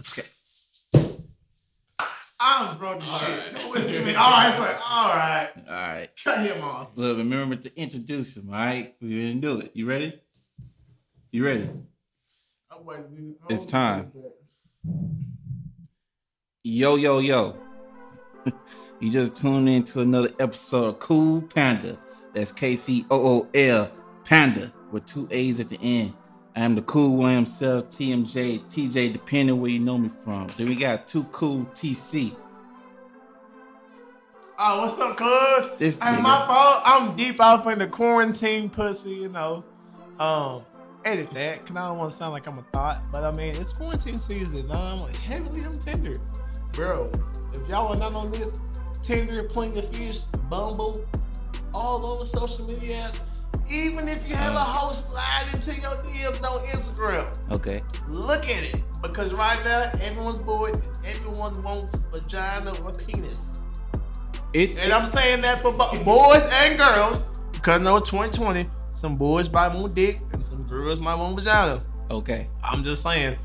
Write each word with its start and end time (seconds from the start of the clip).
Okay. 0.00 0.24
I'm 2.42 2.78
broke 2.78 3.02
All 3.06 3.18
shit. 3.18 3.54
right. 3.54 3.70
Listen 3.70 3.92
to 3.92 4.04
me. 4.04 4.14
All 4.14 4.30
right, 4.30 4.58
like, 4.58 4.90
all 4.90 5.08
right. 5.08 5.50
All 5.68 5.74
right. 5.74 6.08
Cut 6.24 6.38
him 6.46 6.64
off. 6.64 6.88
Look, 6.96 7.18
remember 7.18 7.56
to 7.56 7.78
introduce 7.78 8.36
him. 8.36 8.48
All 8.48 8.54
right, 8.54 8.94
we 9.02 9.10
didn't 9.10 9.40
do 9.40 9.60
it. 9.60 9.72
You 9.74 9.86
ready? 9.86 10.18
You 11.30 11.44
ready? 11.44 11.68
I'm. 12.70 13.36
It's 13.50 13.66
time. 13.66 14.10
Yo, 16.62 16.96
yo, 16.96 17.18
yo. 17.18 17.56
you 19.00 19.10
just 19.10 19.36
tuned 19.36 19.68
in 19.68 19.84
to 19.84 20.00
another 20.00 20.30
episode 20.38 20.86
of 20.86 20.98
Cool 20.98 21.42
Panda. 21.42 21.98
That's 22.34 22.52
K 22.52 22.74
C 22.76 23.04
O 23.10 23.40
O 23.40 23.48
L 23.52 23.90
Panda 24.24 24.72
with 24.90 25.04
two 25.04 25.28
A's 25.30 25.60
at 25.60 25.68
the 25.68 25.78
end. 25.82 26.14
I 26.60 26.64
am 26.64 26.74
the 26.74 26.82
cool 26.82 27.16
one 27.16 27.32
himself, 27.36 27.88
TMJ, 27.88 28.66
TJ, 28.66 29.14
depending 29.14 29.58
where 29.62 29.70
you 29.70 29.78
know 29.78 29.96
me 29.96 30.10
from. 30.10 30.46
Then 30.58 30.68
we 30.68 30.74
got 30.74 31.08
two 31.08 31.24
cool 31.32 31.64
TC. 31.72 32.36
Oh, 34.58 34.82
what's 34.82 35.00
up, 35.00 35.16
cuz? 35.16 35.78
This 35.78 35.98
Hey, 35.98 36.20
my 36.20 36.46
fault. 36.46 36.82
I'm 36.84 37.16
deep 37.16 37.40
off 37.40 37.66
in 37.66 37.78
the 37.78 37.86
quarantine 37.86 38.68
pussy, 38.68 39.12
you 39.12 39.30
know. 39.30 39.64
Um, 40.18 40.66
edit 41.02 41.30
that, 41.32 41.64
cause 41.64 41.74
I 41.74 41.88
don't 41.88 41.96
want 41.96 42.10
to 42.10 42.16
sound 42.18 42.34
like 42.34 42.46
I'm 42.46 42.58
a 42.58 42.62
thought, 42.72 43.04
but 43.10 43.24
I 43.24 43.30
mean 43.30 43.56
it's 43.56 43.72
quarantine 43.72 44.20
season. 44.20 44.70
I'm 44.70 45.08
heavily 45.14 45.64
on 45.64 45.78
Tinder, 45.78 46.20
bro. 46.72 47.10
If 47.54 47.66
y'all 47.70 47.90
are 47.90 47.96
not 47.96 48.12
on 48.12 48.32
this, 48.32 48.52
Tinder, 49.02 49.44
Plenty 49.44 49.78
of 49.78 49.88
Fish, 49.88 50.18
Bumble, 50.50 51.06
all 51.72 51.98
those 52.00 52.30
social 52.30 52.66
media 52.66 53.08
apps. 53.08 53.29
Even 53.70 54.08
if 54.08 54.28
you 54.28 54.34
have 54.34 54.54
a 54.54 54.58
mm. 54.58 54.64
host 54.64 55.10
slide 55.10 55.46
into 55.52 55.72
your 55.80 55.92
DMs 56.02 56.42
on 56.42 56.64
Instagram, 56.66 57.26
Okay. 57.50 57.82
look 58.08 58.44
at 58.48 58.64
it 58.64 58.76
because 59.02 59.32
right 59.32 59.62
now 59.64 59.90
everyone's 60.02 60.38
bored. 60.38 60.74
and 60.74 60.82
Everyone 61.06 61.62
wants 61.62 61.94
vagina 62.12 62.72
or 62.84 62.92
penis. 62.92 63.58
It, 64.52 64.78
And 64.78 64.92
I'm 64.92 65.06
saying 65.06 65.42
that 65.42 65.62
for 65.62 65.72
bo- 65.72 66.02
boys 66.04 66.44
and 66.52 66.76
girls 66.78 67.28
because 67.52 67.80
no 67.80 68.00
2020, 68.00 68.68
some 68.92 69.16
boys 69.16 69.48
buy 69.48 69.68
want 69.68 69.94
dick 69.94 70.20
and 70.32 70.44
some 70.44 70.64
girls 70.64 70.98
might 70.98 71.14
want 71.14 71.36
vagina. 71.36 71.82
okay. 72.10 72.48
I'm 72.64 72.82
just 72.82 73.02
saying, 73.02 73.36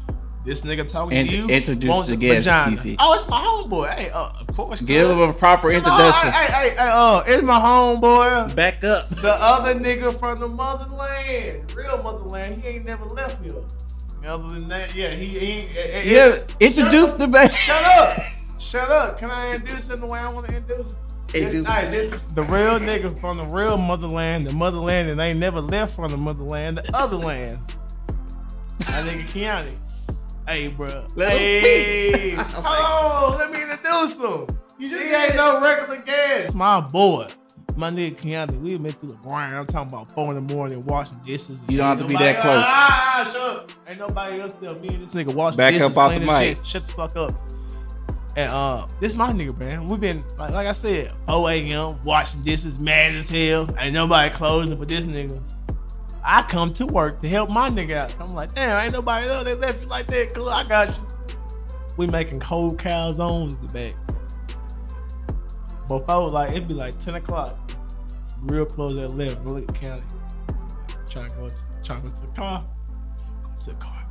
this 0.46 0.62
nigga 0.62 0.88
talking 0.90 1.18
Int- 1.18 1.30
to 1.30 1.36
you 1.36 1.48
introduce 1.50 2.08
the 2.08 2.16
guest. 2.16 2.48
TC. 2.48 2.96
Oh, 3.00 3.14
it's 3.14 3.28
my 3.28 3.40
homeboy. 3.40 3.90
Hey, 3.90 4.10
uh, 4.14 4.30
of 4.48 4.56
course. 4.56 4.80
Give 4.80 5.10
him 5.10 5.20
a 5.20 5.34
proper 5.34 5.72
introduction. 5.72 6.32
Hey, 6.32 6.46
hey, 6.52 6.70
hey, 6.70 6.78
uh, 6.80 7.24
it's 7.26 7.44
my 7.44 7.60
homeboy. 7.60 8.56
Back 8.56 8.84
up. 8.84 9.10
The 9.10 9.32
other 9.40 9.74
nigga 9.76 10.18
from 10.20 10.40
the 10.40 10.48
motherland, 10.48 11.72
real 11.74 12.02
motherland. 12.04 12.62
He 12.62 12.68
ain't 12.70 12.86
never 12.86 13.06
left 13.06 13.44
here. 13.44 13.56
Other 14.26 14.54
than 14.54 14.68
that, 14.70 14.96
yeah, 14.96 15.10
he, 15.12 15.26
he 15.26 15.38
ain't. 15.38 15.70
eh, 15.76 15.80
eh, 15.92 16.02
Yeah, 16.06 16.38
introduce 16.60 17.12
the 17.14 17.28
back. 17.28 17.52
Shut 17.52 17.84
up! 17.84 18.18
Shut 18.60 18.90
up! 18.90 19.20
Can 19.20 19.30
I 19.30 19.54
introduce 19.54 19.88
him 19.90 20.00
the 20.00 20.08
way 20.08 20.18
I 20.20 20.32
want 20.32 20.48
to 20.48 20.56
introduce? 20.56 20.94
him? 20.94 20.98
This, 21.32 21.68
hey, 21.68 21.90
this 21.90 22.10
the 22.34 22.44
real 22.44 22.80
nigga 22.80 23.16
from 23.20 23.38
the 23.38 23.44
real 23.44 23.78
motherland, 23.78 24.48
the 24.48 24.54
motherland 24.54 25.10
that 25.20 25.22
ain't 25.22 25.38
never 25.38 25.60
left 25.60 25.94
from 25.96 26.10
the 26.12 26.18
motherland, 26.18 26.78
the 26.78 26.96
other 26.98 27.18
land. 27.18 27.60
That 28.80 29.06
nigga 29.06 29.24
Keanu. 29.26 29.76
Hey, 30.48 30.68
bro. 30.68 31.08
Let 31.16 31.32
him 31.32 31.38
hey, 31.40 32.36
speak. 32.36 32.38
hold 32.54 33.34
on, 33.34 33.40
let 33.40 33.52
me 33.52 33.64
introduce 33.64 34.20
him. 34.20 34.60
You 34.78 34.90
just 34.90 35.12
ain't 35.12 35.36
no 35.36 35.60
regular 35.60 36.02
guest. 36.04 36.46
It's 36.46 36.54
my 36.54 36.80
boy, 36.82 37.28
my 37.76 37.90
nigga 37.90 38.16
Keanu. 38.16 38.62
We 38.62 38.78
been 38.78 38.94
through 38.94 39.14
the 39.14 39.16
grind. 39.18 39.56
I'm 39.56 39.66
talking 39.66 39.92
about 39.92 40.14
four 40.14 40.36
in 40.36 40.46
the 40.46 40.54
morning 40.54 40.86
washing 40.86 41.20
dishes. 41.26 41.60
You 41.68 41.78
don't 41.78 41.88
have 41.88 42.00
to 42.00 42.06
be 42.06 42.16
that 42.16 42.42
close. 42.42 42.64
Ah, 42.64 43.30
shut 43.32 43.42
up. 43.42 43.72
Ain't 43.88 43.98
nobody 43.98 44.40
else 44.40 44.54
there. 44.54 44.76
Me 44.76 44.90
and 44.90 45.02
this 45.02 45.14
nigga 45.14 45.34
washing 45.34 45.58
Back 45.58 45.74
dishes, 45.74 45.88
up 45.88 45.98
off 45.98 46.12
the 46.12 46.20
cleaning 46.20 46.40
mic. 46.40 46.58
shit. 46.58 46.66
Shut 46.66 46.86
the 46.86 46.92
fuck 46.92 47.16
up. 47.16 47.34
And 48.38 48.52
uh, 48.52 48.88
this 49.00 49.16
my 49.16 49.32
nigga, 49.32 49.58
man. 49.58 49.90
we 49.90 49.98
been 49.98 50.24
like, 50.38 50.52
like 50.52 50.68
I 50.68 50.74
said, 50.74 51.12
0 51.28 51.48
a.m. 51.48 51.96
washing 52.04 52.44
dishes, 52.44 52.78
mad 52.78 53.16
as 53.16 53.30
hell. 53.30 53.74
Ain't 53.80 53.94
nobody 53.94 54.32
closing, 54.36 54.78
but 54.78 54.90
this 54.90 55.06
nigga. 55.06 55.42
I 56.28 56.42
come 56.42 56.74
to 56.74 56.88
work 56.88 57.22
to 57.22 57.30
help 57.30 57.52
my 57.52 57.70
nigga 57.70 57.98
out. 57.98 58.14
I'm 58.20 58.34
like, 58.34 58.56
damn, 58.56 58.84
ain't 58.84 58.94
nobody 58.94 59.28
else. 59.28 59.44
They 59.44 59.54
left 59.54 59.84
you 59.84 59.88
like 59.88 60.08
that. 60.08 60.34
Cool, 60.34 60.50
I 60.50 60.64
got 60.64 60.88
you. 60.90 61.08
We 61.98 62.08
making 62.08 62.40
cold 62.40 62.80
calzones 62.80 63.54
at 63.54 63.62
the 63.62 63.68
back. 63.68 63.94
Before, 65.88 66.24
was 66.24 66.34
like, 66.34 66.50
it'd 66.50 66.68
be 66.68 66.74
like 66.74 66.98
10 66.98 67.16
o'clock. 67.16 67.56
Real 68.42 68.66
close 68.66 68.98
at 68.98 69.06
11. 69.06 69.48
Look 69.48 69.72
County. 69.76 70.02
Trying 71.08 71.30
to 71.30 71.36
go 71.36 71.50
to, 71.50 71.56
to 71.56 71.94
go 72.02 72.10
to 72.10 72.22
the 72.22 72.28
car. 72.36 72.66
Go 73.44 73.60
to 73.60 73.70
the 73.70 73.76
car. 73.76 74.08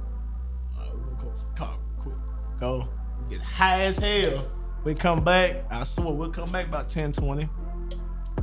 All 0.78 0.84
right, 0.84 0.94
we're 0.94 1.00
gonna 1.00 1.24
go 1.24 1.30
to 1.32 1.46
the 1.46 1.52
car 1.56 1.76
real 1.96 2.02
quick. 2.02 2.60
Go. 2.60 2.88
We 3.24 3.36
get 3.36 3.44
high 3.44 3.82
as 3.82 3.98
hell. 3.98 4.46
We 4.84 4.94
come 4.94 5.24
back. 5.24 5.64
I 5.68 5.82
swear 5.82 6.12
we'll 6.12 6.30
come 6.30 6.52
back 6.52 6.68
about 6.68 6.88
10, 6.88 7.12
20. 7.12 7.48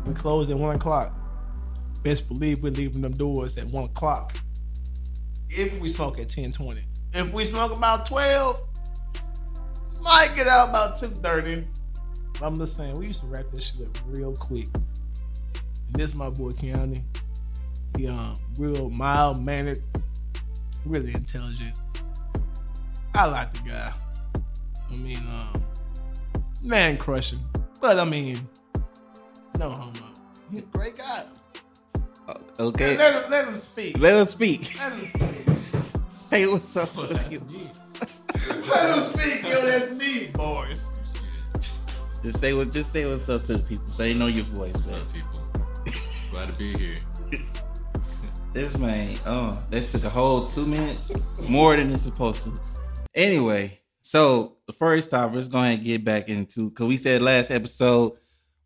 We 0.05 0.13
close 0.13 0.49
at 0.49 0.57
1 0.57 0.75
o'clock. 0.75 1.13
Best 2.03 2.27
believe 2.27 2.63
we're 2.63 2.71
leaving 2.71 3.01
them 3.01 3.15
doors 3.15 3.57
at 3.57 3.65
1 3.65 3.83
o'clock. 3.85 4.37
If 5.49 5.79
we 5.79 5.89
smoke 5.89 6.19
at 6.19 6.29
10, 6.29 6.51
20. 6.53 6.81
If 7.13 7.33
we 7.33 7.45
smoke 7.45 7.71
about 7.71 8.05
12, 8.05 8.59
might 10.03 10.31
get 10.35 10.47
out 10.47 10.69
about 10.69 10.95
2.30. 10.97 11.65
But 12.33 12.47
I'm 12.47 12.57
just 12.57 12.75
saying, 12.75 12.97
we 12.97 13.07
used 13.07 13.21
to 13.21 13.27
wrap 13.27 13.45
this 13.53 13.71
shit 13.71 13.85
up 13.85 13.97
real 14.07 14.35
quick. 14.35 14.67
And 14.73 15.93
this 15.93 16.11
is 16.11 16.15
my 16.15 16.29
boy 16.29 16.53
Keanu. 16.53 17.03
He 17.97 18.07
um 18.07 18.39
real 18.57 18.89
mild 18.89 19.43
mannered, 19.43 19.83
really 20.85 21.13
intelligent. 21.13 21.75
I 23.13 23.25
like 23.25 23.53
the 23.53 23.69
guy. 23.69 23.93
I 24.89 24.95
mean, 24.95 25.17
um, 25.17 25.63
man 26.61 26.97
crushing. 26.97 27.39
But 27.81 27.99
I 27.99 28.05
mean, 28.05 28.47
no 29.59 29.69
homo. 29.69 29.99
He's 30.49 30.63
a 30.63 30.65
great 30.67 30.97
guy. 30.97 31.23
Uh, 32.27 32.33
okay. 32.59 32.97
Let 32.97 33.23
him 33.23 33.31
let 33.31 33.47
him 33.47 33.57
speak. 33.57 33.97
Let 33.99 34.13
us 34.13 34.31
speak. 34.31 34.77
Let 34.79 34.93
him 34.93 35.05
speak. 35.55 35.97
Say 36.11 36.47
what's 36.47 36.75
up 36.77 36.91
to 36.93 37.01
the 37.07 37.13
That's 37.15 37.29
people. 37.29 37.47
me. 37.47 37.71
Let 38.69 38.97
him 38.97 39.03
speak. 39.03 39.43
Yo, 39.43 39.65
that's 39.65 39.91
me, 39.91 40.27
boys. 40.27 40.91
Just 42.23 42.39
say 42.39 42.53
what. 42.53 42.71
Just 42.71 42.91
say 42.93 43.05
what's 43.05 43.27
up 43.29 43.43
to 43.45 43.53
the 43.53 43.59
people. 43.63 43.91
So 43.91 44.03
they 44.03 44.13
know 44.13 44.27
your 44.27 44.45
voice, 44.45 44.73
What's 44.73 44.91
man. 44.91 45.01
up, 45.01 45.13
people? 45.13 45.39
Glad 46.31 46.47
to 46.47 46.53
be 46.53 46.73
here. 46.77 46.97
This 48.53 48.77
man, 48.77 49.17
oh, 49.25 49.63
that 49.69 49.87
took 49.87 50.03
a 50.03 50.09
whole 50.09 50.45
two 50.45 50.65
minutes, 50.65 51.09
more 51.47 51.73
than 51.77 51.89
it's 51.89 52.03
supposed 52.03 52.43
to. 52.43 52.59
Anyway, 53.15 53.79
so 54.01 54.57
the 54.67 54.73
first 54.73 55.09
topic, 55.09 55.35
let's 55.37 55.47
go 55.47 55.59
ahead 55.59 55.75
and 55.75 55.83
get 55.85 56.03
back 56.03 56.27
into 56.27 56.69
because 56.69 56.85
we 56.85 56.97
said 56.97 57.21
last 57.21 57.49
episode 57.49 58.17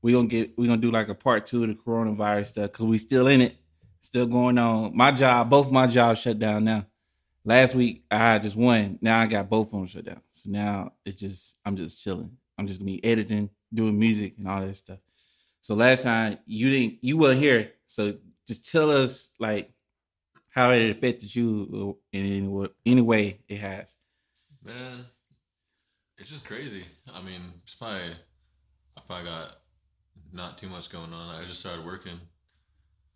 we 0.06 0.12
gonna 0.12 0.28
get 0.28 0.56
we 0.56 0.68
gonna 0.68 0.80
do 0.80 0.92
like 0.92 1.10
a 1.10 1.16
part 1.16 1.48
two 1.48 1.64
of 1.64 1.70
the 1.70 1.74
coronavirus 1.74 2.46
stuff 2.46 2.72
because 2.72 2.86
we 2.86 3.00
still 3.00 3.26
in 3.26 3.42
it, 3.42 3.56
still 4.02 4.28
going 4.28 4.56
on. 4.60 4.96
My 4.96 5.12
job, 5.12 5.50
both 5.50 5.72
my 5.72 5.88
jobs 5.88 6.22
shut 6.22 6.38
down 6.38 6.64
now. 6.64 6.86
Last 7.44 7.74
week 7.74 8.06
I 8.12 8.18
had 8.20 8.44
just 8.44 8.56
one. 8.56 9.00
Now 9.02 9.22
I 9.22 9.26
got 9.26 9.50
both 9.50 9.74
of 9.74 9.80
them 9.80 9.88
shut 9.88 10.06
down. 10.06 10.22
So 10.30 10.52
now 10.52 10.94
it's 11.08 11.16
just 11.16 11.58
I'm 11.66 11.76
just 11.76 12.04
chilling. 12.04 12.38
I'm 12.56 12.68
just 12.68 12.82
gonna 12.82 12.92
be 12.92 13.04
editing, 13.04 13.50
doing 13.74 13.98
music 13.98 14.36
and 14.38 14.48
all 14.48 14.62
that 14.62 14.76
stuff. 14.76 15.00
So 15.62 15.74
last 15.74 16.04
time 16.04 16.38
you 16.46 16.70
didn't 16.70 17.00
you 17.02 17.18
weren't 17.18 17.40
here. 17.40 17.72
So 17.88 18.16
just 18.48 18.72
tell 18.72 18.92
us 18.92 19.34
like 19.40 19.72
how 20.52 20.70
it 20.70 20.88
affected 20.92 21.36
you 21.36 21.98
uh, 22.14 22.16
in 22.16 22.26
any 22.26 22.70
any 22.86 23.02
way 23.02 23.40
it 23.48 23.58
has. 23.58 23.96
Man, 24.64 25.06
it's 26.20 26.30
just 26.30 26.46
crazy. 26.46 26.84
I 27.12 27.24
mean, 27.24 27.42
it's 27.64 27.74
probably 27.74 28.12
I 28.96 29.02
probably 29.08 29.26
got 29.26 29.56
not 30.32 30.58
too 30.58 30.68
much 30.68 30.92
going 30.92 31.14
on. 31.14 31.36
I 31.36 31.46
just 31.46 31.60
started 31.60 31.86
working, 31.86 32.20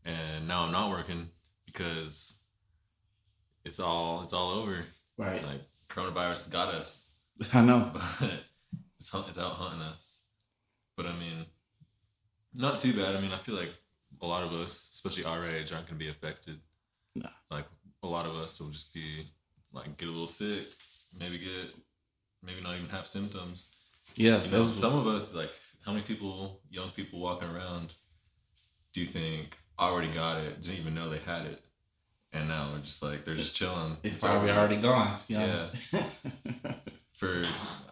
and 0.06 0.48
now 0.48 0.64
I'm 0.64 0.72
not 0.72 0.90
working 0.90 1.30
because 1.66 2.42
it's 3.66 3.80
all 3.80 4.24
it's 4.24 4.34
all 4.34 4.52
over. 4.52 4.86
Right. 5.18 5.44
Like 5.44 5.62
coronavirus 5.90 6.52
got 6.52 6.74
us, 6.74 7.18
I 7.54 7.62
know. 7.62 7.92
but 7.94 8.32
it's 8.98 9.10
hunt- 9.10 9.28
it's 9.28 9.38
out 9.38 9.54
hunting 9.54 9.82
us. 9.82 10.24
But 10.96 11.06
I 11.06 11.14
mean, 11.14 11.46
not 12.54 12.80
too 12.80 12.94
bad. 12.94 13.16
I 13.16 13.22
mean, 13.22 13.32
I 13.32 13.38
feel 13.38 13.56
like 13.56 13.74
a 14.22 14.26
lot 14.26 14.44
of 14.44 14.54
us, 14.54 14.92
especially 14.94 15.24
our 15.24 15.48
age, 15.48 15.72
aren't 15.72 15.88
going 15.88 16.00
to 16.00 16.06
be 16.06 16.10
affected. 16.10 16.60
Nah. 17.16 17.30
Like 17.50 17.66
a 18.04 18.08
lot 18.08 18.26
of 18.26 18.36
us 18.36 18.60
will 18.60 18.70
just 18.70 18.94
be 18.94 19.28
like 19.74 19.98
get 19.98 20.08
a 20.08 20.12
little 20.12 20.28
sick, 20.28 20.66
maybe 21.18 21.38
get, 21.38 21.74
maybe 22.44 22.62
not 22.62 22.76
even 22.76 22.90
have 22.90 23.08
symptoms. 23.08 23.76
Yeah. 24.16 24.44
You 24.44 24.52
know, 24.52 24.66
some 24.68 24.96
of 24.98 25.08
us 25.08 25.34
like 25.34 25.52
how 25.90 25.96
many 25.96 26.06
people, 26.06 26.62
young 26.70 26.92
people 26.92 27.20
walking 27.20 27.50
around, 27.50 27.96
do 28.94 29.00
you 29.02 29.08
think 29.08 29.58
already 29.80 30.08
got 30.08 30.38
it, 30.38 30.62
didn't 30.62 30.78
even 30.78 30.94
know 30.94 31.10
they 31.10 31.18
had 31.18 31.48
it, 31.48 31.64
and 32.32 32.48
now 32.48 32.70
they're 32.72 32.82
just 32.82 33.02
like 33.02 33.26
they're 33.26 33.34
just 33.34 33.56
chilling. 33.56 33.98
it's 34.04 34.20
probably 34.22 34.52
already 34.52 34.76
gone. 34.76 35.18
To 35.18 35.28
be 35.28 35.34
Yeah. 35.34 35.44
honest. 35.46 35.76
For 37.14 37.44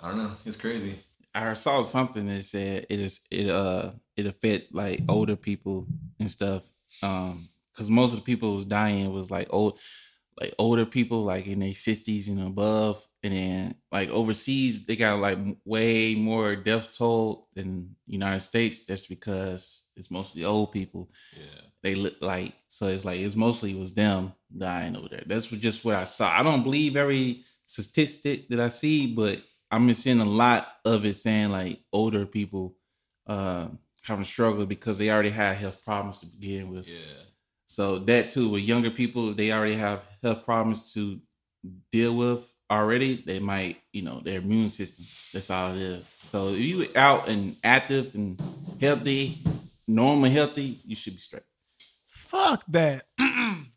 I 0.03 0.09
don't 0.09 0.17
know, 0.19 0.31
it's 0.45 0.57
crazy. 0.57 0.99
I 1.33 1.53
saw 1.53 1.81
something 1.81 2.27
that 2.27 2.45
said 2.45 2.85
it 2.88 2.99
is 2.99 3.19
it 3.31 3.49
uh 3.49 3.94
it 4.15 4.27
affect 4.27 4.75
like 4.75 5.01
older 5.09 5.35
people 5.35 5.88
and 6.19 6.29
stuff. 6.29 6.71
Um, 7.01 7.49
because 7.73 7.89
most 7.89 8.11
of 8.13 8.19
the 8.19 8.25
people 8.25 8.49
who 8.49 8.55
was 8.57 8.65
dying 8.65 9.11
was 9.11 9.31
like 9.31 9.47
old, 9.49 9.79
like 10.39 10.54
older 10.60 10.86
people, 10.86 11.24
like 11.24 11.48
in 11.48 11.60
their 11.60 11.74
sixties 11.74 12.30
and 12.30 12.42
above, 12.42 13.06
and 13.24 13.34
then 13.34 13.75
like 13.92 14.10
overseas, 14.10 14.86
they 14.86 14.95
got 14.95 15.19
like 15.19 15.38
way 15.66 16.16
more 16.16 16.56
death 16.56 16.95
toll 16.95 17.48
than 17.56 17.95
United 18.06 18.42
States. 18.42 18.80
just 18.80 19.10
because 19.10 19.86
it's 19.95 20.12
mostly 20.12 20.45
old 20.45 20.72
people. 20.72 21.10
Yeah. 21.36 21.62
They 21.84 21.95
look 21.95 22.16
like 22.22 22.54
so. 22.68 22.88
It's 22.88 23.06
like 23.06 23.19
it's 23.19 23.36
mostly 23.36 23.74
was 23.74 23.94
them 23.94 24.34
dying 24.56 24.95
over 24.95 25.10
there. 25.10 25.24
That's 25.25 25.48
just 25.48 25.84
what 25.86 25.95
I 25.95 26.04
saw. 26.04 26.30
I 26.30 26.44
don't 26.44 26.63
believe 26.63 26.95
every 26.95 27.44
statistic 27.66 28.50
that 28.50 28.60
I 28.60 28.68
see, 28.68 29.07
but 29.07 29.42
I'm 29.72 29.88
just 29.88 30.04
seeing 30.04 30.19
a 30.19 30.25
lot 30.25 30.68
of 30.86 31.06
it 31.06 31.16
saying 31.16 31.51
like 31.51 31.80
older 31.92 32.25
people 32.25 32.75
uh, 33.28 33.68
having 34.01 34.25
struggled 34.25 34.69
because 34.69 34.98
they 34.98 35.10
already 35.10 35.30
had 35.30 35.57
health 35.57 35.83
problems 35.83 36.18
to 36.18 36.25
begin 36.25 36.69
with. 36.69 36.88
Yeah. 36.88 37.26
So 37.68 38.00
that 38.00 38.30
too, 38.31 38.50
with 38.50 38.64
younger 38.64 38.90
people, 38.90 39.34
they 39.34 39.52
already 39.52 39.75
have 39.75 40.04
health 40.24 40.46
problems 40.46 40.94
to 40.94 41.19
deal 41.92 42.16
with 42.16 42.52
already. 42.72 43.22
They 43.25 43.40
might, 43.40 43.78
you 43.92 44.02
know, 44.02 44.22
their 44.22 44.40
immune 44.40 44.69
system. 44.69 45.06
That's 45.34 45.50
all 45.52 45.74
it 45.75 45.81
is. 45.81 46.04
So 46.19 46.50
if 46.50 46.60
you 46.60 46.88
out 46.96 47.28
and 47.28 47.58
active 47.64 48.16
and 48.16 48.42
healthy, 48.80 49.40
normal 49.88 50.30
healthy, 50.31 50.80
you 50.86 50.96
should 50.96 51.14
be 51.14 51.19
straight. 51.19 51.44
Fuck 52.06 52.64
that. 52.69 53.04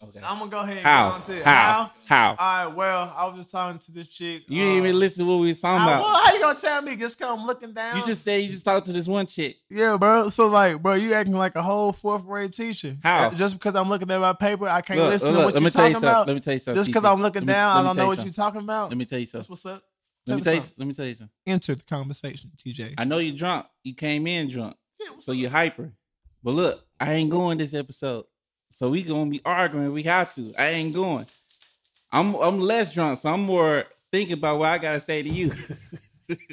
Okay. 0.00 0.20
I'm 0.22 0.38
gonna 0.38 0.50
go 0.50 0.60
ahead 0.60 0.76
and 0.76 0.86
How? 0.86 1.08
get 1.08 1.14
on 1.14 1.22
to 1.26 1.36
it. 1.38 1.44
How? 1.44 1.90
How? 2.06 2.28
All 2.30 2.36
right. 2.38 2.66
Well, 2.76 3.14
I 3.16 3.26
was 3.26 3.36
just 3.36 3.50
talking 3.50 3.80
to 3.80 3.92
this 3.92 4.06
chick. 4.06 4.44
You 4.48 4.60
didn't 4.62 4.74
uh, 4.74 4.84
even 4.86 4.98
listen 5.00 5.24
to 5.24 5.30
what 5.30 5.40
we 5.40 5.48
was 5.48 5.60
talking 5.60 5.82
I- 5.82 5.92
about. 5.96 6.02
well, 6.04 6.24
how 6.24 6.34
you 6.34 6.40
gonna 6.40 6.58
tell 6.58 6.82
me? 6.82 6.94
Just 6.94 7.20
I'm 7.24 7.44
looking 7.46 7.72
down. 7.72 7.96
You 7.96 8.06
just 8.06 8.22
said 8.22 8.36
you 8.42 8.48
just 8.50 8.64
talked 8.64 8.86
to 8.86 8.92
this 8.92 9.08
one 9.08 9.26
chick. 9.26 9.56
yeah, 9.68 9.96
bro. 9.96 10.28
So 10.28 10.46
like, 10.46 10.80
bro, 10.80 10.94
you 10.94 11.14
acting 11.14 11.34
like 11.34 11.56
a 11.56 11.62
whole 11.62 11.92
fourth 11.92 12.24
grade 12.24 12.54
teacher. 12.54 12.96
How? 13.02 13.30
Just 13.30 13.54
because 13.58 13.74
I'm 13.74 13.88
looking 13.88 14.08
at 14.10 14.20
my 14.20 14.34
paper, 14.34 14.68
I 14.68 14.82
can't 14.82 15.00
Look, 15.00 15.10
listen 15.10 15.30
look, 15.32 15.38
to 15.40 15.44
what 15.46 15.54
let 15.54 15.60
you're 15.60 15.64
me 15.64 15.70
tell 15.70 15.88
you 15.88 15.94
talking 15.94 15.94
something. 15.94 16.08
about. 16.10 16.26
Let 16.28 16.34
me 16.34 16.40
tell 16.40 16.52
you 16.52 16.58
something. 16.60 16.80
Just 16.80 16.86
because 16.88 17.04
I'm 17.04 17.20
looking 17.20 17.42
me- 17.46 17.52
down, 17.52 17.76
I 17.76 17.82
don't 17.82 17.96
know 17.96 18.06
what 18.06 18.22
you're 18.22 18.32
talking 18.32 18.60
about. 18.60 18.90
Let 18.90 18.98
me 18.98 19.04
tell 19.04 19.18
you 19.18 19.24
That's 19.26 19.32
something. 19.46 19.50
what's 19.50 19.66
up. 19.66 19.82
Let 20.28 20.36
me 20.36 20.42
Tell 20.42 20.54
you. 20.54 20.60
something. 20.60 20.74
Let 20.78 20.88
me 20.88 20.94
tell 20.94 21.06
you 21.06 21.14
something. 21.14 21.32
Enter 21.46 21.74
the 21.74 21.82
conversation, 21.84 22.50
TJ. 22.56 22.94
I 22.98 23.04
know 23.04 23.16
you're 23.18 23.34
drunk. 23.36 23.66
You 23.82 23.94
came 23.94 24.26
in 24.26 24.48
drunk. 24.50 24.76
Yeah, 25.00 25.16
So 25.18 25.32
you're 25.32 25.48
hyper. 25.50 25.92
But 26.44 26.50
look, 26.52 26.84
I 27.00 27.14
ain't 27.14 27.30
going 27.30 27.56
this 27.58 27.72
episode. 27.74 28.26
So 28.70 28.90
we 28.90 29.02
gonna 29.02 29.30
be 29.30 29.40
arguing. 29.44 29.92
We 29.92 30.02
have 30.04 30.34
to. 30.34 30.52
I 30.58 30.68
ain't 30.68 30.94
going. 30.94 31.26
I'm 32.12 32.34
I'm 32.36 32.60
less 32.60 32.92
drunk, 32.94 33.18
so 33.18 33.30
I'm 33.32 33.42
more 33.42 33.84
thinking 34.12 34.34
about 34.34 34.58
what 34.58 34.68
I 34.68 34.78
gotta 34.78 35.00
say 35.00 35.22
to 35.22 35.28
you. 35.28 35.52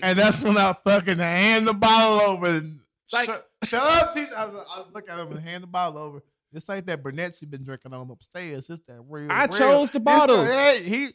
And 0.02 0.18
that's 0.18 0.42
when 0.42 0.58
I 0.58 0.74
fucking 0.86 1.18
hand 1.18 1.68
the 1.68 1.74
bottle 1.74 2.22
over. 2.22 2.46
And 2.48 2.80
like- 3.12 3.26
shut, 3.26 3.50
shut 3.66 3.84
up. 3.84 4.16
I, 4.16 4.46
was- 4.46 4.66
I 4.70 4.84
look 4.94 5.10
at 5.10 5.20
him 5.20 5.32
and 5.34 5.40
hand 5.42 5.64
the 5.64 5.68
bottle 5.68 6.02
over. 6.02 6.24
It's 6.54 6.70
like 6.70 6.86
that 6.86 7.04
Burnettsy 7.04 7.50
been 7.50 7.66
drinking 7.66 7.94
on 7.94 8.10
upstairs. 8.10 8.70
It's 8.70 8.86
that 8.88 9.02
real. 9.10 9.30
I 9.30 9.46
real. 9.48 9.58
chose 9.58 9.92
the 9.92 10.00
bottle. 10.00 10.46
hey, 10.46 10.82
he. 10.84 11.10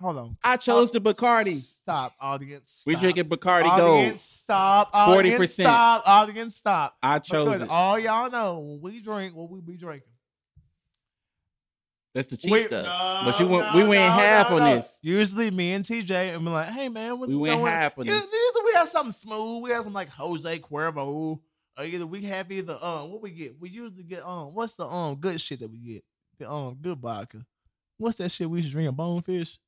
Hold 0.00 0.16
on. 0.18 0.36
I 0.42 0.56
chose 0.56 0.90
the 0.90 1.00
Bacardi. 1.00 1.52
Stop, 1.52 2.12
audience. 2.20 2.82
We 2.86 2.94
stop. 2.94 3.02
drinking 3.02 3.24
Bacardi 3.26 3.64
audience, 3.64 4.10
Gold. 4.10 4.20
Stop. 4.20 4.90
Audience, 4.92 5.38
40%. 5.40 5.48
Stop. 5.62 6.02
Audience, 6.06 6.56
stop. 6.56 6.96
I 7.02 7.18
chose 7.20 7.44
Because 7.46 7.62
it. 7.62 7.68
all 7.70 7.98
y'all 7.98 8.30
know 8.30 8.58
when 8.58 8.80
we 8.80 9.00
drink, 9.00 9.34
what 9.36 9.48
we 9.50 9.60
be 9.60 9.76
drinking. 9.76 10.08
That's 12.12 12.28
the 12.28 12.36
cheap 12.36 12.52
We- 12.52 12.64
stuff. 12.64 12.86
no, 12.86 13.22
but 13.30 13.40
you 13.40 13.48
went, 13.48 13.66
no, 13.72 13.76
we 13.76 13.88
went 13.88 14.02
no, 14.04 14.10
half 14.12 14.50
on 14.52 14.62
this. 14.62 14.98
Usually, 15.02 15.50
me 15.50 15.72
and 15.72 15.84
TJ 15.84 16.34
and 16.34 16.44
be 16.44 16.50
like, 16.50 16.68
"Hey, 16.68 16.88
man, 16.88 17.18
what's 17.18 17.28
We 17.30 17.36
went 17.36 17.60
going 17.60 17.72
half 17.72 17.98
on 17.98 18.04
Usually, 18.06 18.20
this. 18.20 18.34
Either 18.54 18.64
we 18.64 18.72
have 18.74 18.88
something 18.88 19.10
smooth, 19.12 19.62
we 19.64 19.70
have 19.70 19.82
some 19.82 19.92
like 19.92 20.10
Jose 20.10 20.58
Cuervo, 20.60 21.40
or 21.76 21.84
either 21.84 22.06
we 22.06 22.22
have 22.22 22.52
either 22.52 22.78
um 22.80 23.10
what 23.10 23.20
we 23.20 23.30
get. 23.32 23.58
We 23.60 23.68
usually 23.68 24.04
get 24.04 24.24
um 24.24 24.54
what's 24.54 24.74
the 24.74 24.86
um 24.86 25.16
good 25.16 25.40
shit 25.40 25.58
that 25.60 25.68
we 25.70 25.78
get 25.78 26.04
the 26.38 26.48
um 26.48 26.76
good 26.80 26.98
vodka. 26.98 27.44
What's 27.98 28.18
that 28.18 28.30
shit 28.30 28.48
we 28.48 28.58
used 28.58 28.68
to 28.68 28.72
drink? 28.74 28.88
A 28.88 28.92
bonefish. 28.92 29.58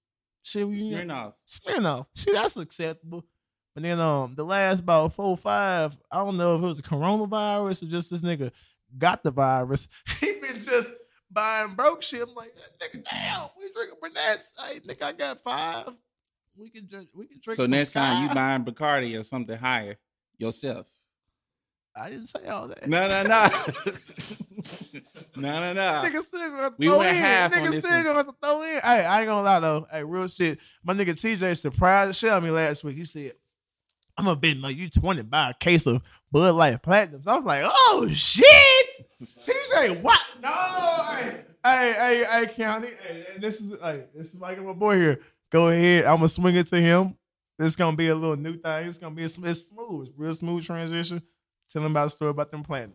Shit 0.47 0.69
we 0.69 0.79
Smirnoff. 0.79 1.33
Smirnoff. 1.49 2.07
Shit, 2.15 2.35
that's 2.35 2.57
acceptable. 2.57 3.25
But 3.75 3.83
then 3.83 3.99
um 3.99 4.37
the 4.37 4.45
last 4.45 4.79
about 4.79 5.13
four 5.13 5.37
five, 5.37 5.97
I 6.09 6.25
don't 6.25 6.37
know 6.37 6.55
if 6.55 6.63
it 6.63 6.67
was 6.67 6.79
a 6.79 6.83
coronavirus 6.83 7.83
or 7.83 7.87
just 7.87 8.13
this 8.13 8.23
nigga 8.23 8.53
got 8.97 9.25
the 9.25 9.33
virus. 9.33 9.89
he 10.21 10.35
been 10.35 10.61
just 10.61 10.89
buying 11.33 11.75
broke 11.75 12.01
shit. 12.01 12.23
I'm 12.23 12.33
like, 12.37 12.55
nigga, 12.81 13.05
damn, 13.11 13.49
we 13.59 13.73
drinking 13.73 13.99
Burnett's. 14.01 14.53
Hey, 14.65 14.79
nigga, 14.79 15.03
I 15.03 15.13
got 15.15 15.43
five. 15.43 15.89
We 16.57 16.71
can 16.71 16.87
drink. 16.87 17.09
We 17.13 17.27
can 17.27 17.41
drink. 17.43 17.57
So 17.57 17.67
next 17.67 17.93
time 17.93 18.23
you 18.23 18.27
Sky. 18.27 18.35
buying 18.35 18.65
Bacardi 18.65 19.19
or 19.19 19.25
something 19.25 19.59
higher 19.59 19.97
yourself. 20.39 20.87
I 21.97 22.11
didn't 22.11 22.27
say 22.27 22.47
all 22.47 22.69
that. 22.69 22.87
No, 22.87 23.09
no, 23.09 23.23
no. 23.25 23.49
no, 25.37 25.61
no, 25.61 25.73
no. 25.73 25.81
Nigga 26.05 26.23
still 26.23 26.51
gonna 26.51 26.75
We 26.79 26.87
throw 26.87 26.99
went 26.99 27.17
in. 27.17 27.23
half 27.23 27.53
on 27.53 27.59
Nigga 27.59 27.71
this 27.73 27.85
still 27.85 28.05
one. 28.15 28.25
gonna 28.25 28.33
throw 28.43 28.63
in. 28.63 28.69
Hey, 28.81 29.05
I 29.07 29.21
ain't 29.21 29.29
gonna 29.29 29.43
lie 29.43 29.61
though. 29.61 29.87
Hey, 29.91 30.05
real 30.05 30.29
shit. 30.29 30.59
My 30.85 30.95
nigga 30.95 31.11
TJ 31.15 31.57
surprised 31.59 32.11
the 32.11 32.15
shit 32.15 32.31
of 32.31 32.43
me 32.43 32.51
last 32.51 32.85
week. 32.85 32.97
He 32.97 33.05
said, 33.05 33.33
I'm 34.17 34.25
gonna 34.25 34.37
bet 34.37 34.57
like 34.59 34.77
you 34.77 34.89
20 34.89 35.23
buy 35.23 35.51
a 35.51 35.55
case 35.55 35.87
of 35.87 36.03
Bud 36.33 36.55
Light 36.55 36.83
Platinums. 36.83 37.27
I 37.27 37.37
was 37.37 37.45
like, 37.45 37.63
oh 37.65 38.09
shit. 38.11 38.47
TJ, 39.23 40.03
what? 40.03 40.21
No, 40.43 40.51
hey, 40.51 41.45
hey, 41.65 41.93
hey, 41.93 42.25
hey, 42.47 42.55
County. 42.55 42.89
Hey, 43.07 43.25
this 43.39 43.61
is 43.61 43.79
hey, 43.81 44.05
this 44.15 44.35
is 44.35 44.41
like 44.41 44.62
my 44.62 44.73
boy 44.73 44.97
here. 44.97 45.21
Go 45.51 45.69
ahead. 45.69 46.05
I'm 46.05 46.17
gonna 46.17 46.29
swing 46.29 46.57
it 46.57 46.67
to 46.69 46.81
him. 46.81 47.17
This 47.59 47.77
gonna 47.77 47.97
be 47.97 48.09
a 48.09 48.15
little 48.15 48.37
new 48.37 48.59
thing. 48.59 48.89
It's 48.89 48.99
gonna 48.99 49.15
be 49.15 49.23
a, 49.23 49.27
it's 49.27 49.35
smooth, 49.69 50.09
it's 50.09 50.19
real 50.19 50.35
smooth 50.35 50.65
transition. 50.65 51.23
Tell 51.71 51.85
him 51.85 51.93
about 51.93 52.05
the 52.05 52.11
story 52.11 52.31
about 52.31 52.51
them 52.51 52.62
platinums. 52.65 52.93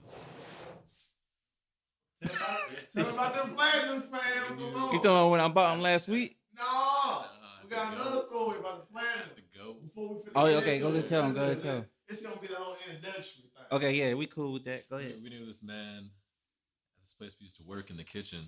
Tell 2.25 3.05
him 3.05 3.13
about 3.13 3.33
them 3.33 3.55
platinums, 3.55 4.03
fam. 4.03 4.21
Come 4.47 4.63
on. 4.63 4.93
You 4.93 4.97
talking 4.99 5.11
about 5.11 5.29
when 5.31 5.39
I 5.39 5.47
bought 5.49 5.73
them 5.73 5.81
last 5.81 6.07
week? 6.07 6.37
No, 6.57 7.23
we 7.63 7.69
got 7.69 7.93
another 7.93 8.19
story 8.19 8.59
about 8.59 8.87
the 8.87 8.93
platinum. 8.93 9.27
Go. 9.57 9.73
Before 9.83 10.09
we 10.15 10.19
finish 10.19 10.33
Oh, 10.35 10.45
okay, 10.47 10.79
go 10.79 10.87
ahead, 10.89 11.05
tell 11.07 11.23
him, 11.23 11.33
go 11.33 11.41
ahead, 11.41 11.59
tell 11.59 11.75
him. 11.77 11.85
It's 12.07 12.21
gonna 12.21 12.35
be 12.41 12.47
the 12.47 12.55
whole 12.55 12.75
introduction 12.87 13.43
thing. 13.43 13.65
Okay, 13.71 13.93
yeah, 13.93 14.13
we 14.15 14.25
cool 14.27 14.53
with 14.53 14.65
that. 14.65 14.89
Go 14.89 14.97
We, 14.97 15.03
ahead. 15.03 15.19
we 15.23 15.29
knew 15.29 15.45
this 15.45 15.61
man 15.63 15.97
at 15.99 17.01
this 17.03 17.13
place 17.13 17.35
we 17.39 17.45
used 17.45 17.57
to 17.57 17.63
work 17.63 17.89
in 17.89 17.97
the 17.97 18.03
kitchen. 18.03 18.39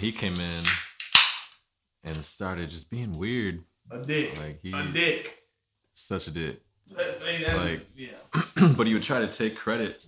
He 0.00 0.12
came 0.12 0.34
in 0.34 0.64
and 2.04 2.22
started 2.24 2.68
just 2.70 2.90
being 2.90 3.16
weird. 3.18 3.64
A 3.90 3.98
dick. 3.98 4.36
Like 4.38 4.60
he 4.62 4.72
a 4.72 4.82
dick. 4.92 5.38
such 5.94 6.26
a 6.28 6.30
dick. 6.30 6.60
That- 6.94 7.20
that- 7.20 7.40
that- 7.46 7.56
Like- 7.56 7.86
yeah. 7.96 8.68
but 8.76 8.86
he 8.86 8.94
would 8.94 9.02
try 9.02 9.20
to 9.20 9.28
take 9.28 9.56
credit 9.56 10.04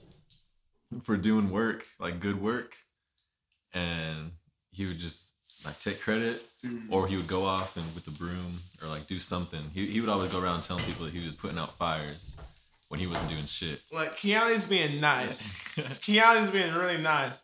for 1.02 1.16
doing 1.16 1.50
work, 1.50 1.86
like 1.98 2.20
good 2.20 2.40
work. 2.40 2.76
And 3.72 4.32
he 4.70 4.86
would 4.86 4.98
just 4.98 5.34
like 5.64 5.78
take 5.78 6.00
credit 6.00 6.42
or 6.90 7.06
he 7.06 7.16
would 7.16 7.26
go 7.26 7.44
off 7.44 7.76
and 7.76 7.94
with 7.94 8.04
the 8.04 8.10
broom 8.10 8.60
or 8.82 8.88
like 8.88 9.06
do 9.06 9.18
something. 9.18 9.70
He, 9.74 9.86
he 9.86 10.00
would 10.00 10.10
always 10.10 10.30
go 10.30 10.40
around 10.40 10.62
telling 10.62 10.84
people 10.84 11.04
that 11.04 11.14
he 11.14 11.24
was 11.24 11.34
putting 11.34 11.58
out 11.58 11.76
fires 11.76 12.36
when 12.88 12.98
he 12.98 13.06
wasn't 13.06 13.28
doing 13.30 13.44
shit. 13.44 13.80
Like 13.92 14.16
Keanu's 14.16 14.64
being 14.64 15.00
nice. 15.00 15.76
Keanu's 16.02 16.50
being 16.50 16.74
really 16.74 16.98
nice. 17.00 17.42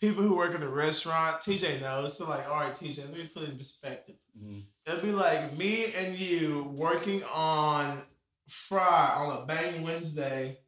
People 0.00 0.22
who 0.22 0.34
work 0.36 0.54
in 0.54 0.60
the 0.60 0.68
restaurant, 0.68 1.40
TJ 1.42 1.80
knows. 1.80 2.16
So 2.16 2.28
like, 2.28 2.48
all 2.48 2.60
right, 2.60 2.74
TJ, 2.74 2.98
let 2.98 3.12
me 3.12 3.28
put 3.32 3.42
it 3.44 3.50
in 3.50 3.58
perspective. 3.58 4.14
Mhm. 4.40 4.62
It'd 4.86 5.02
be 5.02 5.12
like 5.12 5.56
me 5.56 5.92
and 5.94 6.16
you 6.16 6.72
working 6.74 7.22
on 7.34 8.02
Fry 8.48 9.12
on 9.16 9.42
a 9.42 9.44
bang 9.46 9.82
Wednesday, 9.82 10.58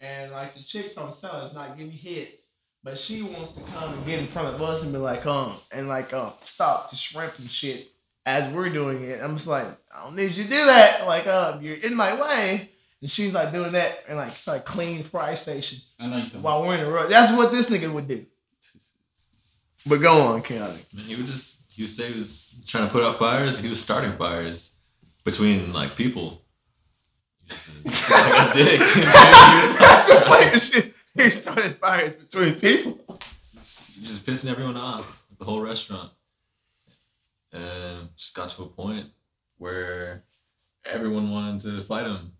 and 0.00 0.32
like 0.32 0.54
the 0.54 0.62
chicks 0.62 0.96
on 0.96 1.10
Sunday 1.10 1.46
is 1.46 1.54
not 1.54 1.76
getting 1.76 1.92
hit, 1.92 2.40
but 2.82 2.98
she 2.98 3.22
wants 3.22 3.54
to 3.56 3.62
come 3.72 3.92
and 3.92 4.06
get 4.06 4.18
in 4.18 4.26
front 4.26 4.54
of 4.54 4.62
us 4.62 4.82
and 4.82 4.92
be 4.92 4.98
like, 4.98 5.26
um, 5.26 5.54
and 5.72 5.88
like, 5.88 6.12
um, 6.12 6.32
stop 6.42 6.90
the 6.90 6.96
shrimp 6.96 7.38
and 7.38 7.50
shit 7.50 7.88
as 8.24 8.52
we're 8.52 8.68
doing 8.70 9.02
it. 9.02 9.20
I'm 9.22 9.36
just 9.36 9.48
like, 9.48 9.66
I 9.94 10.04
don't 10.04 10.16
need 10.16 10.32
you 10.32 10.44
to 10.44 10.50
do 10.50 10.66
that. 10.66 11.06
Like, 11.06 11.26
um, 11.26 11.62
you're 11.62 11.76
in 11.76 11.94
my 11.94 12.20
way. 12.20 12.70
And 13.02 13.10
she's 13.10 13.32
like 13.32 13.52
doing 13.52 13.72
that 13.72 14.04
and 14.08 14.16
like 14.16 14.32
it's 14.32 14.46
like 14.46 14.64
clean 14.64 15.02
fry 15.02 15.34
station 15.34 15.78
I 16.00 16.06
know 16.06 16.16
you 16.16 16.22
talking. 16.24 16.42
while 16.42 16.62
we're 16.62 16.76
in 16.76 16.80
the 16.80 16.90
road. 16.90 17.10
That's 17.10 17.30
what 17.30 17.52
this 17.52 17.68
nigga 17.68 17.92
would 17.92 18.08
do. 18.08 18.24
But 19.84 19.98
go 19.98 20.22
on, 20.22 20.42
County. 20.42 20.78
Man, 20.94 21.04
he 21.04 21.14
would 21.14 21.26
just 21.26 21.64
he 21.68 21.82
would 21.82 21.90
say 21.90 22.08
he 22.08 22.14
was 22.14 22.54
trying 22.66 22.86
to 22.86 22.92
put 22.92 23.04
out 23.04 23.18
fires, 23.18 23.54
but 23.54 23.62
he 23.62 23.68
was 23.68 23.80
starting 23.80 24.16
fires 24.16 24.76
between 25.24 25.72
like 25.74 25.94
people. 25.94 26.42
Just, 27.48 28.10
like 28.10 28.50
a 28.50 28.52
dick. 28.52 28.80
That's 29.78 30.12
the 30.12 30.20
funny 30.26 30.60
shit. 30.60 30.94
He 31.14 31.30
started 31.30 31.76
fires 31.76 32.14
between 32.16 32.54
people. 32.56 33.18
just 33.56 34.26
pissing 34.26 34.50
everyone 34.50 34.76
off, 34.76 35.24
the 35.38 35.44
whole 35.44 35.60
restaurant, 35.60 36.10
and 37.52 38.08
just 38.16 38.34
got 38.34 38.50
to 38.50 38.62
a 38.64 38.66
point 38.66 39.06
where 39.58 40.24
everyone 40.84 41.30
wanted 41.30 41.60
to 41.62 41.82
fight 41.82 42.06
him. 42.06 42.32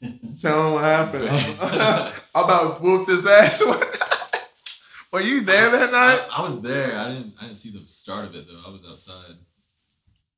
Tell 0.40 0.66
him 0.68 0.72
what 0.74 0.84
happened. 0.84 1.28
I'm 2.34 2.44
about 2.44 2.76
to 2.76 2.82
whoop 2.82 3.08
his 3.08 3.26
ass. 3.26 3.62
Were 5.12 5.20
you 5.20 5.42
there 5.42 5.70
that 5.70 5.92
night? 5.92 6.20
I, 6.30 6.38
I 6.38 6.42
was 6.42 6.60
there. 6.60 6.96
I 6.98 7.08
didn't. 7.12 7.34
I 7.40 7.44
didn't 7.44 7.56
see 7.58 7.70
the 7.70 7.86
start 7.86 8.24
of 8.24 8.34
it 8.34 8.46
though. 8.48 8.62
I 8.66 8.70
was 8.70 8.84
outside. 8.88 9.36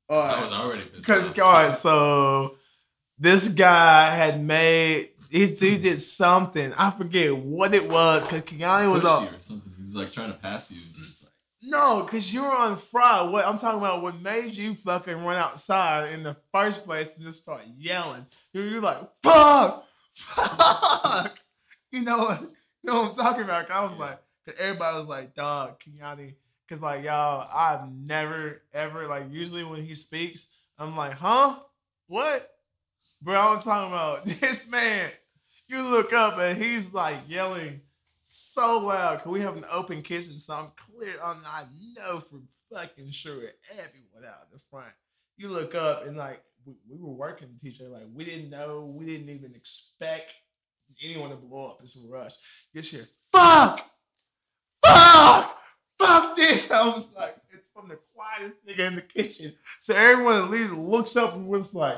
I 0.09 0.41
was 0.41 0.51
already 0.51 0.83
pissed 0.83 0.95
Because, 1.07 1.29
off. 1.29 1.39
alright, 1.39 1.75
so 1.75 2.55
this 3.19 3.47
guy 3.47 4.09
had 4.15 4.43
made, 4.43 5.09
he, 5.29 5.47
he 5.47 5.77
did 5.77 6.01
something. 6.01 6.73
I 6.77 6.91
forget 6.91 7.35
what 7.35 7.73
it 7.73 7.89
was. 7.89 8.23
Because 8.23 8.41
Keanu 8.41 8.93
was 8.93 9.05
on. 9.05 9.25
or 9.27 9.41
something. 9.41 9.73
He 9.77 9.83
was 9.83 9.95
like 9.95 10.11
trying 10.11 10.31
to 10.31 10.37
pass 10.37 10.71
you. 10.71 10.81
It 10.81 10.87
was 10.97 11.07
just 11.07 11.23
like 11.23 11.31
No, 11.63 12.03
because 12.03 12.31
you 12.33 12.43
were 12.43 12.51
on 12.51 12.77
fry. 12.77 13.21
What 13.23 13.45
I'm 13.47 13.57
talking 13.57 13.79
about, 13.79 14.01
what 14.01 14.21
made 14.21 14.53
you 14.53 14.75
fucking 14.75 15.23
run 15.25 15.35
outside 15.37 16.13
in 16.13 16.23
the 16.23 16.35
first 16.53 16.83
place 16.85 17.15
and 17.15 17.25
just 17.25 17.41
start 17.43 17.61
yelling? 17.77 18.25
You- 18.53 18.61
You're 18.63 18.81
like, 18.81 19.01
fuck, 19.23 19.85
fuck. 20.13 21.39
You 21.91 22.01
know 22.01 22.17
what? 22.17 22.41
You 22.41 22.47
know 22.83 23.01
what 23.01 23.09
I'm 23.09 23.15
talking 23.15 23.43
about? 23.43 23.67
'Cause 23.67 23.75
I 23.77 23.83
was 23.83 23.93
Yeah. 23.93 23.99
like, 23.99 24.19
because 24.45 24.59
everybody 24.59 24.97
was 24.97 25.07
like, 25.07 25.33
dog, 25.35 25.79
Keanu. 25.79 26.35
Because 26.67 26.81
like 26.81 27.03
y'all, 27.05 27.47
I've 27.53 27.89
never 27.91 28.61
ever 28.73 29.07
like 29.07 29.31
usually 29.31 29.63
when 29.63 29.83
he 29.85 29.95
speaks, 29.95 30.47
I'm 30.77 30.97
like, 30.97 31.13
huh? 31.13 31.59
What? 32.07 32.49
Bro, 33.21 33.39
I'm 33.39 33.61
talking 33.61 33.91
about 33.91 34.25
this 34.41 34.67
man. 34.67 35.09
You 35.67 35.81
look 35.81 36.13
up 36.13 36.37
and 36.37 36.61
he's 36.61 36.93
like 36.93 37.17
yelling 37.27 37.81
so 38.23 38.79
loud. 38.79 39.19
Cause 39.19 39.31
we 39.31 39.41
have 39.41 39.57
an 39.57 39.65
open 39.71 40.01
kitchen, 40.01 40.39
so 40.39 40.53
I'm 40.53 40.71
clear. 40.75 41.15
I'm, 41.23 41.37
I 41.45 41.63
know 41.97 42.19
for 42.19 42.39
fucking 42.71 43.11
sure 43.11 43.35
everyone 43.71 44.25
out 44.25 44.45
in 44.45 44.53
the 44.53 44.59
front. 44.69 44.93
You 45.37 45.49
look 45.49 45.75
up 45.75 46.05
and 46.05 46.17
like 46.17 46.41
we, 46.65 46.73
we 46.89 46.97
were 46.97 47.13
working 47.13 47.49
teacher, 47.61 47.85
like 47.87 48.05
we 48.13 48.25
didn't 48.25 48.49
know, 48.49 48.93
we 48.95 49.05
didn't 49.05 49.29
even 49.29 49.53
expect 49.55 50.31
anyone 51.03 51.29
to 51.29 51.35
blow 51.35 51.71
up. 51.71 51.79
It's 51.83 51.97
a 51.97 52.07
rush. 52.07 52.33
Get 52.73 52.85
here, 52.85 53.07
fuck, 53.31 53.89
fuck, 54.83 55.57
fuck 55.97 56.35
this. 56.35 56.71
I 56.71 56.85
was 56.85 57.13
like, 57.13 57.35
it's 57.51 57.69
from 57.69 57.89
the 57.89 57.99
quietest 58.15 58.65
nigga 58.65 58.87
in 58.87 58.95
the 58.95 59.01
kitchen. 59.01 59.53
So 59.81 59.93
everyone 59.93 60.41
that 60.41 60.49
leaves 60.49 60.73
looks 60.73 61.15
up 61.15 61.35
and 61.35 61.47
was 61.47 61.73
like, 61.73 61.97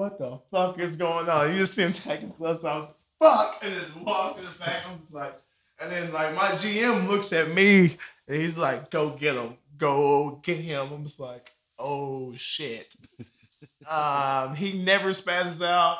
what 0.00 0.18
the 0.18 0.38
fuck 0.50 0.78
is 0.78 0.96
going 0.96 1.28
on? 1.28 1.52
You 1.52 1.58
just 1.58 1.74
see 1.74 1.82
him 1.82 1.92
taking 1.92 2.32
gloves 2.38 2.64
off. 2.64 2.94
Fuck! 3.18 3.58
And 3.62 3.74
just 3.74 3.94
walk 3.96 4.38
in 4.38 4.44
the 4.44 4.50
back. 4.58 4.86
I'm 4.86 4.98
just 4.98 5.12
like, 5.12 5.38
and 5.78 5.92
then 5.92 6.10
like 6.10 6.34
my 6.34 6.52
GM 6.52 7.06
looks 7.06 7.34
at 7.34 7.50
me 7.50 7.98
and 8.26 8.36
he's 8.36 8.56
like, 8.56 8.90
go 8.90 9.10
get 9.10 9.36
him. 9.36 9.58
Go 9.76 10.40
get 10.42 10.56
him. 10.56 10.90
I'm 10.90 11.04
just 11.04 11.20
like, 11.20 11.52
oh 11.78 12.32
shit. 12.34 12.94
um, 13.90 14.54
he 14.54 14.72
never 14.72 15.10
spazzes 15.10 15.62
out. 15.62 15.98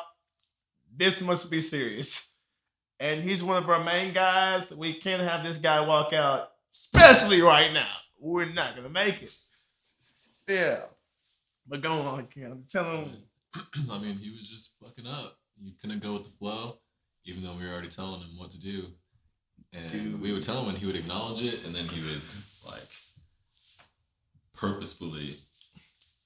This 0.97 1.21
must 1.21 1.51
be 1.51 1.61
serious. 1.61 2.27
And 2.99 3.21
he's 3.21 3.43
one 3.43 3.61
of 3.61 3.69
our 3.69 3.83
main 3.83 4.13
guys. 4.13 4.71
We 4.71 4.95
can't 4.95 5.21
have 5.21 5.43
this 5.43 5.57
guy 5.57 5.85
walk 5.85 6.11
out, 6.11 6.49
especially 6.73 7.41
right 7.41 7.71
now. 7.71 7.89
We're 8.19 8.51
not 8.51 8.75
gonna 8.75 8.89
make 8.89 9.21
it. 9.21 9.33
Yeah. 10.49 10.79
But 11.67 11.81
go 11.81 11.93
on, 11.93 12.25
Kim. 12.25 12.65
Tell 12.67 12.83
him 12.83 13.11
I 13.91 13.97
mean, 13.99 14.17
he 14.17 14.31
was 14.31 14.47
just 14.49 14.71
fucking 14.83 15.07
up. 15.07 15.37
You 15.59 15.73
couldn't 15.79 16.01
go 16.01 16.13
with 16.13 16.23
the 16.23 16.29
flow, 16.31 16.77
even 17.25 17.43
though 17.43 17.53
we 17.53 17.65
were 17.65 17.71
already 17.71 17.89
telling 17.89 18.21
him 18.21 18.37
what 18.37 18.51
to 18.51 18.59
do. 18.59 18.85
And 19.73 20.21
we 20.21 20.33
would 20.33 20.43
tell 20.43 20.61
him 20.61 20.69
and 20.69 20.77
he 20.77 20.85
would 20.85 20.95
acknowledge 20.95 21.43
it, 21.43 21.63
and 21.65 21.73
then 21.73 21.87
he 21.87 22.01
would 22.01 22.21
like 22.65 22.87
purposefully 24.53 25.37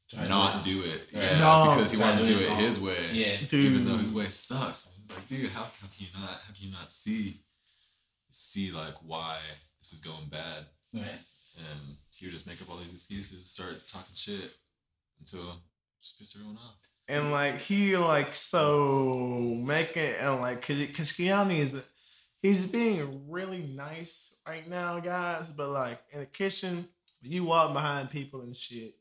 Try 0.09 0.27
not 0.27 0.63
do 0.63 0.83
it. 0.83 1.09
Yeah, 1.11 1.39
No. 1.39 1.75
because 1.75 1.91
he 1.91 1.97
wanted 1.97 2.19
to 2.21 2.27
to 2.27 2.33
do 2.33 2.39
do 2.39 2.45
it 2.45 2.49
his 2.57 2.75
his 2.75 2.79
way. 2.79 3.09
Yeah. 3.11 3.37
Even 3.51 3.85
though 3.85 3.97
his 3.97 4.11
way 4.11 4.29
sucks. 4.29 4.87
He's 4.95 5.09
like, 5.15 5.27
dude, 5.27 5.49
how, 5.49 5.63
how 5.63 5.87
can 5.87 6.05
you 6.05 6.07
not 6.13 6.29
how 6.29 6.53
can 6.53 6.67
you 6.67 6.71
not 6.71 6.91
see 6.91 7.39
see 8.29 8.71
like 8.71 8.93
why 9.01 9.39
this 9.79 9.91
is 9.93 9.99
going 9.99 10.27
bad? 10.29 10.65
Right. 10.93 11.03
And 11.57 11.95
he 12.11 12.25
would 12.25 12.33
just 12.33 12.45
make 12.45 12.61
up 12.61 12.69
all 12.69 12.77
these 12.77 12.93
excuses, 12.93 13.49
start 13.49 13.87
talking 13.87 14.13
shit 14.13 14.51
until 15.19 15.55
just 16.01 16.19
piss 16.19 16.35
everyone 16.35 16.57
off. 16.57 16.77
And 17.07 17.31
like 17.31 17.59
he 17.59 17.97
like 17.97 18.33
so 18.35 19.59
making 19.63 20.13
and 20.19 20.41
like 20.41 20.65
because 20.65 21.11
Keanu 21.11 21.57
is 21.57 21.75
he's 22.39 22.61
being 22.61 23.23
really 23.29 23.63
nice 23.75 24.35
right 24.47 24.67
now, 24.69 24.99
guys. 24.99 25.51
But 25.51 25.69
like 25.69 25.99
in 26.11 26.19
the 26.19 26.25
kitchen, 26.25 26.87
you 27.21 27.45
walk 27.45 27.73
behind 27.73 28.09
people 28.09 28.41
and 28.41 28.55
shit, 28.55 28.95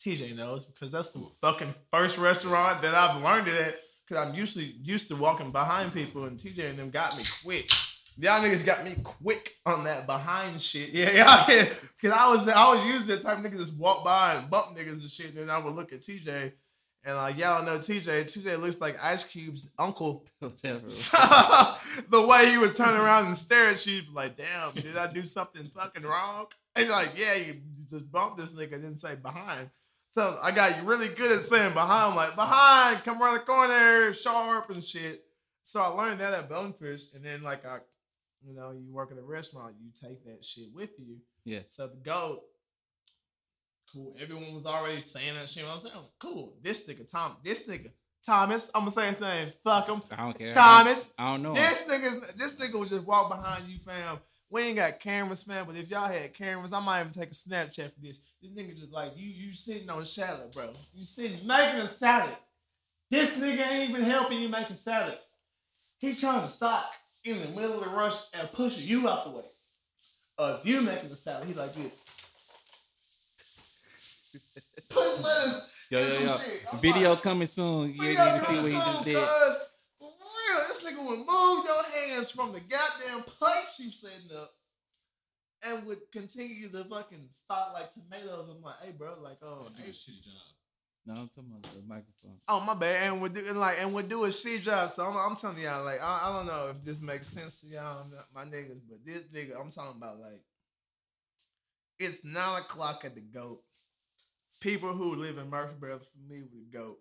TJ 0.00 0.36
knows 0.36 0.64
because 0.64 0.92
that's 0.92 1.12
the 1.12 1.26
fucking 1.40 1.74
first 1.90 2.18
restaurant 2.18 2.82
that 2.82 2.94
I've 2.94 3.22
learned 3.22 3.48
it 3.48 3.54
at. 3.54 3.76
Because 4.06 4.26
I'm 4.26 4.34
usually 4.34 4.74
used 4.82 5.06
to 5.08 5.14
walking 5.14 5.52
behind 5.52 5.94
people, 5.94 6.24
and 6.24 6.36
TJ 6.36 6.70
and 6.70 6.78
them 6.78 6.90
got 6.90 7.16
me 7.16 7.22
quick. 7.44 7.70
Y'all 8.18 8.42
niggas 8.42 8.64
got 8.64 8.84
me 8.84 8.96
quick 9.04 9.54
on 9.64 9.84
that 9.84 10.04
behind 10.06 10.60
shit. 10.60 10.88
Yeah, 10.92 11.46
y'all. 11.46 11.66
Because 11.96 12.10
I 12.10 12.28
was 12.28 12.48
I 12.48 12.74
was 12.74 12.84
usually 12.84 13.16
the 13.16 13.22
type 13.22 13.38
of 13.38 13.44
nigga 13.44 13.58
just 13.58 13.74
walk 13.74 14.04
by 14.04 14.34
and 14.34 14.50
bump 14.50 14.76
niggas 14.76 15.00
and 15.00 15.08
shit. 15.08 15.28
And 15.28 15.38
then 15.38 15.50
I 15.50 15.58
would 15.58 15.74
look 15.74 15.92
at 15.92 16.02
TJ 16.02 16.52
and 17.04 17.16
like 17.16 17.38
y'all 17.38 17.64
know 17.64 17.78
TJ. 17.78 18.24
TJ 18.24 18.60
looks 18.60 18.80
like 18.80 19.02
Ice 19.02 19.24
Cube's 19.24 19.70
uncle. 19.78 20.26
The 22.08 22.26
way 22.26 22.50
he 22.50 22.58
would 22.58 22.74
turn 22.74 22.96
around 22.96 23.26
and 23.26 23.36
stare 23.36 23.68
at 23.68 23.84
you, 23.84 24.02
like, 24.12 24.36
damn, 24.36 24.74
did 24.74 24.96
I 24.96 25.12
do 25.12 25.26
something 25.26 25.70
fucking 25.74 26.02
wrong? 26.04 26.46
And 26.74 26.86
you're 26.86 26.94
like, 26.94 27.12
yeah, 27.16 27.34
you 27.34 27.56
just 27.90 28.10
bumped 28.10 28.38
this 28.38 28.54
nigga, 28.54 28.70
didn't 28.70 28.98
say 28.98 29.16
behind. 29.16 29.70
So 30.12 30.38
I 30.42 30.50
got 30.50 30.84
really 30.84 31.08
good 31.08 31.38
at 31.38 31.44
saying 31.44 31.74
behind, 31.74 32.16
like 32.16 32.34
behind, 32.34 33.04
come 33.04 33.22
around 33.22 33.34
the 33.34 33.40
corner, 33.40 34.12
sharp 34.12 34.70
and 34.70 34.82
shit. 34.82 35.24
So 35.62 35.80
I 35.80 35.86
learned 35.86 36.20
that 36.20 36.34
at 36.34 36.48
Bonefish, 36.48 37.12
and 37.14 37.24
then 37.24 37.42
like 37.42 37.64
I, 37.64 37.78
you 38.44 38.54
know, 38.54 38.72
you 38.72 38.92
work 38.92 39.12
at 39.12 39.18
a 39.18 39.22
restaurant, 39.22 39.76
you 39.80 39.90
take 39.94 40.24
that 40.24 40.44
shit 40.44 40.72
with 40.74 40.90
you. 40.98 41.18
Yeah. 41.44 41.60
So 41.68 41.86
the 41.86 41.96
goat, 41.96 42.42
cool. 43.92 44.14
Everyone 44.20 44.54
was 44.54 44.66
already 44.66 45.00
saying 45.02 45.34
that 45.34 45.48
shit. 45.48 45.64
I 45.64 45.74
was 45.74 45.84
saying, 45.84 45.94
cool. 46.18 46.54
This 46.62 46.88
nigga, 46.88 47.10
Tom, 47.10 47.36
this 47.42 47.68
nigga, 47.68 47.90
Thomas. 48.24 48.70
I'm 48.74 48.82
gonna 48.82 48.90
say 48.90 49.08
his 49.08 49.20
name. 49.20 49.50
Fuck 49.64 49.88
him. 49.88 50.02
I 50.10 50.16
don't 50.16 50.38
care. 50.38 50.52
Thomas. 50.52 51.12
I 51.18 51.32
don't 51.32 51.42
know. 51.42 51.54
This 51.54 51.82
nigga, 51.84 52.36
this 52.36 52.54
nigga 52.54 52.78
would 52.78 52.88
just 52.88 53.04
walk 53.04 53.30
behind 53.30 53.68
you, 53.68 53.78
fam. 53.78 54.18
We 54.50 54.62
ain't 54.62 54.76
got 54.76 54.98
cameras, 54.98 55.44
fam. 55.44 55.64
But 55.66 55.76
if 55.76 55.90
y'all 55.90 56.08
had 56.08 56.34
cameras, 56.34 56.72
I 56.72 56.80
might 56.80 57.00
even 57.00 57.12
take 57.12 57.30
a 57.30 57.34
Snapchat 57.34 57.94
for 57.94 58.00
this. 58.00 58.18
This 58.42 58.50
nigga 58.50 58.78
just 58.78 58.92
like 58.92 59.12
you, 59.16 59.28
you 59.28 59.52
sitting 59.52 59.88
on 59.88 60.02
a 60.02 60.06
salad, 60.06 60.52
bro. 60.52 60.72
You 60.92 61.04
sitting 61.04 61.46
making 61.46 61.80
a 61.80 61.88
salad. 61.88 62.36
This 63.10 63.30
nigga 63.30 63.66
ain't 63.68 63.90
even 63.90 64.02
helping 64.02 64.40
you 64.40 64.48
make 64.48 64.70
a 64.70 64.76
salad. 64.76 65.18
He 65.98 66.14
trying 66.14 66.42
to 66.42 66.48
stop 66.48 66.90
in 67.24 67.38
the 67.40 67.48
middle 67.48 67.78
of 67.78 67.84
the 67.84 67.90
rush 67.90 68.14
and 68.34 68.50
pushing 68.52 68.84
you 68.84 69.08
out 69.08 69.24
the 69.24 69.30
way. 69.30 69.44
Uh, 70.38 70.56
if 70.58 70.66
you 70.66 70.80
making 70.80 71.10
a 71.10 71.16
salad, 71.16 71.46
he 71.46 71.54
like 71.54 71.74
this. 71.74 71.92
Put 74.90 75.22
lettuce. 75.22 75.70
Yo, 75.90 75.98
yo, 75.98 76.20
yo. 76.20 76.36
shit. 76.36 76.80
Video 76.80 77.10
like, 77.10 77.22
coming 77.22 77.46
soon. 77.46 77.92
You 77.94 78.00
we 78.00 78.08
need 78.08 78.16
to 78.16 78.40
see 78.40 78.56
what 78.56 78.64
he 78.64 78.70
some 78.72 78.84
just 78.84 79.04
did. 79.04 79.16
cuz, 79.16 79.56
For 79.98 80.08
real, 80.08 80.68
this 80.68 80.84
nigga 80.84 81.04
would 81.04 81.18
move 81.18 81.64
your 81.64 81.82
hands 81.82 82.30
from 82.30 82.52
the 82.52 82.60
goddamn 82.60 83.22
plates 83.22 83.78
you 83.78 83.90
setting 83.90 84.36
up 84.36 84.48
and 85.62 85.86
would 85.86 85.98
continue 86.12 86.68
to 86.68 86.84
fucking 86.84 87.28
stop 87.30 87.72
like 87.72 87.92
tomatoes. 87.92 88.50
I'm 88.54 88.62
like, 88.62 88.76
hey, 88.82 88.92
bro, 88.92 89.14
like, 89.22 89.38
oh, 89.42 89.68
do 89.76 89.82
hey. 89.82 89.90
a 89.90 89.92
shitty 89.92 90.22
job. 90.24 90.34
No, 91.06 91.14
I'm 91.14 91.28
talking 91.28 91.50
about 91.50 91.72
the 91.72 91.80
microphone. 91.88 92.36
Oh 92.46 92.60
my 92.60 92.74
bad, 92.74 93.10
and 93.10 93.22
we're 93.22 93.28
doing 93.28 93.56
like 93.56 93.80
and 93.80 93.94
we're 93.94 94.02
doing 94.02 94.30
shit 94.32 94.62
job. 94.62 94.90
So 94.90 95.06
I'm, 95.06 95.16
I'm 95.16 95.34
telling 95.36 95.58
y'all, 95.58 95.82
like 95.84 96.00
I, 96.02 96.28
I 96.28 96.36
don't 96.36 96.46
know 96.46 96.68
if 96.70 96.84
this 96.84 97.00
makes 97.00 97.26
sense 97.26 97.60
to 97.60 97.68
y'all, 97.68 98.06
my 98.34 98.44
niggas, 98.44 98.80
but 98.88 99.04
this 99.04 99.22
nigga, 99.34 99.58
I'm 99.58 99.70
talking 99.70 99.96
about 99.96 100.20
like 100.20 100.42
it's 101.98 102.24
nine 102.24 102.60
o'clock 102.60 103.04
at 103.04 103.14
the 103.14 103.22
goat. 103.22 103.62
People 104.60 104.92
who 104.92 105.14
live 105.16 105.38
in 105.38 105.48
Murfreesboro 105.48 105.96
are 105.96 105.98
familiar 105.98 106.46
with 106.52 106.70
the 106.70 106.78
goat. 106.78 106.98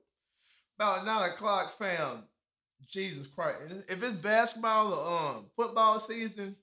About 0.77 1.05
nine 1.05 1.29
o'clock, 1.29 1.77
fam. 1.77 2.23
Jesus 2.87 3.27
Christ! 3.27 3.57
If 3.89 4.01
it's 4.01 4.15
basketball 4.15 4.93
or 4.93 5.19
um 5.19 5.45
football 5.55 5.99
season, 5.99 6.55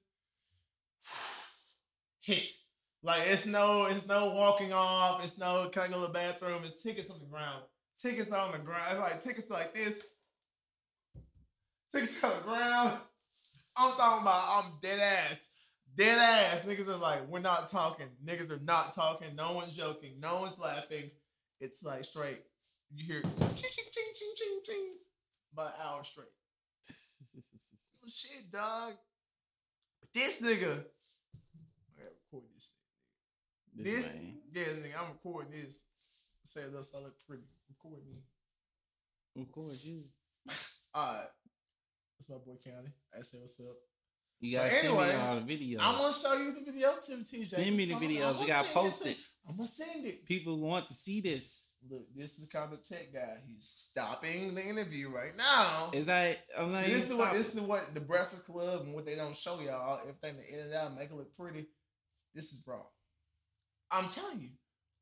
hit. 2.20 2.52
Like 3.02 3.28
it's 3.28 3.46
no, 3.46 3.84
it's 3.84 4.06
no 4.06 4.32
walking 4.32 4.72
off. 4.72 5.22
It's 5.22 5.38
no 5.38 5.68
can 5.68 5.82
I 5.82 5.88
to 5.88 6.00
the 6.00 6.08
bathroom. 6.08 6.62
It's 6.64 6.82
tickets 6.82 7.10
on 7.10 7.20
the 7.20 7.26
ground. 7.26 7.62
Tickets 8.02 8.32
on 8.32 8.52
the 8.52 8.58
ground. 8.58 8.84
It's 8.90 9.00
like 9.00 9.20
tickets 9.22 9.50
like 9.50 9.74
this. 9.74 10.02
Tickets 11.92 12.24
on 12.24 12.32
the 12.36 12.42
ground. 12.42 12.98
I'm 13.76 13.92
talking 13.92 14.22
about. 14.22 14.64
I'm 14.64 14.72
dead 14.82 14.98
ass. 14.98 15.48
Dead 15.96 16.18
ass. 16.18 16.64
Niggas 16.64 16.88
are 16.88 16.96
like, 16.96 17.26
we're 17.28 17.38
not 17.38 17.70
talking. 17.70 18.06
Niggas 18.24 18.50
are 18.50 18.60
not 18.62 18.94
talking. 18.94 19.34
No 19.34 19.52
one's 19.52 19.72
joking. 19.72 20.12
No 20.20 20.40
one's 20.40 20.58
laughing. 20.58 21.10
It's 21.60 21.82
like 21.82 22.04
straight. 22.04 22.42
You 22.94 23.04
hear 23.04 23.22
ching 23.22 23.30
ching 23.30 23.84
ching 23.92 24.12
ching 24.14 24.34
ching 24.36 24.60
ching. 24.64 24.92
An 25.58 25.68
hour 25.82 26.04
straight. 26.04 26.26
Oh, 28.04 28.08
shit, 28.08 28.52
dog. 28.52 28.92
But 30.00 30.14
this 30.14 30.40
nigga. 30.40 30.70
I 30.70 31.98
gotta 31.98 32.14
record 32.22 32.44
this 32.54 32.70
shit. 33.74 33.84
This, 33.84 34.06
man. 34.06 34.38
yeah, 34.52 34.62
nigga, 34.62 35.02
I'm 35.02 35.08
recording 35.10 35.50
this. 35.50 35.82
Say 36.44 36.60
this, 36.72 36.92
I 36.94 37.00
look 37.00 37.16
pretty. 37.26 37.42
Record 37.68 37.98
me. 38.08 39.44
Course, 39.52 39.84
you. 39.84 40.04
Alright. 40.96 41.26
That's 42.18 42.30
my 42.30 42.36
boy 42.36 42.56
County. 42.64 42.92
I 43.12 43.22
say 43.22 43.38
what's 43.38 43.58
up. 43.58 43.76
You 44.40 44.57
gotta 44.57 44.69
But 44.69 44.81
send 44.81 44.93
me 44.97 45.02
anyway, 45.02 45.16
all 45.16 45.40
the 45.40 45.40
videos. 45.40 45.81
I'm 45.81 45.95
gonna 45.97 46.14
show 46.14 46.35
you 46.35 46.52
the 46.52 46.61
video 46.61 46.95
too, 47.05 47.25
TJ. 47.33 47.47
Send 47.49 47.76
me 47.76 47.87
the 47.87 47.95
Just 47.95 48.02
hold 48.05 48.16
on, 48.16 48.35
videos. 48.35 48.40
We 48.40 48.47
gotta 48.47 48.69
post 48.69 49.07
it. 49.07 49.16
I'm 49.49 49.57
gonna 49.57 49.69
send 49.69 50.07
it. 50.07 50.25
People 50.26 50.59
want 50.61 50.88
to 50.88 50.95
see 50.95 51.21
this. 51.21 51.62
Look, 51.88 52.02
this 52.16 52.38
is 52.38 52.49
kind 52.49 52.73
of 52.73 52.87
tech 52.87 53.12
guy. 53.12 53.37
He's 53.47 53.66
stopping 53.69 54.55
the 54.55 54.62
interview 54.66 55.09
right 55.09 55.37
now. 55.37 55.90
Is 55.93 56.07
that? 56.07 56.38
I'm 56.59 56.73
not 56.73 56.85
this 56.85 57.09
is 57.11 57.14
what 57.14 57.33
this 57.33 57.55
is 57.55 57.61
what 57.61 57.95
the 57.95 58.00
Breakfast 58.00 58.45
Club 58.45 58.83
and 58.83 58.95
what 58.95 59.07
they 59.07 59.14
don't 59.14 59.37
show 59.37 59.61
y'all. 59.61 60.00
Everything 60.00 60.37
they 60.37 60.59
edit 60.59 60.75
out, 60.75 60.97
make 60.97 61.11
it 61.11 61.14
look 61.14 61.35
pretty. 61.37 61.66
This 62.35 62.52
is 62.52 62.64
raw. 62.66 62.83
I'm 63.90 64.09
telling 64.11 64.40
you, 64.40 64.49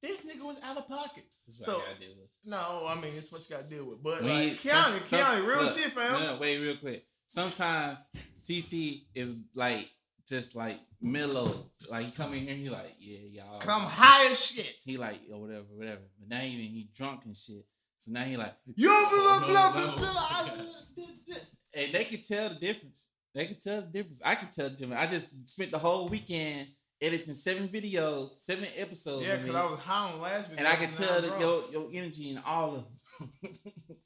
this 0.03 0.21
nigga 0.21 0.45
was 0.45 0.59
out 0.63 0.77
of 0.77 0.87
pocket. 0.87 1.25
So 1.49 1.79
gotta 1.79 1.99
deal 2.01 2.15
with. 2.19 2.29
no, 2.45 2.87
I 2.89 2.95
mean 3.01 3.15
it's 3.17 3.33
what 3.33 3.43
you 3.49 3.57
gotta 3.57 3.69
deal 3.69 3.87
with. 3.87 4.03
But 4.03 4.23
We 4.23 4.29
like 4.29 4.61
Keanu, 4.61 4.99
some- 4.99 5.07
some- 5.07 5.19
Keanu, 5.21 5.47
real 5.47 5.63
look, 5.63 5.77
shit, 5.79 5.93
fam. 5.93 6.13
No, 6.13 6.35
no, 6.35 6.41
wait, 6.41 6.59
real 6.59 6.77
quick. 6.77 7.07
Sometimes 7.29 7.99
TC 8.49 9.05
is 9.15 9.37
like 9.55 9.91
just 10.29 10.55
like 10.55 10.79
mellow. 11.01 11.67
Like 11.89 12.07
he 12.07 12.11
come 12.13 12.35
in 12.35 12.41
here, 12.41 12.55
he 12.55 12.71
like, 12.71 12.97
yeah, 12.99 13.43
y'all. 13.43 13.61
Come 13.61 13.83
I'm 13.83 13.89
high 13.89 14.31
as 14.31 14.41
shit. 14.41 14.75
He 14.85 14.97
like, 14.97 15.21
or 15.33 15.41
whatever, 15.41 15.65
whatever. 15.75 16.03
But 16.19 16.29
now 16.29 16.43
even 16.43 16.67
he 16.67 16.89
drunk 16.95 17.25
and 17.25 17.37
shit. 17.37 17.65
So 17.99 18.11
now 18.13 18.25
he 18.25 18.37
like, 18.37 18.55
yo, 18.77 18.89
blah, 18.89 19.09
oh, 19.11 19.45
blah, 19.47 19.73
blah, 19.73 19.97
blah, 19.97 20.13
blah. 20.13 20.49
And 21.75 21.93
they 21.93 22.05
can 22.05 22.23
tell 22.23 22.51
the 22.51 22.55
difference. 22.55 23.09
They 23.35 23.47
can 23.47 23.57
tell 23.59 23.81
the 23.81 23.89
difference. 23.89 24.21
I 24.25 24.35
can 24.37 24.49
tell 24.49 24.69
the 24.69 24.77
difference. 24.77 25.01
I 25.01 25.07
just 25.11 25.51
spent 25.51 25.71
the 25.73 25.79
whole 25.79 26.09
weekend 26.09 26.69
editing 27.01 27.35
seven 27.35 27.69
videos, 27.69 28.31
seven 28.31 28.67
episodes. 28.77 29.27
Yeah, 29.27 29.39
cause. 29.39 29.55
I 29.55 29.65
was 29.65 29.81
high 29.81 30.13
on 30.13 30.21
last 30.21 30.51
video. 30.51 30.59
and 30.65 30.69
I 30.69 30.77
can 30.77 30.93
tell 30.93 31.17
I'm 31.17 31.23
that 31.23 31.39
drunk. 31.39 31.73
your 31.73 31.73
your 31.73 31.91
energy 31.93 32.31
in 32.31 32.39
all 32.47 32.77
of 32.77 32.85
them. 33.41 33.51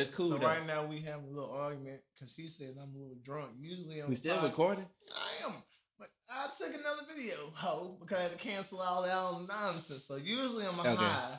it's 0.00 0.10
cool 0.10 0.30
So 0.30 0.38
though. 0.38 0.46
right 0.46 0.66
now 0.66 0.84
we 0.84 1.00
have 1.00 1.22
a 1.22 1.26
little 1.26 1.52
argument 1.52 2.00
because 2.14 2.34
she 2.34 2.48
said 2.48 2.74
I'm 2.80 2.94
a 2.94 2.98
little 2.98 3.16
drunk. 3.22 3.50
Usually 3.58 4.00
I'm 4.00 4.08
we 4.08 4.14
still 4.14 4.36
fine. 4.36 4.44
recording. 4.44 4.86
I 5.14 5.46
am. 5.46 5.54
But 5.98 6.08
I 6.28 6.48
took 6.58 6.68
another 6.74 7.02
video, 7.16 7.36
ho, 7.54 7.96
because 8.00 8.18
I 8.18 8.22
had 8.22 8.32
to 8.32 8.38
cancel 8.38 8.80
all 8.80 9.02
that 9.02 9.48
nonsense. 9.48 10.04
So 10.06 10.16
usually 10.16 10.66
I'm 10.66 10.80
Okay. 10.80 10.96
high. 10.96 11.38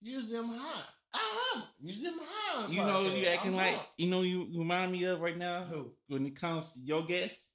Usually 0.00 0.38
I'm 0.38 0.48
high. 0.48 0.82
I 1.14 1.52
am. 1.54 1.62
Usually 1.80 2.08
I'm 2.08 2.18
high. 2.18 2.66
You 2.72 2.82
know 2.82 3.04
you 3.14 3.26
acting 3.26 3.52
I'm 3.52 3.56
like 3.56 3.80
you 3.96 4.08
know 4.08 4.22
you 4.22 4.48
remind 4.56 4.90
me 4.92 5.04
of 5.04 5.20
right 5.20 5.36
now 5.36 5.62
who? 5.64 5.92
when 6.08 6.26
it 6.26 6.34
comes 6.36 6.72
to 6.72 6.80
your 6.80 7.02
guess 7.04 7.46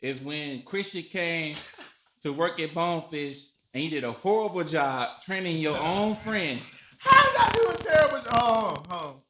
is 0.00 0.20
when 0.20 0.62
Christian 0.62 1.02
came 1.04 1.54
to 2.22 2.32
work 2.32 2.58
at 2.60 2.74
Bonefish 2.74 3.38
and 3.72 3.82
he 3.82 3.88
did 3.90 4.04
a 4.04 4.12
horrible 4.12 4.64
job 4.64 5.20
training 5.22 5.58
your 5.58 5.78
own 5.92 6.16
friend. 6.16 6.60
How 6.98 7.22
did 7.22 7.40
I 7.40 7.52
do 7.52 7.70
a 7.70 7.94
terrible 7.94 8.24
job? 8.24 8.86
Hold 8.90 9.04
on. 9.04 9.20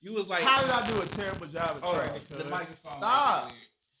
You 0.00 0.14
was 0.14 0.28
like, 0.28 0.42
How 0.42 0.60
did 0.60 0.70
I 0.70 0.86
do 0.86 1.00
a 1.00 1.06
terrible 1.06 1.46
job 1.46 1.76
at 1.76 1.78
oh, 1.82 1.94
training? 1.94 2.22
the 2.30 2.44
microphone. 2.44 2.98
Stop. 2.98 3.52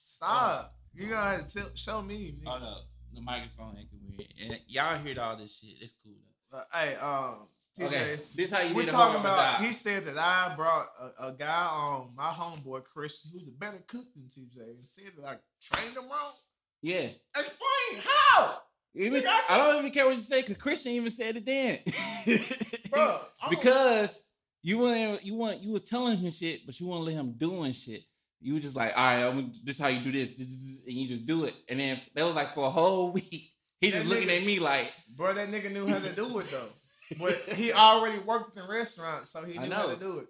Stop. 0.04 0.74
You 0.94 1.08
gotta 1.08 1.52
tell, 1.52 1.68
show 1.74 2.02
me. 2.02 2.34
nigga. 2.40 2.46
Oh 2.46 2.58
no, 2.58 2.76
the 3.14 3.20
microphone 3.20 3.76
acting 3.80 4.00
weird. 4.08 4.28
And 4.40 4.60
y'all 4.66 4.98
heard 4.98 5.18
all 5.18 5.36
this 5.36 5.58
shit. 5.58 5.76
It's 5.80 5.94
cool. 6.02 6.14
Though. 6.50 6.58
Uh, 6.58 6.62
hey, 6.72 6.94
um, 6.96 7.46
TJ. 7.78 7.86
Okay, 7.86 8.20
this 8.34 8.50
how 8.52 8.60
you 8.62 8.74
We're 8.74 8.86
talking 8.86 9.20
about. 9.20 9.60
He 9.60 9.72
said 9.72 10.04
that 10.06 10.18
I 10.18 10.54
brought 10.56 10.86
a, 11.20 11.28
a 11.28 11.32
guy 11.32 11.66
on 11.66 12.10
my 12.16 12.30
homeboy 12.30 12.84
Christian, 12.84 13.30
who's 13.32 13.48
a 13.48 13.52
better 13.52 13.78
cook 13.86 14.06
than 14.14 14.24
TJ, 14.24 14.60
and 14.60 14.86
said 14.86 15.12
that 15.18 15.26
I 15.26 15.36
trained 15.62 15.96
him 15.96 16.04
wrong. 16.04 16.32
yeah. 16.80 17.08
Explain 17.36 18.02
how, 18.04 18.58
Even. 18.94 19.24
I 19.26 19.56
don't 19.56 19.78
even 19.78 19.90
care 19.92 20.06
what 20.06 20.16
you 20.16 20.22
say 20.22 20.40
because 20.40 20.56
Christian 20.56 20.92
even 20.92 21.10
said 21.10 21.36
it 21.36 21.46
then. 21.46 21.78
bro. 22.90 23.20
Because 23.50 24.24
you 24.62 24.78
weren't 24.78 25.24
you 25.24 25.34
want 25.34 25.62
you 25.62 25.72
was 25.72 25.82
telling 25.82 26.18
him 26.18 26.30
shit, 26.30 26.66
but 26.66 26.78
you 26.80 26.86
wouldn't 26.86 27.06
let 27.06 27.14
him 27.14 27.32
doing 27.36 27.72
shit. 27.72 28.02
You 28.40 28.54
were 28.54 28.60
just 28.60 28.76
like, 28.76 28.92
all 28.96 29.04
right, 29.04 29.24
I'm, 29.24 29.52
this 29.64 29.76
is 29.76 29.82
how 29.82 29.88
you 29.88 30.00
do 30.04 30.12
this, 30.12 30.30
and 30.38 30.94
you 30.94 31.08
just 31.08 31.26
do 31.26 31.44
it. 31.44 31.54
And 31.68 31.80
then 31.80 32.00
that 32.14 32.24
was 32.24 32.36
like 32.36 32.54
for 32.54 32.66
a 32.66 32.70
whole 32.70 33.10
week. 33.18 33.52
He 33.80 33.90
just 33.90 34.06
looking 34.06 34.28
nigga- 34.28 34.40
at 34.40 34.46
me 34.46 34.58
like, 34.60 34.92
bro, 35.16 35.32
that 35.32 35.48
nigga 35.48 35.72
knew 35.72 35.86
how 35.86 35.98
to 35.98 36.12
do 36.12 36.38
it 36.38 36.46
though. 36.50 36.68
But 37.18 37.34
he 37.54 37.72
already 37.72 38.18
worked 38.18 38.58
in 38.58 38.68
restaurants, 38.68 39.30
so 39.30 39.42
he 39.42 39.58
knew 39.58 39.70
how 39.70 39.86
to 39.86 39.96
do 39.96 40.18
it. 40.18 40.26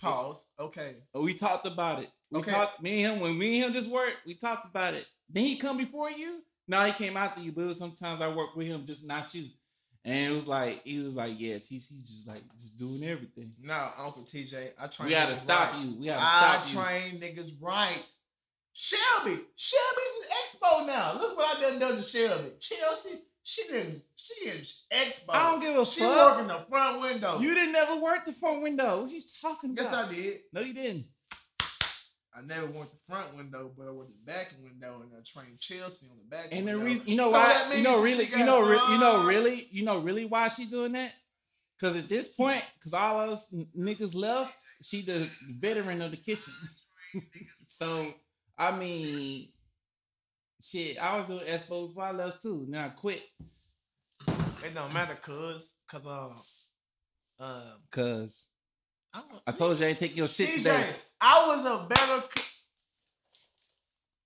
Pause. 0.00 0.46
Okay. 0.58 0.94
we 1.14 1.34
talked 1.34 1.66
about 1.66 2.02
it. 2.02 2.08
We 2.30 2.38
Okay. 2.40 2.50
talked, 2.52 2.82
me 2.82 3.04
and 3.04 3.14
him, 3.16 3.20
when 3.20 3.36
me 3.38 3.56
and 3.56 3.66
him 3.66 3.72
just 3.74 3.90
worked, 3.90 4.16
we 4.26 4.34
talked 4.34 4.64
about 4.64 4.94
it. 4.94 5.04
Then 5.28 5.44
he 5.44 5.56
come 5.56 5.76
before 5.76 6.10
you. 6.10 6.40
Now 6.66 6.86
he 6.86 6.92
came 6.92 7.16
after 7.18 7.42
you, 7.42 7.52
but 7.52 7.74
sometimes 7.74 8.20
I 8.22 8.28
work 8.34 8.56
with 8.56 8.66
him, 8.66 8.86
just 8.86 9.04
not 9.04 9.34
you. 9.34 9.48
And 10.04 10.32
it 10.32 10.34
was 10.34 10.48
like, 10.48 10.82
he 10.84 11.02
was 11.02 11.14
like, 11.14 11.34
yeah, 11.38 11.56
TC 11.56 12.02
just 12.04 12.26
like, 12.26 12.42
just 12.58 12.78
doing 12.78 13.04
everything. 13.04 13.52
No, 13.62 13.88
Uncle 13.98 14.22
TJ, 14.22 14.70
I 14.80 14.86
train. 14.86 15.08
We 15.08 15.14
gotta 15.14 15.36
stop 15.36 15.72
right. 15.74 15.84
you. 15.84 15.96
We 15.98 16.06
gotta 16.06 16.22
I 16.22 16.62
stop 16.62 16.72
you. 16.72 16.80
I 16.80 16.84
train 16.84 17.20
niggas 17.20 17.52
right. 17.60 18.10
Shelby, 18.72 19.38
Shelby's 19.56 20.16
an 20.22 20.30
expo 20.46 20.86
now. 20.86 21.18
Look 21.20 21.36
what 21.36 21.58
I 21.58 21.60
done 21.60 21.78
done 21.78 21.96
to 21.96 22.02
Shelby. 22.02 22.50
Chelsea, 22.60 23.18
she 23.42 23.62
didn't. 23.64 24.02
She 24.16 24.48
in 24.48 24.56
expo. 24.90 25.30
I 25.30 25.50
don't 25.50 25.60
give 25.60 25.76
a 25.76 25.84
She 25.84 26.00
fuck. 26.00 26.36
working 26.36 26.48
the 26.48 26.64
front 26.68 27.00
window. 27.02 27.38
You 27.40 27.52
didn't 27.52 27.72
never 27.72 27.96
work 27.96 28.24
the 28.24 28.32
front 28.32 28.62
window. 28.62 29.02
What 29.02 29.10
you 29.10 29.20
talking 29.42 29.72
about? 29.72 29.82
Yes. 29.82 29.92
I 29.92 30.08
did. 30.08 30.38
No, 30.52 30.60
you 30.60 30.72
didn't. 30.72 31.04
I 32.34 32.42
never 32.42 32.66
went 32.66 32.90
the 32.92 32.98
front 33.08 33.36
window, 33.36 33.72
but 33.76 33.88
I 33.88 33.90
went 33.90 34.10
the 34.10 34.32
back 34.32 34.54
window, 34.62 35.02
and 35.02 35.10
I 35.12 35.20
trained 35.24 35.58
Chelsea 35.58 36.06
on 36.10 36.18
the 36.18 36.24
back. 36.24 36.48
And 36.52 36.68
the 36.68 36.76
reason, 36.76 37.08
you 37.08 37.16
know 37.16 37.30
So 37.30 37.32
why? 37.32 37.72
You 37.74 37.82
know 37.82 38.02
really, 38.02 38.26
you 38.26 38.44
know, 38.44 38.68
re- 38.68 38.94
you 38.94 38.98
know 38.98 39.24
really, 39.24 39.68
you 39.70 39.84
know 39.84 39.98
really 39.98 40.26
why 40.26 40.48
she 40.48 40.64
doing 40.64 40.92
that? 40.92 41.12
Because 41.78 41.96
at 41.96 42.08
this 42.08 42.28
point, 42.28 42.62
because 42.78 42.94
all 42.94 43.30
us 43.30 43.52
niggas 43.76 44.14
left, 44.14 44.54
she 44.82 45.02
the 45.02 45.28
veteran 45.48 46.02
of 46.02 46.12
the 46.12 46.16
kitchen. 46.16 46.52
so 47.66 48.14
I 48.56 48.76
mean, 48.76 49.48
shit, 50.62 51.02
I 51.02 51.18
was 51.18 51.26
doing 51.26 51.46
expo 51.46 51.88
before 51.88 52.04
I 52.04 52.12
left 52.12 52.42
too. 52.42 52.66
Now 52.68 52.86
I 52.86 52.88
quit 52.90 53.22
It 54.62 54.74
don't 54.74 54.92
matter, 54.92 55.14
cause, 55.14 55.74
cause 55.88 56.06
um, 56.06 56.42
um, 57.40 57.62
because 57.90 58.48
I, 59.12 59.22
I 59.48 59.52
told 59.52 59.78
you 59.78 59.86
I 59.86 59.88
ain't 59.90 59.98
take 59.98 60.16
your 60.16 60.28
shit 60.28 60.50
TJ, 60.50 60.56
today. 60.58 60.90
I 61.20 61.46
was 61.46 61.64
a 61.66 61.86
better. 61.88 62.20
Cook. 62.22 62.44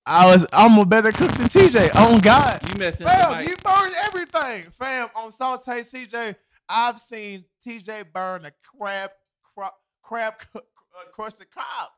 I 0.07 0.27
was. 0.27 0.47
I'm 0.53 0.79
a 0.79 0.85
better 0.85 1.13
cook 1.13 1.31
than 1.33 1.49
TJ. 1.49 1.91
Oh 1.95 2.21
God. 2.21 2.61
You 2.69 2.79
messing 2.79 3.07
Fam, 3.07 3.39
mic. 3.39 3.49
you 3.49 3.57
burned 3.57 3.95
everything, 4.07 4.71
fam. 4.71 5.09
On 5.17 5.33
Saute 5.33 5.81
TJ, 5.81 6.37
I've 6.69 6.99
seen 6.99 7.45
TJ 7.67 8.13
burn 8.13 8.45
a 8.45 8.53
crab, 8.79 9.11
crab, 9.55 9.73
crab 10.03 10.35
cu- 10.53 10.59
uh, 10.59 11.11
crusted 11.13 11.51
crab. 11.51 11.89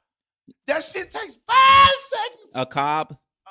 That 0.69 0.85
shit 0.85 1.11
takes 1.11 1.37
five 1.49 1.95
seconds. 1.99 2.53
a 2.55 2.65
cob. 2.67 3.17
Uh, 3.47 3.51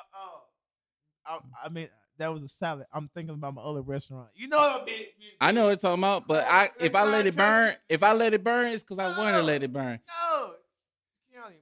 uh, 1.28 1.38
I, 1.62 1.66
I 1.66 1.68
mean, 1.68 1.88
that 2.18 2.32
was 2.32 2.42
a 2.42 2.48
salad. 2.48 2.86
I'm 2.92 3.08
thinking 3.14 3.34
about 3.34 3.54
my 3.54 3.62
other 3.62 3.82
restaurant. 3.82 4.28
You 4.34 4.48
know 4.48 4.58
what 4.58 4.82
I 4.82 4.84
mean? 4.84 5.06
I 5.40 5.52
know 5.52 5.64
what 5.64 5.68
you're 5.70 5.76
talking 5.76 6.02
about, 6.02 6.26
but 6.26 6.46
I 6.48 6.70
if 6.80 6.94
I 6.94 7.04
let 7.04 7.26
it 7.26 7.36
burn, 7.36 7.74
if 7.88 8.02
I 8.02 8.12
let 8.12 8.34
it 8.34 8.42
burn, 8.42 8.72
it's 8.72 8.82
because 8.82 8.98
I 8.98 9.08
want 9.18 9.36
to 9.36 9.42
let 9.42 9.62
it 9.62 9.72
burn. 9.72 10.00
No, 10.08 10.52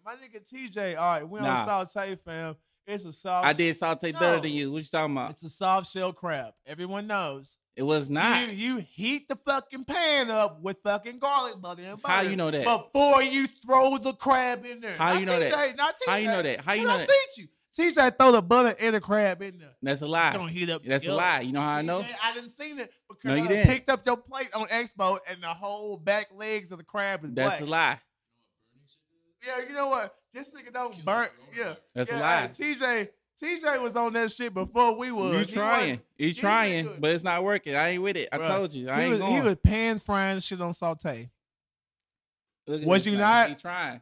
my 0.04 0.14
nigga 0.14 0.42
TJ. 0.42 0.98
All 0.98 1.04
right, 1.04 1.28
we 1.28 1.38
on 1.40 1.44
Nah. 1.44 1.84
Saute, 1.84 2.16
fam. 2.16 2.56
It's 2.86 3.04
a 3.04 3.12
soft. 3.12 3.46
I 3.46 3.54
did 3.54 3.74
saute 3.76 4.12
better 4.12 4.40
than 4.40 4.50
you. 4.50 4.70
What 4.70 4.82
you 4.82 4.88
talking 4.90 5.16
about? 5.16 5.30
It's 5.30 5.42
a 5.42 5.48
soft 5.48 5.90
shell 5.90 6.12
crab. 6.12 6.52
Everyone 6.66 7.06
knows. 7.06 7.58
It 7.76 7.82
was 7.82 8.10
not. 8.10 8.42
You, 8.48 8.52
you 8.52 8.76
heat 8.78 9.26
the 9.28 9.36
fucking 9.36 9.84
pan 9.84 10.30
up 10.30 10.60
with 10.60 10.76
fucking 10.84 11.18
garlic 11.18 11.60
butter 11.60 11.82
and 11.82 12.00
butter. 12.00 12.14
How 12.14 12.20
you 12.20 12.36
know 12.36 12.50
that? 12.50 12.64
Before 12.64 13.22
you 13.22 13.46
throw 13.46 13.96
the 13.96 14.12
crab 14.12 14.64
in 14.66 14.80
there. 14.80 14.96
How 14.96 15.14
Not 15.14 15.20
you 15.20 15.26
know 15.26 15.40
that? 15.40 15.52
TJ, 15.52 15.76
Not 15.76 15.94
TJ. 15.94 16.10
How 16.10 16.16
you 16.16 16.28
know 16.28 16.42
that? 16.42 16.60
How 16.60 16.72
you 16.74 16.84
know 16.84 16.90
I 16.92 16.98
that? 16.98 17.08
seen 17.08 17.44
you. 17.44 17.48
TJ 17.78 18.16
throw 18.18 18.32
the 18.32 18.40
butter 18.42 18.74
and 18.80 18.94
the 18.94 19.00
crab 19.00 19.42
in 19.42 19.58
there. 19.58 19.68
That's 19.82 20.02
a 20.02 20.06
lie. 20.06 20.32
Don't 20.32 20.48
heat 20.48 20.70
up. 20.70 20.82
That's 20.84 21.06
a 21.06 21.12
lie. 21.14 21.40
You 21.40 21.52
know 21.52 21.60
how 21.60 21.76
I 21.76 21.82
know? 21.82 22.04
I 22.22 22.32
didn't 22.32 22.50
see 22.50 22.70
it 22.70 22.92
because 23.08 23.24
No, 23.24 23.34
you 23.34 23.44
I 23.44 23.48
didn't. 23.48 23.66
picked 23.66 23.90
up 23.90 24.06
your 24.06 24.16
plate 24.16 24.48
on 24.54 24.66
Expo 24.68 25.18
and 25.28 25.42
the 25.42 25.48
whole 25.48 25.96
back 25.96 26.28
legs 26.36 26.70
of 26.70 26.78
the 26.78 26.84
crab 26.84 27.24
is 27.24 27.32
That's 27.32 27.58
black. 27.58 27.60
a 27.60 27.64
lie. 27.70 28.00
Yeah, 29.46 29.68
you 29.68 29.74
know 29.74 29.88
what? 29.88 30.14
This 30.32 30.52
nigga 30.52 30.72
don't 30.72 31.04
burn. 31.04 31.28
Yeah, 31.56 31.74
That's 31.94 32.10
a 32.10 32.16
lie. 32.18 32.48
TJ, 32.52 33.08
TJ 33.42 33.80
was 33.82 33.94
on 33.96 34.12
that 34.14 34.30
shit 34.32 34.54
before 34.54 34.96
we 34.96 35.10
was. 35.10 35.48
You 35.48 35.54
trying? 35.54 36.00
he 36.16 36.32
trying? 36.32 36.88
But 37.00 37.10
it's 37.10 37.24
not 37.24 37.44
working. 37.44 37.74
I 37.74 37.90
ain't 37.90 38.02
with 38.02 38.16
it. 38.16 38.28
I 38.32 38.38
Bruh, 38.38 38.48
told 38.48 38.72
you. 38.72 38.88
I 38.88 39.02
ain't 39.02 39.10
was, 39.10 39.18
going. 39.20 39.34
He 39.34 39.40
was 39.40 39.56
pan 39.56 39.98
frying 39.98 40.40
shit 40.40 40.60
on 40.60 40.72
saute. 40.72 41.30
Was 42.66 43.04
you 43.04 43.12
guy. 43.12 43.18
not? 43.18 43.48
He 43.50 43.54
trying. 43.56 44.00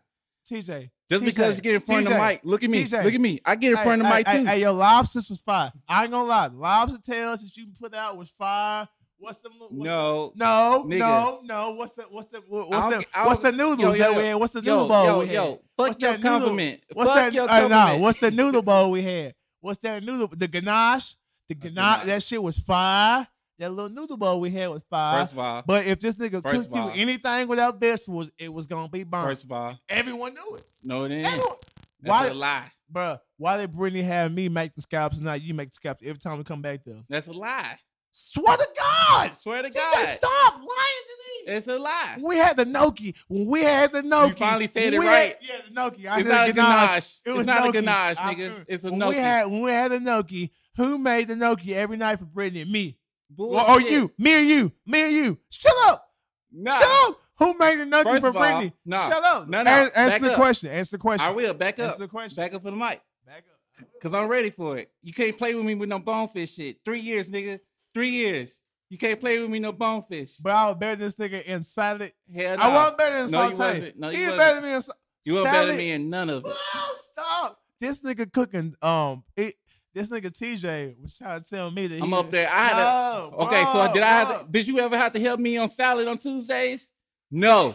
TJ. 0.50 0.90
Just 1.10 1.22
TJ, 1.22 1.26
because 1.26 1.56
you 1.56 1.62
get 1.62 1.74
in 1.74 1.80
front 1.80 2.06
of 2.06 2.12
the 2.12 2.18
mic. 2.18 2.40
Look 2.44 2.62
at 2.62 2.70
me. 2.70 2.84
TJ. 2.84 3.04
Look 3.04 3.14
at 3.14 3.20
me. 3.20 3.40
I 3.44 3.54
get 3.56 3.72
in 3.72 3.76
Hey, 3.78 3.84
front 3.84 4.02
of 4.02 4.08
the 4.08 4.14
mic 4.14 4.26
hey, 4.28 4.38
too. 4.40 4.46
Hey, 4.46 4.60
your 4.60 4.72
lobsters 4.72 5.28
was 5.30 5.40
fire. 5.40 5.72
I 5.88 6.02
ain't 6.02 6.10
gonna 6.12 6.28
lie. 6.28 6.46
Lobster 6.48 6.98
tails 7.00 7.42
that 7.42 7.56
you 7.56 7.66
put 7.80 7.94
out 7.94 8.16
was 8.16 8.30
fire. 8.30 8.88
What's 9.18 9.38
the 9.38 9.50
what's 9.50 9.72
no. 9.72 10.32
the, 10.34 10.44
no 10.44 10.84
Nigga. 10.88 10.98
no 10.98 11.40
no? 11.44 11.70
What's 11.74 11.94
the 11.94 12.02
what's 12.04 12.26
the 12.28 12.42
what's 12.48 12.86
the 12.86 13.04
what's 13.22 13.42
the 13.42 13.52
noodles 13.52 13.80
yo, 13.80 13.92
yo, 13.92 13.98
that 13.98 14.16
we 14.16 14.22
had? 14.24 14.34
What's 14.34 14.52
the 14.52 14.62
Yo, 14.62 14.72
noodle 14.72 14.88
bowl 14.88 15.04
yo, 15.06 15.18
we 15.20 15.26
had? 15.26 15.34
yo. 15.34 15.52
Fuck 15.52 15.62
What's 15.76 16.02
your 16.02 16.18
compliment. 16.18 16.80
What's 16.92 17.08
Fuck 17.08 17.16
that? 17.18 17.32
your 17.32 17.48
uh, 17.48 17.68
nah, 17.68 17.96
what's 17.98 18.18
the 18.18 18.30
noodle 18.32 18.62
bowl 18.62 18.90
we 18.90 19.02
had? 19.02 19.34
What's 19.60 19.78
that 19.82 20.02
noodle? 20.02 20.26
The 20.26 20.48
ganache. 20.48 21.14
The 21.48 21.54
ganache. 21.54 21.74
ganache. 21.74 22.06
That 22.06 22.22
shit 22.24 22.42
was 22.42 22.58
fire. 22.58 23.28
That 23.62 23.70
little 23.70 23.90
noodle 23.90 24.16
bowl 24.16 24.40
we 24.40 24.50
had 24.50 24.70
was 24.70 24.82
fire. 24.90 25.20
First 25.20 25.32
of 25.34 25.38
all, 25.38 25.62
but 25.64 25.86
if 25.86 26.00
this 26.00 26.16
nigga 26.16 26.42
cooked 26.42 26.74
you 26.74 26.80
all- 26.82 26.90
anything 26.96 27.46
without 27.46 27.78
vegetables, 27.78 28.28
it 28.36 28.52
was 28.52 28.66
gonna 28.66 28.88
be 28.88 29.04
burnt. 29.04 29.28
first 29.28 29.44
of 29.44 29.52
all, 29.52 29.78
Everyone 29.88 30.34
knew 30.34 30.56
it. 30.56 30.66
no, 30.82 31.04
it 31.04 31.12
ain't. 31.12 31.26
Everyone, 31.26 31.56
That's 32.00 32.10
why, 32.10 32.26
a 32.26 32.34
lie. 32.34 32.72
bruh, 32.92 33.20
why 33.36 33.58
did 33.58 33.72
Brittany 33.72 34.02
have 34.02 34.32
me 34.32 34.48
make 34.48 34.74
the 34.74 34.82
scallops 34.82 35.18
and 35.18 35.26
not 35.26 35.40
you 35.42 35.54
make 35.54 35.68
the 35.70 35.74
scallops 35.76 36.02
every 36.04 36.18
time 36.18 36.38
we 36.38 36.42
come 36.44 36.60
back 36.60 36.80
there? 36.84 37.04
That's 37.08 37.28
a 37.28 37.32
lie. 37.32 37.78
Swear 38.10 38.56
to 38.56 38.66
I 38.82 39.26
God, 39.28 39.36
swear 39.36 39.62
to 39.62 39.68
TJ, 39.68 39.74
God, 39.74 40.08
stop 40.08 40.54
lying 40.54 40.66
to 40.66 41.46
me. 41.46 41.56
it's 41.56 41.68
a 41.68 41.78
lie. 41.78 42.18
We 42.20 42.36
had 42.38 42.56
the 42.56 42.64
gnocchi, 42.64 43.14
when 43.28 43.46
we 43.48 43.60
had 43.62 43.92
the 43.92 44.02
gnocchi, 44.02 44.34
finally 44.40 44.66
said 44.66 44.92
it 44.92 44.98
right. 44.98 45.06
Had, 45.06 45.36
yeah, 45.40 45.54
the 45.68 45.72
gnocchi. 45.72 46.08
I 46.08 46.18
It's 46.18 46.28
said 46.28 46.34
not 46.34 46.48
a 46.48 46.52
ganache. 46.52 47.20
It 47.24 47.28
It's 47.30 47.36
was 47.38 47.46
not 47.46 47.58
a 47.58 47.64
gnocchi. 47.66 47.78
ganache, 47.78 48.16
nigga. 48.18 48.64
It's 48.66 48.82
a 48.84 48.90
when. 48.90 49.08
We 49.08 49.14
had 49.14 49.46
when 49.46 49.60
we 49.62 49.70
had 49.70 49.92
the 49.92 50.00
gnocchi. 50.00 50.52
Who 50.76 50.98
made 50.98 51.28
the 51.28 51.36
gnocchi 51.36 51.76
every 51.76 51.96
night 51.98 52.18
for 52.18 52.24
Brittany 52.24 52.62
and 52.62 52.72
me? 52.72 52.98
Bullshit. 53.36 53.68
Or, 53.68 53.72
or 53.72 53.80
you, 53.80 54.12
me 54.18 54.36
or 54.36 54.40
you, 54.40 54.72
me 54.86 55.02
or 55.04 55.08
you. 55.08 55.38
Shut 55.50 55.74
up. 55.86 56.08
Nah. 56.52 56.78
Shut 56.78 56.88
up. 57.08 57.18
Who 57.38 57.54
made 57.58 57.80
the 57.80 57.86
nothing 57.86 58.12
First 58.12 58.22
for 58.22 58.28
of 58.28 58.36
all, 58.36 58.42
Brittany? 58.42 58.72
no. 58.84 58.96
Shut 59.08 59.24
up. 59.24 59.48
No, 59.48 59.58
no. 59.58 59.64
Back 59.64 59.92
answer 59.96 60.24
the 60.26 60.30
up. 60.32 60.36
question. 60.36 60.70
Answer 60.70 60.96
the 60.96 61.00
question. 61.00 61.26
I 61.26 61.30
will 61.32 61.54
back 61.54 61.78
up. 61.78 61.86
Answer 61.86 61.98
the 62.00 62.08
question. 62.08 62.36
Back 62.36 62.54
up 62.54 62.62
for 62.62 62.70
the 62.70 62.76
mic. 62.76 63.00
Back 63.26 63.44
up. 63.48 63.86
Cause 64.02 64.12
I'm 64.14 64.28
ready 64.28 64.50
for 64.50 64.76
it. 64.76 64.90
You 65.02 65.12
can't 65.14 65.36
play 65.36 65.54
with 65.54 65.64
me 65.64 65.74
with 65.74 65.88
no 65.88 65.98
bonefish 65.98 66.54
shit. 66.54 66.78
Three 66.84 67.00
years, 67.00 67.30
nigga. 67.30 67.58
Three 67.94 68.10
years. 68.10 68.60
You 68.90 68.98
can't 68.98 69.18
play 69.18 69.38
with 69.40 69.48
me 69.48 69.58
no 69.58 69.72
bonefish. 69.72 70.36
But 70.36 70.52
I 70.52 70.68
was 70.68 70.76
better 70.76 70.96
than 70.96 71.06
this 71.08 71.14
nigga 71.16 71.42
in 71.44 71.64
salad. 71.64 72.12
Hell 72.32 72.58
no. 72.58 72.62
I 72.62 72.68
wasn't 72.74 72.98
better 72.98 73.22
than 73.22 73.30
No, 73.30 73.48
you 73.48 73.56
wasn't. 73.56 73.98
No, 73.98 74.10
you 74.10 74.16
he 74.18 74.22
was 74.24 74.30
wasn't. 74.32 74.38
better 74.38 74.54
than 74.60 74.62
me 74.70 74.76
in 74.76 74.82
You 75.24 75.32
salad. 75.32 75.44
better 75.52 75.66
than 75.68 75.76
me 75.78 75.90
in 75.92 76.10
none 76.10 76.30
of 76.30 76.44
it. 76.46 76.52
Stop. 76.94 77.58
This 77.80 78.00
nigga 78.02 78.30
cooking. 78.30 78.74
Um, 78.82 79.24
it. 79.36 79.54
This 79.94 80.08
nigga 80.08 80.30
TJ 80.30 81.00
was 81.02 81.18
trying 81.18 81.42
to 81.42 81.44
tell 81.44 81.70
me 81.70 81.86
that 81.86 82.02
I'm 82.02 82.14
up 82.14 82.30
there. 82.30 82.48
I 82.48 82.58
had 82.68 82.76
no, 82.76 83.30
to. 83.30 83.36
Okay, 83.44 83.64
so 83.66 83.72
bro, 83.72 83.92
did 83.92 84.02
I 84.02 84.08
have 84.08 84.40
to? 84.40 84.46
Did 84.50 84.66
you 84.66 84.78
ever 84.78 84.96
have 84.96 85.12
to 85.12 85.20
help 85.20 85.38
me 85.38 85.58
on 85.58 85.68
salad 85.68 86.08
on 86.08 86.16
Tuesdays? 86.16 86.88
No, 87.30 87.74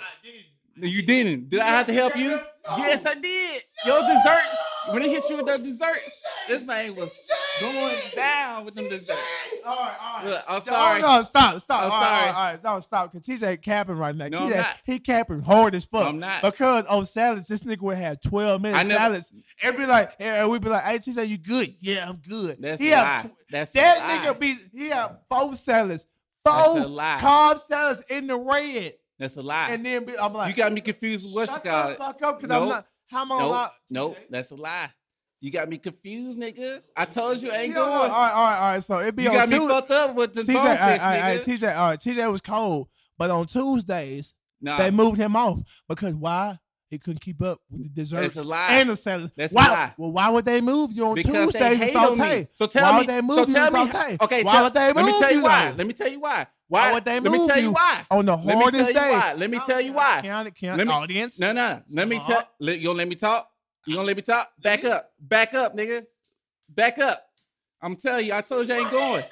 you 0.76 1.04
didn't. 1.04 1.50
Did 1.50 1.60
I 1.60 1.68
have 1.68 1.86
to 1.88 1.94
help 1.94 2.16
you? 2.16 2.40
Yes, 2.78 3.06
I 3.06 3.14
did. 3.14 3.62
Your 3.86 4.02
desserts. 4.02 4.58
When 4.90 5.04
it 5.04 5.12
hit 5.12 5.30
you 5.30 5.38
with 5.38 5.46
the 5.46 5.58
desserts, 5.58 6.22
this 6.48 6.64
man 6.64 6.96
was 6.96 7.20
going 7.60 7.98
down 8.16 8.66
with 8.66 8.74
them 8.74 8.90
desserts. 8.90 9.20
All 9.68 9.76
right, 9.76 9.94
all 10.02 10.16
right. 10.18 10.26
Look, 10.26 10.44
I'm 10.48 10.54
No, 10.54 10.60
sorry. 10.60 11.02
No, 11.02 11.24
stop, 11.24 11.60
stop. 11.62 11.84
I'm 11.84 11.92
all 11.92 12.00
right, 12.02 12.06
sorry. 12.08 12.16
All 12.16 12.22
right, 12.26 12.36
all 12.36 12.52
right, 12.54 12.64
no, 12.64 12.80
stop. 12.80 13.12
Cause 13.12 13.22
TJ 13.22 13.62
capping 13.62 13.98
right 13.98 14.16
now. 14.16 14.28
No, 14.30 14.38
I'm 14.46 14.50
not. 14.52 14.82
he 14.86 15.00
capping 15.00 15.42
hard 15.42 15.76
as 15.76 15.86
fuck. 15.86 16.08
I'm 16.08 16.20
not. 16.20 16.42
Because 16.42 16.86
on 16.86 17.06
salads, 17.06 17.48
this 17.48 17.64
nigga 17.64 17.82
would 17.82 17.98
have 17.98 18.22
12 18.22 18.62
minutes 18.62 18.88
never- 18.88 19.00
salads. 19.22 19.32
Be 19.78 19.86
like, 19.86 20.12
and 20.20 20.50
we'd 20.50 20.62
be 20.62 20.70
like, 20.70 20.84
hey 20.84 21.00
TJ, 21.00 21.28
you 21.28 21.38
good? 21.38 21.76
Yeah, 21.80 22.08
I'm 22.10 22.18
good. 22.28 22.58
That's 22.62 22.82
he 22.82 22.92
a 22.92 22.98
have 22.98 23.26
lie. 23.26 23.32
That's 23.52 23.72
a 23.72 23.74
that 23.76 24.00
lie. 24.00 24.28
nigga 24.34 24.40
be 24.40 24.56
he 24.74 24.88
have 24.90 25.18
four 25.30 25.56
salads, 25.56 26.06
That's 26.46 26.68
four 26.68 26.80
a 26.80 26.88
lie. 26.88 27.18
carb 27.22 27.60
salads 27.68 28.06
in 28.10 28.28
the 28.28 28.38
red. 28.38 28.94
That's 29.20 29.36
a 29.36 29.42
lie. 29.42 29.72
And 29.72 29.84
then 29.86 30.06
be, 30.06 30.18
I'm 30.18 30.32
like, 30.34 30.50
you 30.50 30.56
got 30.56 30.72
me 30.72 30.80
confused 30.82 31.26
with 31.26 31.34
what 31.34 31.50
shut 31.50 31.66
you 31.66 31.72
the 31.72 31.96
fuck 31.98 32.22
up, 32.22 32.40
cause 32.42 32.52
I'm 32.52 32.70
not. 32.70 32.88
How 33.10 33.22
am 33.22 33.32
I 33.32 33.38
Nope, 33.40 33.70
nope, 33.90 34.18
that's 34.30 34.52
a 34.52 34.56
lie. 34.56 34.90
You 35.40 35.52
got 35.52 35.70
me 35.70 35.78
confused, 35.78 36.40
nigga. 36.40 36.82
I 36.96 37.06
told 37.06 37.42
you 37.42 37.52
I 37.52 37.58
ain't 37.58 37.70
Yeah, 37.70 37.76
no, 37.76 37.86
going. 37.86 37.94
all 37.94 38.02
right, 38.10 38.32
all 38.32 38.44
right, 38.44 38.58
all 38.60 38.72
right. 38.74 38.84
So 38.84 38.98
it 39.00 39.16
be 39.16 39.24
You 39.24 39.30
on 39.30 39.36
got 39.36 39.50
me 39.50 39.68
fucked 39.68 39.92
up 39.92 40.16
with 40.16 40.34
the 40.34 40.42
TJ, 40.42 40.56
all 40.56 40.64
right, 40.66 40.80
all 41.00 41.10
right, 41.10 41.40
nigga. 41.40 41.60
TJ, 41.60 41.78
all 41.78 41.90
right, 41.90 42.00
TJ 42.00 42.32
was 42.32 42.42
cold, 42.42 42.88
but 43.18 43.30
on 43.30 43.46
Tuesdays 43.46 44.34
Nah, 44.60 44.78
they 44.80 44.90
moved 44.90 45.18
him 45.20 45.36
off 45.36 45.62
because 45.88 46.16
why? 46.16 46.58
He 46.90 46.98
couldn't 46.98 47.20
keep 47.20 47.42
up 47.42 47.60
with 47.70 47.84
the 47.84 47.90
desserts 47.90 48.36
That's 48.36 48.46
a 48.46 48.50
lie. 48.50 48.68
and 48.72 48.90
the 48.90 48.96
salads. 48.96 49.34
That's 49.36 49.52
a 49.54 49.56
lie. 49.58 49.94
Well, 49.98 50.12
why 50.14 50.30
would 50.30 50.46
they 50.46 50.62
move 50.62 50.92
you 50.94 51.06
on 51.06 51.16
because 51.16 51.52
Tuesdays 51.52 51.82
and 51.82 51.90
saute? 51.92 52.48
So 52.54 52.66
tell 52.66 52.84
why 52.84 52.92
me. 52.94 52.98
would 53.00 53.08
they 53.08 53.22
move 53.22 53.36
so 53.36 53.46
tell 53.46 53.66
and 53.66 53.74
me. 53.86 53.92
saute? 53.92 54.18
Okay, 54.22 54.44
why 54.44 54.52
tell, 54.54 54.64
would 54.64 54.74
they 54.74 54.88
move 54.88 54.96
let 54.96 55.06
me 55.06 55.20
tell 55.20 55.32
you 55.34 55.44
why. 55.44 55.70
though? 55.72 55.76
Let 55.78 55.88
me 55.88 55.94
tell 55.94 56.08
you 56.08 56.20
why. 56.22 56.48
Why 56.70 56.88
Why 56.88 56.94
would 56.94 57.06
they 57.06 57.20
Let 57.20 57.32
me 57.32 57.38
move 57.38 57.48
tell 57.50 57.58
you 57.58 57.64
you 57.66 57.72
why. 57.74 58.06
on 58.10 58.26
the 58.26 58.36
Let 58.38 58.46
me 58.58 58.62
hardest 58.64 58.82
tell 58.82 58.88
you 58.88 58.94
day? 58.94 59.12
why. 59.12 59.34
Let 59.34 59.50
me 59.52 59.60
tell 59.66 59.82
you 59.82 59.94
why. 59.94 60.20
It, 60.20 60.56
count 60.56 60.78
Let 60.78 60.88
me- 60.88 60.94
audience. 60.94 61.40
No, 61.40 61.52
no. 61.54 61.82
Let 61.92 62.08
me 62.08 62.20
tell. 62.20 62.44
Let, 62.60 62.80
you 62.80 62.88
gonna 62.88 62.98
let 62.98 63.08
me 63.10 63.16
talk? 63.16 63.50
You 63.88 63.96
gonna 63.96 64.06
let 64.06 64.18
me 64.18 64.22
talk? 64.22 64.52
Back 64.62 64.84
up. 64.84 65.12
Back 65.20 65.54
up, 65.54 65.76
nigga. 65.76 66.06
Back 66.70 67.00
up. 67.00 67.24
I'm 67.82 67.96
telling 67.96 68.26
you. 68.26 68.34
I 68.34 68.42
told 68.42 68.68
you 68.68 68.74
I 68.76 68.80
ain't 68.80 68.92
going. 68.92 69.24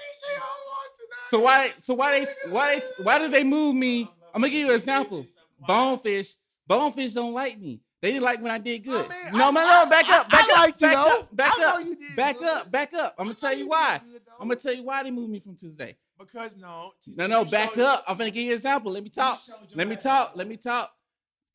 So 1.28 1.42
why? 1.42 1.72
So 1.82 1.94
why 1.96 2.20
they? 2.26 2.52
Why 2.52 2.80
they? 2.80 3.04
Why 3.04 3.20
did 3.20 3.32
they 3.32 3.44
move 3.44 3.76
me? 3.76 4.10
I'm 4.34 4.42
gonna 4.42 4.50
give 4.50 4.60
you 4.62 4.70
an 4.70 4.76
example. 4.76 5.26
Bonefish. 5.68 6.36
Bonefish 6.68 7.14
don't 7.14 7.34
like 7.34 7.60
me. 7.60 7.82
They 8.02 8.12
didn't 8.12 8.24
like 8.24 8.42
when 8.42 8.52
I 8.52 8.58
did 8.60 8.84
good. 8.84 9.06
I 9.10 9.30
mean, 9.32 9.38
no, 9.40 9.48
I- 9.48 9.52
man, 9.52 9.68
no. 9.86 9.90
Back 9.90 10.10
up. 10.10 10.30
Back 10.30 10.46
I 10.50 10.70
up. 10.70 10.80
Back 10.80 10.96
up. 10.98 11.36
Back 11.36 11.60
up. 11.60 11.84
Back 12.16 12.38
good. 12.38 12.48
up. 12.48 12.72
Back 12.72 12.94
up. 12.94 13.16
I'm 13.18 13.26
gonna 13.26 13.36
tell 13.36 13.52
you 13.54 13.60
you 13.64 13.68
why. 13.70 14.00
good. 14.04 14.22
I'm 14.40 14.48
gonna 14.48 14.60
tell 14.60 14.74
you 14.74 14.84
why 14.84 15.04
they 15.04 15.12
moved 15.12 15.32
me 15.32 15.40
from 15.40 15.56
Tuesday. 15.56 15.98
Because 16.18 16.52
no, 16.58 16.94
No, 17.08 17.28
no, 17.28 17.44
back 17.46 17.76
you- 17.76 17.84
up. 17.84 18.06
I'm 18.08 18.18
gonna 18.18 18.32
give 18.32 18.44
you 18.44 18.52
an 18.52 18.56
example. 18.56 18.92
Let 18.94 19.04
me 19.04 19.10
talk. 19.10 19.40
Let 19.74 19.88
me 19.88 19.96
talk. 19.98 20.32
Let 20.36 20.48
me 20.48 20.56
talk. 20.56 20.95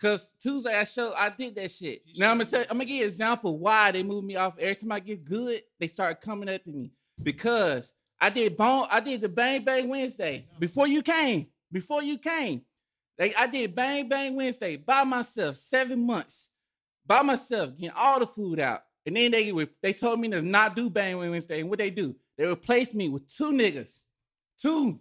Cause 0.00 0.28
Tuesday 0.40 0.74
I 0.74 0.84
showed 0.84 1.12
I 1.14 1.28
did 1.28 1.54
that 1.56 1.70
shit. 1.70 2.02
Now 2.16 2.30
I'm 2.30 2.38
gonna 2.38 2.48
tell 2.48 2.62
I'm 2.62 2.78
gonna 2.78 2.86
give 2.86 2.96
you 2.96 3.02
an 3.02 3.08
example 3.08 3.58
why 3.58 3.92
they 3.92 4.02
moved 4.02 4.26
me 4.26 4.34
off. 4.36 4.58
Every 4.58 4.74
time 4.74 4.92
I 4.92 5.00
get 5.00 5.24
good, 5.24 5.60
they 5.78 5.88
start 5.88 6.22
coming 6.22 6.48
after 6.48 6.70
me. 6.70 6.90
Because 7.22 7.92
I 8.18 8.30
did 8.30 8.56
bone, 8.56 8.86
I 8.90 9.00
did 9.00 9.20
the 9.20 9.28
Bang 9.28 9.62
Bang 9.62 9.88
Wednesday 9.88 10.46
before 10.58 10.86
you 10.86 11.02
came. 11.02 11.48
Before 11.70 12.02
you 12.02 12.16
came. 12.16 12.62
They, 13.18 13.34
I 13.34 13.46
did 13.46 13.74
Bang 13.74 14.08
Bang 14.08 14.34
Wednesday 14.36 14.78
by 14.78 15.04
myself, 15.04 15.56
seven 15.56 16.06
months. 16.06 16.48
By 17.06 17.20
myself, 17.20 17.76
getting 17.76 17.94
all 17.94 18.20
the 18.20 18.26
food 18.26 18.58
out. 18.58 18.84
And 19.04 19.16
then 19.16 19.32
they 19.32 19.52
they 19.82 19.92
told 19.92 20.18
me 20.18 20.28
to 20.30 20.40
not 20.40 20.74
do 20.74 20.88
Bang 20.88 21.18
Bang 21.18 21.30
Wednesday. 21.30 21.60
And 21.60 21.68
what 21.68 21.78
they 21.78 21.90
do? 21.90 22.16
They 22.38 22.46
replaced 22.46 22.94
me 22.94 23.10
with 23.10 23.26
two 23.28 23.52
niggas. 23.52 24.00
Two. 24.58 24.98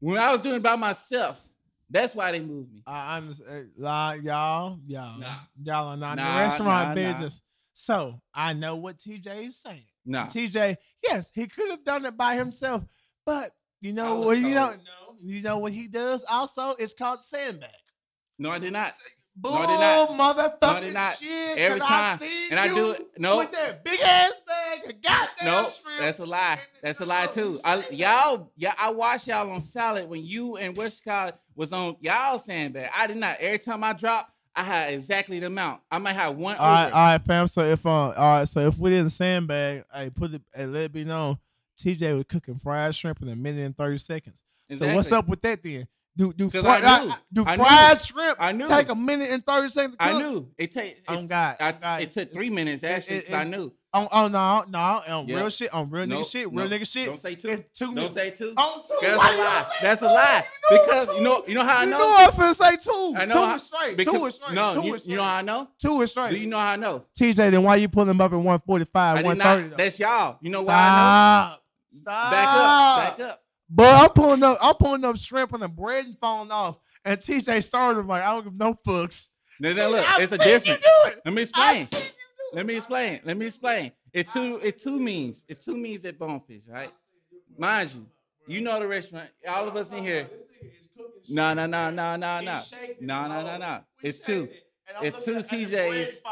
When 0.00 0.18
I 0.18 0.32
was 0.32 0.40
doing 0.40 0.56
it 0.56 0.62
by 0.62 0.74
myself, 0.74 1.47
that's 1.90 2.14
why 2.14 2.32
they 2.32 2.40
moved 2.40 2.72
me. 2.72 2.82
I 2.86 3.18
understand, 3.18 3.70
y'all, 3.76 4.16
y'all, 4.86 5.18
Nah. 5.18 5.34
y'all 5.62 5.88
are 5.88 5.96
not 5.96 6.18
in 6.18 6.24
the 6.24 6.30
restaurant 6.30 6.88
nah, 6.88 6.88
nah. 6.88 6.94
business. 6.94 7.42
So 7.72 8.20
I 8.34 8.52
know 8.52 8.76
what 8.76 8.98
TJ 8.98 9.48
is 9.48 9.60
saying. 9.60 9.86
Nah. 10.04 10.26
TJ, 10.26 10.76
yes, 11.02 11.30
he 11.34 11.46
could 11.46 11.70
have 11.70 11.84
done 11.84 12.04
it 12.06 12.16
by 12.16 12.34
himself, 12.34 12.84
but 13.24 13.52
you 13.80 13.92
know 13.92 14.16
what? 14.16 14.38
You 14.38 14.54
don't 14.54 14.78
know. 14.78 15.16
You 15.22 15.42
know 15.42 15.58
what 15.58 15.72
he 15.72 15.86
does? 15.86 16.24
Also, 16.28 16.74
it's 16.78 16.94
called 16.94 17.22
sandbag. 17.22 17.70
No, 18.38 18.50
I 18.50 18.58
did 18.58 18.72
not. 18.72 18.92
Bull 19.40 19.52
No, 19.52 19.58
I 19.58 19.66
did 19.66 19.80
not. 20.18 20.36
motherfucking 20.36 20.62
No, 20.62 20.68
I 20.68 20.80
did 20.80 20.94
not. 20.94 21.18
shit. 21.18 21.58
Every 21.58 21.78
'cause 21.80 21.88
time. 21.88 22.14
I 22.14 22.16
seen 22.18 22.50
And 22.50 22.58
I 22.60 22.68
do 22.68 22.90
it- 22.90 23.18
no. 23.20 23.36
with 23.38 23.52
that 23.52 23.84
big 23.84 24.00
ass 24.00 24.32
bag 24.46 24.84
of 24.86 25.00
goddamn 25.02 25.44
No, 25.46 25.68
shrimp. 25.68 26.00
that's 26.00 26.18
a 26.18 26.26
lie. 26.26 26.58
That's 26.82 27.00
a 27.00 27.06
lie 27.06 27.26
too. 27.26 27.52
you 27.52 27.60
I, 27.64 27.80
said 27.82 27.94
y'all, 27.94 28.50
yeah, 28.56 28.74
I 28.76 28.90
watched 28.90 29.28
y'all 29.28 29.48
on 29.50 29.60
salad 29.60 30.08
when 30.08 30.24
you 30.24 30.56
and 30.56 30.76
Westcott 30.76 31.38
was 31.54 31.72
on 31.72 31.96
y'all 32.00 32.38
sandbag. 32.38 32.90
I 32.96 33.06
did 33.06 33.16
not. 33.18 33.38
Every 33.38 33.58
time 33.58 33.84
I 33.84 33.92
drop, 33.92 34.32
I 34.56 34.64
had 34.64 34.92
exactly 34.92 35.38
the 35.38 35.46
amount. 35.46 35.82
I 35.88 35.98
might 35.98 36.14
have 36.14 36.34
one 36.36 36.56
All 36.56 36.66
right, 36.68 36.90
all 36.92 37.06
right, 37.12 37.24
fam. 37.24 37.46
So 37.46 37.62
if 37.62 37.86
uh, 37.86 37.90
all 37.90 38.12
right, 38.14 38.48
so 38.48 38.58
if 38.66 38.76
we 38.78 38.90
didn't 38.90 39.10
sandbag, 39.10 39.84
I 39.94 40.08
put 40.08 40.32
it 40.34 40.42
and 40.52 40.72
let 40.72 40.82
it 40.84 40.92
be 40.92 41.04
known, 41.04 41.38
TJ 41.80 42.16
was 42.16 42.24
cooking 42.28 42.58
fried 42.58 42.92
shrimp 42.92 43.22
in 43.22 43.28
a 43.28 43.36
minute 43.36 43.64
and 43.64 43.76
thirty 43.76 43.98
seconds. 43.98 44.42
So 44.76 44.92
what's 44.94 45.12
up 45.12 45.28
with 45.28 45.40
that 45.42 45.62
then? 45.62 45.86
Do 46.18 46.32
do 46.32 46.50
fri- 46.50 46.60
I 46.66 47.04
knew. 47.04 47.12
do 47.32 47.44
I 47.46 47.54
knew. 47.56 47.62
fried 47.64 48.00
shrimp 48.02 48.36
I 48.40 48.50
knew. 48.50 48.66
take 48.66 48.88
a 48.90 48.94
minute 48.96 49.30
and 49.30 49.46
thirty 49.46 49.68
seconds? 49.68 49.94
I 50.00 50.18
knew 50.18 50.48
it 50.58 50.72
take. 50.72 51.00
Oh, 51.06 51.12
it's- 51.12 51.26
God, 51.28 51.56
I- 51.60 51.68
oh, 51.70 51.72
God, 51.80 52.02
it 52.02 52.10
took 52.10 52.32
three 52.34 52.50
minutes 52.50 52.82
actually. 52.82 53.18
it- 53.18 53.32
I 53.32 53.44
knew. 53.44 53.72
On, 53.94 54.06
oh 54.12 54.28
no, 54.28 54.64
no, 54.68 54.78
on 55.08 55.28
Yeah. 55.28 55.36
real 55.36 55.48
shit, 55.48 55.72
on 55.72 55.88
real 55.88 56.06
No, 56.06 56.20
nigga 56.20 56.30
shit, 56.30 56.52
real 56.52 56.68
no. 56.68 56.76
nigga 56.76 56.86
shit. 56.92 57.06
Don't 57.06 57.18
say 57.18 57.36
two. 57.36 57.48
It's 57.48 57.78
two 57.78 57.86
Don't 57.86 57.94
minutes. 57.94 58.14
say 58.14 58.30
two. 58.32 58.52
On 58.56 58.82
two. 58.82 58.96
That's 59.00 59.16
Why 59.16 59.34
a 59.34 59.38
lie. 59.38 59.66
That's 59.80 60.02
a 60.02 60.04
lie. 60.06 60.44
You 60.70 60.76
know 60.76 60.84
Because 60.84 61.08
you 61.16 61.20
know, 61.22 61.42
you 61.46 61.54
know 61.54 61.64
how 61.64 61.76
I 61.78 61.84
You 61.84 61.90
know. 61.90 61.98
know 61.98 62.16
I'm 62.18 62.30
finna 62.32 62.54
say 62.54 62.76
two. 62.76 63.14
I 63.16 63.24
know. 63.24 63.34
two 63.34 63.40
how- 63.46 63.54
is 63.54 63.62
straight. 63.62 63.96
because- 63.96 64.14
two 64.14 64.26
is 64.26 64.34
straight. 64.34 64.52
No, 64.52 64.74
two 64.80 64.86
you, 64.88 64.94
is 64.96 65.06
you 65.06 65.16
know 65.16 65.22
how 65.22 65.34
I 65.36 65.42
know. 65.42 65.68
Two 65.80 66.02
is 66.02 66.10
straight. 66.10 66.30
Do 66.30 66.36
you 66.38 66.48
know 66.48 66.58
how 66.58 66.66
I 66.72 66.76
know? 66.76 67.04
TJ, 67.18 67.50
then 67.50 67.62
why 67.62 67.76
you 67.76 67.88
pulling 67.88 68.10
him 68.10 68.20
up 68.20 68.32
at 68.32 68.38
one 68.38 68.60
forty 68.66 68.84
five, 68.92 69.24
one 69.24 69.38
thirty? 69.38 69.68
That's 69.74 69.98
y'all. 70.00 70.36
You 70.42 70.50
know 70.50 70.62
why 70.62 70.74
I 70.74 71.56
Stop. 71.94 72.02
Stop. 72.02 72.30
Back 72.30 72.48
up. 72.48 73.18
Back 73.18 73.26
up. 73.30 73.40
But 73.70 74.02
I'm 74.02 74.10
pulling 74.10 74.42
up. 74.42 74.58
I'm 74.62 74.74
pulling 74.74 75.04
up 75.04 75.16
shrimp 75.16 75.52
and 75.52 75.62
the 75.62 75.68
bread 75.68 76.06
and 76.06 76.18
falling 76.18 76.50
off. 76.50 76.78
And 77.04 77.20
TJ 77.20 77.62
started 77.62 78.06
like, 78.06 78.22
I 78.22 78.32
don't 78.32 78.44
give 78.44 78.58
no 78.58 78.74
fucks. 78.74 79.26
Now, 79.60 79.72
now 79.72 79.88
look, 79.88 80.10
I've 80.10 80.20
it's 80.20 80.32
a 80.32 80.38
difference. 80.38 80.84
it. 80.84 81.20
Let 81.24 81.34
me 81.34 81.42
explain. 81.42 81.86
seen 81.86 81.98
you 82.00 82.04
do 82.04 82.06
it. 82.06 82.14
Let 82.54 82.66
me 82.66 82.76
explain. 82.76 83.20
Let 83.24 83.36
me 83.36 83.46
explain. 83.46 83.92
It's 84.12 84.32
two. 84.32 84.60
It's 84.62 84.82
two 84.82 84.98
means. 84.98 85.44
It's 85.48 85.58
two 85.58 85.76
means 85.76 86.04
at 86.04 86.18
Bonefish, 86.18 86.62
right? 86.68 86.90
Mind 87.58 87.90
you, 87.94 88.06
you 88.46 88.60
know 88.60 88.78
the 88.80 88.86
restaurant. 88.86 89.28
All 89.46 89.68
of 89.68 89.76
us 89.76 89.92
in 89.92 90.02
here. 90.02 90.28
No, 91.28 91.52
no, 91.52 91.66
no, 91.66 91.90
no, 91.90 92.16
no, 92.16 92.40
no, 92.40 92.62
no, 93.00 93.28
no, 93.28 93.42
no, 93.42 93.58
no. 93.58 93.80
It's 94.02 94.20
two. 94.20 94.48
It's 95.02 95.24
two 95.24 95.36
TJs. 95.36 96.22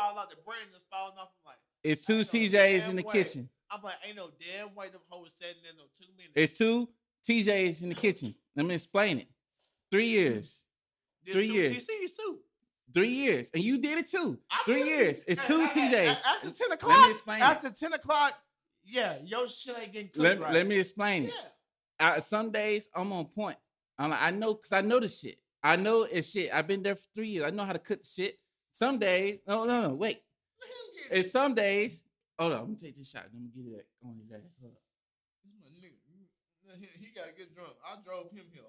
It's 1.84 2.06
two 2.06 2.20
TJs 2.20 2.88
in 2.88 2.96
the 2.96 3.02
kitchen. 3.02 3.48
I'm 3.70 3.82
like, 3.82 3.94
ain't 4.06 4.16
no 4.16 4.30
damn 4.40 4.74
way 4.74 4.88
them 4.88 5.00
hoes 5.08 5.34
sitting 5.36 5.62
in 5.68 5.76
no 5.76 5.84
two 5.98 6.06
minutes. 6.16 6.32
It's 6.34 6.58
two 6.58 6.88
TJs 7.28 7.82
in 7.82 7.88
the 7.88 7.94
kitchen. 7.94 8.34
Let 8.54 8.66
me 8.66 8.74
explain 8.74 9.18
it. 9.18 9.28
Three 9.90 10.08
years. 10.08 10.64
Three 11.26 11.46
years. 11.46 11.86
TCs 11.86 12.16
too. 12.16 12.38
Three 12.94 13.08
years. 13.08 13.50
And 13.52 13.62
you 13.62 13.78
did 13.78 13.98
it 13.98 14.10
too. 14.10 14.38
I 14.50 14.62
Three 14.64 14.84
years. 14.84 15.24
It's 15.26 15.44
two 15.46 15.66
TJs. 15.68 16.16
After 16.24 16.50
ten 16.50 16.72
o'clock. 16.72 16.96
Let 16.96 17.04
me 17.04 17.10
explain 17.10 17.38
it. 17.38 17.42
After 17.42 17.70
ten 17.70 17.92
o'clock, 17.92 18.34
yeah, 18.84 19.16
your 19.24 19.48
shit 19.48 19.76
ain't 19.80 19.92
getting 19.92 20.08
cooked 20.08 20.18
Let, 20.18 20.40
right. 20.40 20.52
let 20.52 20.66
me 20.66 20.78
explain 20.78 21.24
it. 21.24 21.32
I, 21.98 22.20
some 22.20 22.50
days 22.50 22.88
I'm 22.94 23.12
on 23.12 23.26
point. 23.26 23.56
I'm 23.98 24.10
like, 24.10 24.22
I 24.22 24.30
know 24.30 24.54
because 24.54 24.72
I 24.72 24.82
know 24.82 25.00
the 25.00 25.08
shit. 25.08 25.38
I 25.62 25.76
know 25.76 26.02
it's 26.02 26.30
shit. 26.30 26.50
I've 26.52 26.68
been 26.68 26.82
there 26.82 26.94
for 26.94 27.06
three 27.14 27.28
years. 27.28 27.46
I 27.46 27.50
know 27.50 27.64
how 27.64 27.72
to 27.72 27.78
cook 27.78 28.02
the 28.02 28.08
shit. 28.08 28.38
Some 28.70 28.98
days, 28.98 29.38
no, 29.46 29.64
no, 29.64 29.88
no, 29.88 29.94
wait. 29.94 30.18
It's 31.10 31.32
some 31.32 31.54
days. 31.54 32.02
Hold 32.38 32.52
on, 32.52 32.58
I'm 32.58 32.66
gonna 32.66 32.78
take 32.78 32.96
this 32.96 33.10
shot. 33.10 33.24
I'm 33.32 33.50
gonna 33.50 33.68
get 33.68 33.78
it 33.78 33.86
on 34.04 34.16
his 34.20 34.30
ass. 34.30 34.52
Hold 34.60 34.74
up. 34.74 34.85
He, 37.16 37.20
he 37.20 37.26
gotta 37.26 37.36
get 37.36 37.54
drunk. 37.54 37.72
I 37.84 37.96
drove 38.04 38.30
him 38.30 38.44
here. 38.52 38.62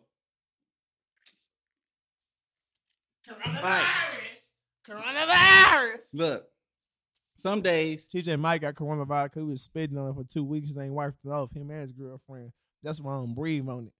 Coronavirus. 3.30 4.48
Coronavirus. 4.88 6.00
Look, 6.14 6.46
some 7.36 7.62
days, 7.62 8.08
TJ 8.08 8.40
Mike 8.40 8.62
got 8.62 8.76
coronavirus 8.76 9.26
because 9.26 9.44
he 9.44 9.50
was 9.50 9.62
spitting 9.62 9.98
on 9.98 10.10
it 10.10 10.16
for 10.16 10.24
two 10.24 10.46
weeks 10.46 10.72
and 10.72 10.84
ain't 10.84 10.94
wiped 10.94 11.18
it 11.26 11.30
off. 11.30 11.52
Him 11.54 11.70
and 11.72 11.82
his 11.82 11.92
girlfriend. 11.92 12.52
That's 12.84 13.02
why 13.02 13.14
I 13.14 13.18
don't 13.18 13.36
breathe 13.36 13.68
on 13.68 13.88
it. 13.88 13.94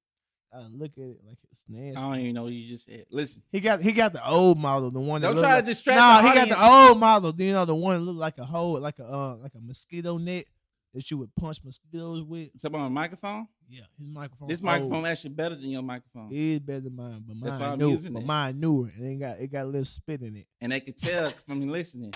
I 0.54 0.62
look 0.72 0.92
at 0.98 1.04
it 1.04 1.18
like 1.28 1.38
it's 1.52 1.66
I 1.70 2.00
don't 2.00 2.20
even 2.20 2.34
know 2.34 2.44
what 2.44 2.54
you 2.54 2.70
just 2.70 2.86
said. 2.86 3.06
Listen, 3.12 3.44
He 3.52 3.60
got 3.60 3.82
he 3.82 3.92
got 3.92 4.14
the 4.14 4.26
old 4.28 4.58
model, 4.58 4.92
the 4.92 5.00
one 5.00 5.22
that 5.22 5.34
don't 5.34 5.42
try 5.42 5.56
like, 5.56 5.66
to 5.66 5.72
distract. 5.72 6.00
Nah, 6.00 6.22
the 6.22 6.30
he 6.30 6.36
got 6.36 6.50
the 6.50 6.66
old 6.66 7.00
model. 7.00 7.34
You 7.38 7.52
know 7.52 7.66
the 7.66 7.76
one 7.76 8.00
that 8.00 8.06
look 8.10 8.16
like 8.16 8.38
a 8.38 8.46
hole, 8.46 8.80
like 8.80 8.98
a 9.00 9.04
uh, 9.04 9.36
like 9.36 9.54
a 9.56 9.60
mosquito 9.60 10.18
net 10.18 10.46
that 10.94 11.10
you 11.12 11.18
would 11.18 11.34
punch 11.36 11.60
mosquitoes 11.64 12.24
with. 12.24 12.50
Something 12.58 12.82
on 12.82 12.88
a 12.88 12.90
microphone. 12.90 13.48
Yeah, 13.70 13.82
his 13.98 14.08
microphone. 14.08 14.48
This 14.48 14.60
old. 14.60 14.66
microphone 14.66 15.06
actually 15.06 15.32
better 15.32 15.56
than 15.56 15.70
your 15.70 15.82
microphone, 15.82 16.30
It 16.32 16.38
is 16.38 16.60
better 16.60 16.80
than 16.82 16.96
mine, 16.96 17.24
but 17.28 17.36
That's 17.42 17.60
why 17.60 17.68
mine 17.70 17.82
I'm 17.82 17.90
using 17.90 18.14
but 18.14 18.22
it. 18.22 18.26
mine 18.26 18.60
newer. 18.60 18.88
It 18.98 19.04
ain't 19.06 19.20
got 19.20 19.40
it 19.40 19.52
got 19.52 19.64
a 19.64 19.66
little 19.66 19.86
spit 19.86 20.22
in 20.22 20.36
it. 20.38 20.46
and 20.62 20.72
they 20.72 20.80
could 20.80 20.98
tell 20.98 21.30
from 21.46 21.60
me 21.60 21.66
listening. 21.68 22.14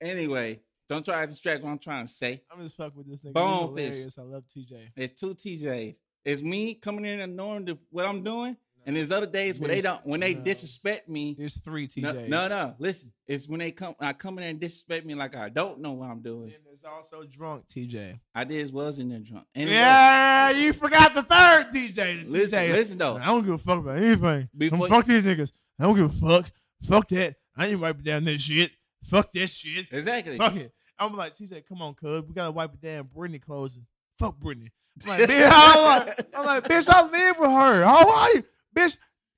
Anyway, 0.00 0.60
don't 0.88 1.04
try 1.04 1.24
to 1.26 1.30
distract 1.32 1.62
what 1.62 1.70
I'm 1.70 1.78
trying 1.78 2.06
to 2.06 2.12
say. 2.12 2.42
I'm 2.50 2.60
just 2.62 2.76
fuck 2.76 2.96
with 2.96 3.08
this 3.08 3.22
nigga. 3.22 3.32
Bonefish. 3.34 4.18
I 4.18 4.22
love 4.22 4.44
TJ. 4.46 4.76
It's 4.96 5.20
two 5.20 5.34
TJs. 5.34 5.96
It's 6.24 6.42
me 6.42 6.74
coming 6.74 7.04
in 7.04 7.20
and 7.20 7.36
knowing 7.36 7.64
the, 7.64 7.78
what 7.90 8.04
I'm 8.06 8.22
doing, 8.22 8.56
and 8.86 8.96
there's 8.96 9.10
other 9.12 9.26
days 9.26 9.58
where 9.60 9.68
they 9.68 9.80
don't 9.80 10.04
when 10.06 10.20
they 10.20 10.34
no. 10.34 10.40
disrespect 10.40 11.08
me. 11.08 11.34
There's 11.38 11.60
three 11.60 11.88
No, 11.96 12.12
TJs. 12.12 12.28
no, 12.28 12.48
no. 12.48 12.74
Listen, 12.78 13.12
it's 13.26 13.48
when 13.48 13.60
they 13.60 13.70
come. 13.70 13.94
I 14.00 14.12
come 14.12 14.38
in 14.38 14.44
and 14.44 14.60
disrespect 14.60 15.04
me 15.06 15.14
like 15.14 15.34
I 15.36 15.48
don't 15.48 15.80
know 15.80 15.92
what 15.92 16.10
I'm 16.10 16.20
doing. 16.22 16.52
And 16.54 16.64
there's 16.64 16.84
also 16.84 17.24
drunk 17.24 17.66
TJ. 17.68 18.20
I 18.34 18.44
did 18.44 18.72
was 18.72 18.98
in 18.98 19.08
there 19.10 19.18
drunk. 19.18 19.46
Anyway, 19.54 19.72
Yeah, 19.76 20.50
you 20.50 20.72
forgot 20.72 21.14
the 21.14 21.22
third 21.22 21.66
TJ. 21.72 21.94
The 21.94 22.24
Listen, 22.30 22.58
TJ. 22.58 22.72
listen 22.72 22.98
though. 22.98 23.16
I 23.16 23.26
don't 23.26 23.44
give 23.44 23.54
a 23.54 23.58
fuck 23.58 23.78
about 23.78 23.98
anything. 23.98 24.48
Before- 24.56 24.88
fuck 24.88 25.04
these 25.04 25.24
niggas. 25.24 25.52
I 25.78 25.84
don't 25.84 25.96
give 25.96 26.06
a 26.06 26.08
fuck. 26.42 26.50
Fuck 26.82 27.08
that. 27.08 27.36
I 27.56 27.66
ain't 27.66 27.80
wiping 27.80 28.02
down 28.04 28.24
that 28.24 28.40
shit. 28.40 28.70
Fuck 29.04 29.32
that 29.32 29.48
shit. 29.48 29.86
Exactly. 29.92 30.36
Fuck 30.38 30.56
it. 30.56 30.72
I'm 30.98 31.16
like, 31.16 31.34
TJ, 31.34 31.66
come 31.66 31.80
on, 31.82 31.94
cuz. 31.94 32.24
We 32.26 32.34
gotta 32.34 32.50
wipe 32.50 32.74
it 32.74 32.80
down. 32.80 33.08
Brittany 33.14 33.38
closing. 33.38 33.86
Fuck 34.18 34.38
Brittany. 34.38 34.70
I'm 35.02 35.08
like, 35.08 35.20
bitch, 35.30 35.50
I'm 35.52 35.84
like, 36.06 36.26
I'm 36.34 36.44
like, 36.46 36.64
bitch, 36.64 36.88
I 36.88 37.02
live 37.02 37.38
with 37.38 37.50
her. 37.50 37.84
How 37.84 38.10
are 38.18 38.28
you? 38.34 38.42
Bitch, 38.76 38.96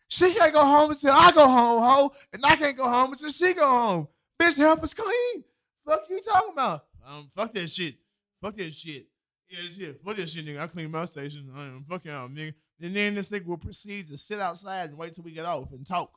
she 0.09 0.35
can't 0.35 0.53
go 0.53 0.65
home 0.65 0.91
until 0.91 1.13
I 1.13 1.33
go 1.33 1.47
home, 1.49 1.83
ho. 1.83 2.13
And 2.33 2.45
I 2.45 2.57
can't 2.57 2.77
go 2.77 2.89
home 2.89 3.13
until 3.13 3.31
she 3.31 3.55
go 3.55 3.67
home. 3.67 4.09
Bitch, 4.41 4.57
help 4.57 4.83
us 4.83 4.95
clean. 4.95 5.45
Fuck 5.87 6.03
you 6.11 6.21
talking 6.21 6.53
about? 6.53 6.85
Um, 7.09 7.29
fuck 7.35 7.53
that 7.53 7.71
shit. 7.71 7.97
Fuck 8.41 8.55
that 8.57 8.73
shit. 8.73 9.07
Yeah, 9.49 9.59
shit. 9.77 10.01
Fuck 10.05 10.17
that 10.17 10.29
shit, 10.29 10.47
nigga. 10.47 10.61
I 10.61 10.67
clean 10.67 10.91
my 10.91 11.05
station. 11.07 11.51
I 11.55 11.63
am 11.65 11.85
fucking 11.89 12.11
out, 12.11 12.31
nigga. 12.35 12.55
And 12.81 12.95
then 12.95 13.15
this 13.15 13.31
nigga 13.31 13.47
will 13.47 13.59
proceed 13.59 14.09
to 14.09 14.19
sit 14.19 14.41
outside 14.41 14.91
and 14.91 14.99
wait 14.99 15.15
till 15.15 15.25
we 15.25 15.33
get 15.33 15.45
off 15.45 15.73
and 15.73 15.87
talk. 15.87 16.11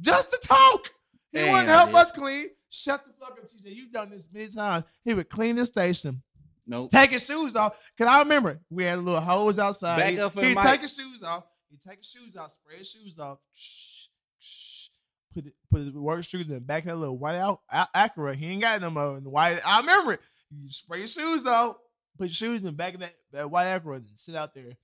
Just 0.00 0.30
to 0.30 0.38
talk. 0.46 0.90
He 1.32 1.38
Damn, 1.38 1.50
wouldn't 1.52 1.68
help 1.68 1.90
bitch. 1.90 1.94
us 1.94 2.12
clean. 2.12 2.46
Shut 2.70 3.04
the 3.06 3.12
fuck 3.18 3.38
up, 3.38 3.44
TJ. 3.48 3.74
You've 3.74 3.92
done 3.92 4.10
this 4.10 4.28
many 4.32 4.48
times. 4.48 4.84
He 5.04 5.14
would 5.14 5.28
clean 5.28 5.56
the 5.56 5.66
station, 5.66 6.22
Nope. 6.66 6.90
take 6.90 7.10
his 7.10 7.24
shoes 7.26 7.54
off. 7.56 7.90
Cause 7.98 8.06
I 8.06 8.18
remember 8.20 8.60
we 8.70 8.84
had 8.84 8.98
a 8.98 9.00
little 9.00 9.20
hose 9.20 9.58
outside. 9.58 9.98
Back 9.98 10.12
he, 10.12 10.20
up 10.20 10.32
for 10.32 10.40
the 10.40 10.48
he'd 10.48 10.54
mic. 10.56 10.64
take 10.64 10.80
his 10.82 10.94
shoes 10.94 11.22
off. 11.22 11.44
He'd 11.72 11.80
take 11.80 12.04
shoes 12.04 12.36
off, 12.36 12.52
spray 12.52 12.84
shoes 12.84 13.18
off. 13.18 13.38
Put 15.34 15.46
it, 15.46 15.54
put 15.70 15.80
his 15.80 15.90
work 15.92 16.22
shoes 16.22 16.42
in 16.42 16.52
the 16.52 16.60
back 16.60 16.82
of 16.82 16.90
that 16.90 16.96
little 16.96 17.16
white 17.16 17.36
out 17.36 17.60
Acura. 17.72 18.34
He 18.34 18.48
ain't 18.48 18.60
got 18.60 18.82
no 18.82 18.90
more 18.90 19.18
the 19.18 19.30
white. 19.30 19.66
I 19.66 19.80
remember 19.80 20.12
it. 20.12 20.20
You 20.50 20.68
spray 20.68 20.98
your 20.98 21.08
shoes 21.08 21.46
off, 21.46 21.76
put 22.18 22.24
your 22.24 22.34
shoes 22.34 22.58
in 22.58 22.66
the 22.66 22.72
back 22.72 22.92
of 22.92 23.00
that, 23.00 23.14
that 23.32 23.50
white 23.50 23.68
Acura 23.68 23.96
and 23.96 24.04
sit 24.14 24.34
out 24.34 24.54
there. 24.54 24.76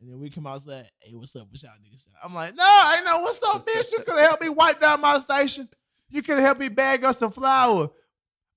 And 0.00 0.10
then 0.10 0.18
we 0.18 0.28
come 0.28 0.48
outside. 0.48 0.90
Hey, 0.98 1.14
what's 1.14 1.36
up? 1.36 1.46
What's 1.50 1.62
y'all 1.62 1.70
niggas? 1.72 2.08
I'm 2.24 2.34
like, 2.34 2.56
no, 2.56 2.64
I 2.66 3.00
know 3.04 3.20
what's 3.20 3.40
up, 3.44 3.64
bitch. 3.64 3.92
You 3.92 3.98
could 3.98 4.18
have 4.18 4.26
helped 4.26 4.42
me 4.42 4.48
wipe 4.48 4.80
down 4.80 5.00
my 5.00 5.20
station. 5.20 5.68
You 6.10 6.22
could 6.22 6.38
have 6.38 6.44
helped 6.44 6.60
me 6.60 6.68
bag 6.68 7.04
us 7.04 7.18
some 7.18 7.30
flour. 7.30 7.90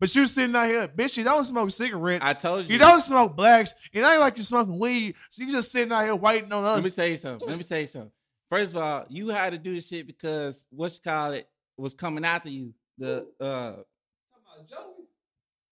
But 0.01 0.15
you 0.15 0.25
sitting 0.25 0.55
out 0.55 0.67
here, 0.67 0.87
bitch, 0.87 1.15
you 1.15 1.23
don't 1.23 1.43
smoke 1.43 1.69
cigarettes. 1.69 2.25
I 2.25 2.33
told 2.33 2.65
you. 2.65 2.73
you 2.73 2.79
don't 2.79 2.99
smoke 3.01 3.35
blacks. 3.37 3.75
It 3.93 3.99
ain't 4.01 4.19
like 4.19 4.35
you're 4.35 4.43
smoking 4.43 4.79
weed. 4.79 5.13
So 5.29 5.43
you 5.43 5.51
just 5.51 5.71
sitting 5.71 5.93
out 5.93 6.03
here 6.03 6.15
waiting 6.15 6.51
on 6.51 6.65
us. 6.65 6.77
Let 6.77 6.83
me 6.85 6.89
tell 6.89 7.05
you 7.05 7.17
something. 7.17 7.47
Let 7.47 7.57
me 7.59 7.63
tell 7.63 7.79
you 7.79 7.85
something. 7.85 8.11
First 8.49 8.71
of 8.71 8.77
all, 8.81 9.05
you 9.09 9.29
had 9.29 9.51
to 9.51 9.59
do 9.59 9.75
this 9.75 9.87
shit 9.87 10.07
because 10.07 10.65
what 10.71 10.91
you 10.91 10.97
call 11.03 11.33
it 11.33 11.47
was 11.77 11.93
coming 11.93 12.25
after 12.25 12.49
you. 12.49 12.73
The 12.97 13.27
uh 13.39 13.73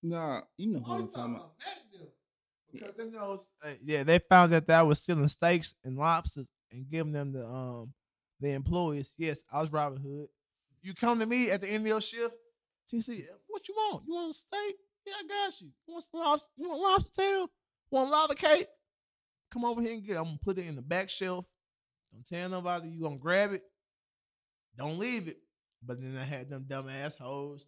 nah, 0.03 0.41
you 0.57 0.73
know 0.73 0.79
who 0.79 0.93
I'm 0.93 1.07
talking 1.09 1.35
about. 1.35 1.53
Because 2.71 2.95
them 2.95 3.11
knows, 3.11 3.47
uh, 3.65 3.69
yeah, 3.83 4.03
they 4.03 4.19
found 4.19 4.51
that 4.51 4.69
I 4.69 4.83
was 4.83 5.01
stealing 5.01 5.27
steaks 5.27 5.73
and 5.83 5.97
lobsters 5.97 6.51
and 6.71 6.87
giving 6.87 7.13
them 7.13 7.33
the 7.33 7.43
um 7.47 7.93
the 8.39 8.51
employees. 8.51 9.11
Yes, 9.17 9.43
I 9.51 9.59
was 9.59 9.71
Robin 9.73 9.99
Hood. 9.99 10.27
You 10.83 10.93
come 10.93 11.17
to 11.19 11.25
me 11.25 11.49
at 11.49 11.61
the 11.61 11.67
end 11.67 11.81
of 11.81 11.87
your 11.87 11.99
shift, 11.99 12.35
TC, 12.91 13.23
what 13.47 13.67
you 13.67 13.73
want? 13.75 14.03
You 14.07 14.13
want 14.13 14.35
steak? 14.35 14.75
Yeah, 15.05 15.13
I 15.23 15.27
got 15.27 15.61
you. 15.61 15.67
You 15.87 15.93
want 15.93 16.05
some 16.11 16.19
lobster? 16.21 16.49
You 16.57 16.69
want 16.69 16.81
lobster 16.81 17.21
tail? 17.21 17.47
Want 17.91 18.09
lava 18.11 18.35
cake? 18.35 18.67
Come 19.51 19.65
over 19.65 19.81
here 19.81 19.93
and 19.93 20.03
get 20.03 20.15
it. 20.15 20.19
I'm 20.19 20.25
gonna 20.25 20.39
put 20.43 20.57
it 20.57 20.67
in 20.67 20.75
the 20.75 20.81
back 20.81 21.09
shelf. 21.09 21.45
Don't 22.11 22.25
tell 22.25 22.49
nobody 22.49 22.89
you 22.89 23.01
gonna 23.01 23.17
grab 23.17 23.51
it. 23.53 23.61
Don't 24.77 24.99
leave 24.99 25.27
it. 25.27 25.37
But 25.83 26.01
then 26.01 26.15
I 26.19 26.23
had 26.23 26.49
them 26.49 26.65
dumb 26.67 26.89
assholes. 26.89 27.65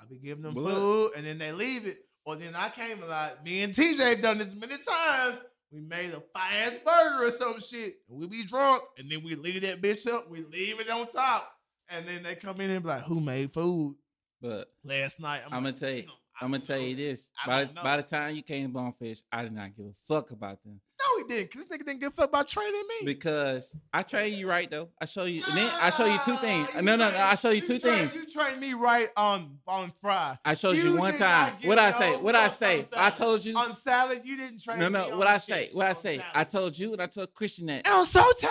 I 0.00 0.04
be 0.06 0.18
giving 0.18 0.42
them 0.42 0.54
But 0.54 0.62
look- 0.64 0.74
food 0.74 1.10
and 1.16 1.26
then 1.26 1.38
they 1.38 1.52
leave 1.52 1.86
it. 1.86 1.98
Or 2.24 2.36
then 2.36 2.54
I 2.54 2.68
came 2.70 3.02
a 3.02 3.06
lot. 3.06 3.44
Me 3.44 3.62
and 3.62 3.74
TJ 3.74 3.98
have 4.10 4.20
done 4.20 4.38
this 4.38 4.54
many 4.54 4.78
times. 4.78 5.38
We 5.72 5.80
made 5.80 6.12
a 6.12 6.20
fire 6.20 6.66
ass 6.68 6.78
burger 6.84 7.24
or 7.24 7.30
some 7.30 7.58
shit. 7.60 7.96
And 8.08 8.18
we 8.18 8.26
be 8.28 8.44
drunk. 8.44 8.82
And 8.98 9.10
then 9.10 9.24
we 9.24 9.34
leave 9.34 9.62
that 9.62 9.80
bitch 9.80 10.06
up. 10.06 10.28
We 10.30 10.42
leave 10.44 10.78
it 10.80 10.88
on 10.90 11.08
top. 11.08 11.50
And 11.88 12.06
then 12.06 12.22
they 12.22 12.34
come 12.36 12.60
in 12.60 12.70
and 12.70 12.82
be 12.82 12.88
like, 12.90 13.02
who 13.02 13.20
made 13.20 13.52
food 13.52 13.96
But 14.42 14.68
last 14.84 15.20
night? 15.20 15.42
I'm 15.46 15.64
like, 15.64 15.76
gonna 15.76 15.86
tell 15.86 15.90
you, 15.96 16.04
I'm 16.40 16.50
gonna 16.50 16.58
tell 16.64 16.78
know. 16.78 16.84
you 16.86 16.96
this. 16.96 17.30
By 17.46 17.64
the, 17.64 17.72
by 17.74 17.96
the 17.98 18.02
time 18.02 18.34
you 18.34 18.42
came 18.42 18.66
to 18.66 18.72
Bonefish, 18.72 19.22
I 19.32 19.42
did 19.44 19.52
not 19.52 19.74
give 19.76 19.86
a 19.86 19.92
fuck 20.08 20.30
about 20.32 20.62
them 20.64 20.80
No, 20.98 21.22
he 21.24 21.28
didn't. 21.34 21.50
Because 21.52 21.66
this 21.66 21.78
nigga 21.78 21.86
didn't 21.86 22.00
give 22.00 22.08
a 22.08 22.16
fuck 22.16 22.28
about 22.30 22.48
training 22.48 22.82
me. 22.88 23.06
because 23.06 23.76
I 23.92 24.02
trained 24.02 24.34
you 24.36 24.48
right 24.48 24.68
though. 24.68 24.88
I 25.00 25.04
show 25.04 25.24
you, 25.24 25.44
and 25.46 25.56
then 25.56 25.70
I 25.80 25.90
show 25.90 26.06
you 26.06 26.18
two 26.24 26.36
things. 26.38 26.68
Ah, 26.74 26.80
No, 26.80 26.96
no, 26.96 27.10
no. 27.10 27.18
I 27.18 27.36
show 27.36 27.50
you 27.50 27.60
two 27.60 27.78
trained- 27.78 28.10
things. 28.10 28.14
You 28.34 28.42
trained 28.42 28.60
me 28.60 28.74
right 28.74 29.10
on 29.16 29.58
on 29.68 29.92
fry. 30.00 30.36
I 30.44 30.54
showed 30.54 30.72
you, 30.76 30.94
You 30.94 30.96
one 30.98 31.16
time. 31.16 31.54
What 31.62 31.78
I 31.78 31.90
say? 31.92 32.16
What 32.16 32.34
I 32.34 32.48
say? 32.48 32.84
I 32.96 33.10
told 33.10 33.44
you. 33.44 33.56
On 33.56 33.72
salad, 33.74 34.22
you 34.24 34.36
didn't 34.36 34.60
train 34.62 34.78
No, 34.80 34.86
me. 34.88 34.92
no. 34.94 35.16
What 35.18 35.26
I 35.28 35.38
say? 35.38 35.68
What 35.72 35.86
I 35.86 35.92
say? 35.92 36.20
I 36.34 36.42
told 36.44 36.76
you, 36.76 36.92
and 36.94 37.00
I 37.02 37.06
told 37.06 37.32
Christian 37.34 37.66
that. 37.66 37.86
And 37.86 37.94
on 37.94 38.06
saute, 38.06 38.48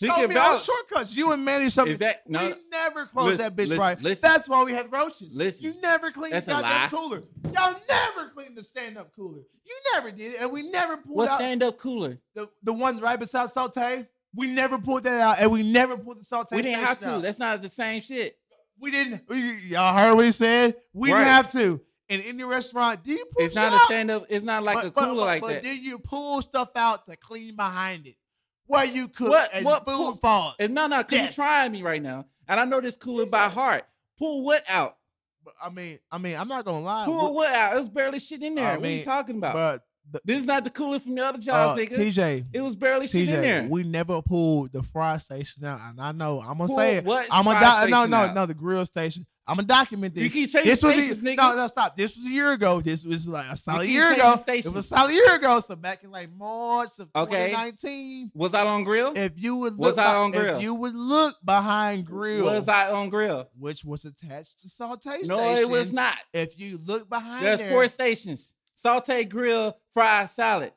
you 0.00 0.08
told 0.08 0.28
me 0.30 0.36
all 0.36 0.56
shortcuts. 0.56 1.14
You 1.16 1.32
and 1.32 1.44
Manny 1.44 1.68
something. 1.70 1.92
Is 1.92 1.98
that- 2.00 2.28
no, 2.28 2.48
We 2.48 2.54
never 2.70 3.06
closed 3.06 3.38
Listen, 3.38 3.44
that 3.44 3.56
bitch 3.56 3.68
listen, 3.68 3.78
right. 3.78 4.00
listen. 4.02 4.28
That's 4.28 4.48
why 4.48 4.62
we 4.64 4.72
had 4.72 4.90
roaches. 4.92 5.34
Listen. 5.36 5.64
You 5.64 5.74
never 5.80 6.10
cleaned 6.10 6.34
the 6.34 6.40
goddamn 6.40 6.90
cooler. 6.90 7.22
Y'all 7.52 7.76
never 7.88 8.28
cleaned 8.30 8.56
the 8.56 8.64
stand-up 8.64 9.14
cooler. 9.14 9.40
You 9.64 9.74
never 9.94 10.10
did, 10.10 10.36
and 10.36 10.50
we 10.52 10.68
never 10.70 10.96
pulled 10.96 11.16
What 11.16 11.28
out 11.28 11.38
stand 11.38 11.62
up 11.62 11.78
cooler? 11.78 12.18
the, 12.34 12.48
the 12.62 12.72
one 12.72 12.98
right 13.00 13.18
beside 13.18 13.50
saute. 13.50 14.06
We 14.34 14.46
never 14.46 14.78
pulled 14.78 15.02
that 15.04 15.20
out, 15.20 15.36
and 15.40 15.50
we 15.52 15.62
never 15.62 15.96
pulled 15.96 16.20
the 16.20 16.24
saute. 16.24 16.56
We 16.56 16.62
didn't 16.62 16.84
have 16.84 16.98
to. 17.00 17.08
out. 17.10 17.22
That's 17.22 17.38
not 17.38 17.60
the 17.62 17.68
same 17.68 18.00
shit. 18.02 18.38
We 18.80 18.90
didn't. 18.90 19.22
we- 19.28 19.58
y'all 19.68 19.94
heard 19.96 20.14
what 20.14 20.24
he 20.24 20.32
said. 20.32 20.76
We 20.92 21.12
Right. 21.12 21.18
didn't 21.18 21.32
have 21.34 21.52
to. 21.52 21.80
And 22.08 22.20
in 22.22 22.28
any 22.34 22.44
restaurant, 22.44 23.04
do 23.04 23.12
you 23.12 23.24
pull 23.26 23.44
It's 23.46 23.54
not 23.54 23.72
shit 23.72 23.80
a 23.80 23.84
stand 23.84 24.10
up. 24.10 24.26
It's 24.28 24.44
not 24.44 24.62
like 24.62 24.76
But- 24.76 24.86
a 24.86 24.90
cooler 24.90 25.14
but- 25.14 25.24
like 25.26 25.42
but 25.42 25.48
that. 25.48 25.62
did 25.62 25.78
you 25.80 25.98
pull 25.98 26.42
stuff 26.42 26.70
out 26.76 27.06
to 27.06 27.16
clean 27.16 27.56
behind 27.56 28.06
it? 28.06 28.16
Where 28.72 28.84
you 28.86 29.08
cook 29.08 29.30
What- 29.30 29.50
and 29.52 29.64
what 29.64 29.84
food 29.84 29.96
pull- 29.96 30.14
falls. 30.16 30.56
It's 30.58 30.72
not 30.72 30.88
not. 30.90 31.10
Yes. 31.12 31.28
you 31.36 31.42
trying 31.42 31.72
me 31.72 31.82
right 31.82 32.02
now, 32.02 32.26
and 32.48 32.58
I 32.58 32.64
know 32.64 32.80
this 32.80 32.96
cooler 32.96 33.26
by 33.26 33.48
heart. 33.48 33.84
Pull 34.18 34.44
what 34.44 34.64
out? 34.68 34.96
I 35.62 35.68
mean, 35.70 35.98
I 36.10 36.18
mean, 36.18 36.36
I'm 36.36 36.48
not 36.48 36.64
gonna 36.64 36.80
lie. 36.80 37.04
Pull 37.04 37.34
what 37.34 37.52
out? 37.52 37.74
It 37.74 37.78
was 37.78 37.88
barely 37.88 38.18
shit 38.20 38.42
in 38.42 38.54
there. 38.54 38.72
I 38.72 38.76
what 38.76 38.86
are 38.86 38.90
you 38.90 39.04
talking 39.04 39.36
about? 39.36 39.54
But 39.54 39.82
this 40.24 40.40
is 40.40 40.46
not 40.46 40.64
the 40.64 40.70
cooler 40.70 40.98
from 40.98 41.14
the 41.14 41.24
other 41.24 41.38
uh, 41.38 41.40
jobs, 41.40 41.80
nigga. 41.80 41.96
TJ, 42.12 42.44
it 42.52 42.60
was 42.60 42.76
barely 42.76 43.06
shit 43.06 43.28
in 43.28 43.40
there. 43.40 43.66
We 43.68 43.82
never 43.84 44.20
pulled 44.22 44.72
the 44.72 44.82
fry 44.82 45.18
station 45.18 45.64
out, 45.64 45.80
and 45.90 46.00
I 46.00 46.12
know 46.12 46.40
I'm 46.40 46.58
gonna 46.58 46.66
Pull 46.68 46.76
say 46.78 46.96
it. 46.96 47.04
what 47.04 47.26
I'm 47.30 47.44
gonna 47.44 47.58
fry 47.60 47.84
do- 47.86 47.90
no, 47.90 48.06
no, 48.06 48.16
out? 48.18 48.34
no, 48.34 48.46
the 48.46 48.54
grill 48.54 48.84
station. 48.84 49.26
I'm 49.44 49.56
gonna 49.56 49.66
document 49.66 50.14
this. 50.14 50.22
You 50.22 50.30
keep 50.30 50.52
changing 50.52 50.70
this 50.70 50.82
was 50.84 50.92
stations, 50.94 51.20
a, 51.20 51.24
nigga. 51.24 51.36
no, 51.38 51.56
no, 51.56 51.66
stop. 51.66 51.96
This 51.96 52.16
was 52.16 52.26
a 52.26 52.28
year 52.30 52.52
ago. 52.52 52.80
This 52.80 53.04
was 53.04 53.26
like 53.26 53.46
a 53.50 53.56
solid 53.56 53.88
year 53.88 54.12
ago. 54.12 54.36
stations. 54.36 54.66
It 54.72 54.76
was 54.76 54.84
a 54.84 54.88
solid 54.88 55.12
year 55.12 55.34
ago. 55.34 55.58
So 55.58 55.74
back 55.74 56.04
in 56.04 56.12
like 56.12 56.30
March 56.32 56.90
of 57.00 57.08
Okay. 57.16 57.48
2019. 57.50 58.30
Was 58.34 58.54
I 58.54 58.64
on 58.64 58.84
grill? 58.84 59.12
If 59.16 59.32
you 59.34 59.56
would 59.56 59.72
look 59.74 59.96
Was 59.96 59.98
I 59.98 60.14
on 60.14 60.30
grill? 60.30 60.56
if 60.58 60.62
you 60.62 60.74
would 60.74 60.94
look 60.94 61.36
behind 61.44 62.04
grill, 62.06 62.44
Was 62.44 62.68
I 62.68 62.90
on 62.92 63.10
grill? 63.10 63.48
which 63.58 63.84
was 63.84 64.04
attached 64.04 64.60
to 64.60 64.68
saute 64.68 65.22
No, 65.24 65.38
station. 65.38 65.58
it 65.58 65.68
was 65.68 65.92
not. 65.92 66.18
If 66.32 66.58
you 66.60 66.78
look 66.84 67.08
behind 67.08 67.44
There's 67.44 67.58
there, 67.58 67.70
four 67.70 67.88
stations: 67.88 68.54
saute, 68.82 69.24
grill, 69.24 69.78
fry, 69.92 70.26
salad. 70.26 70.72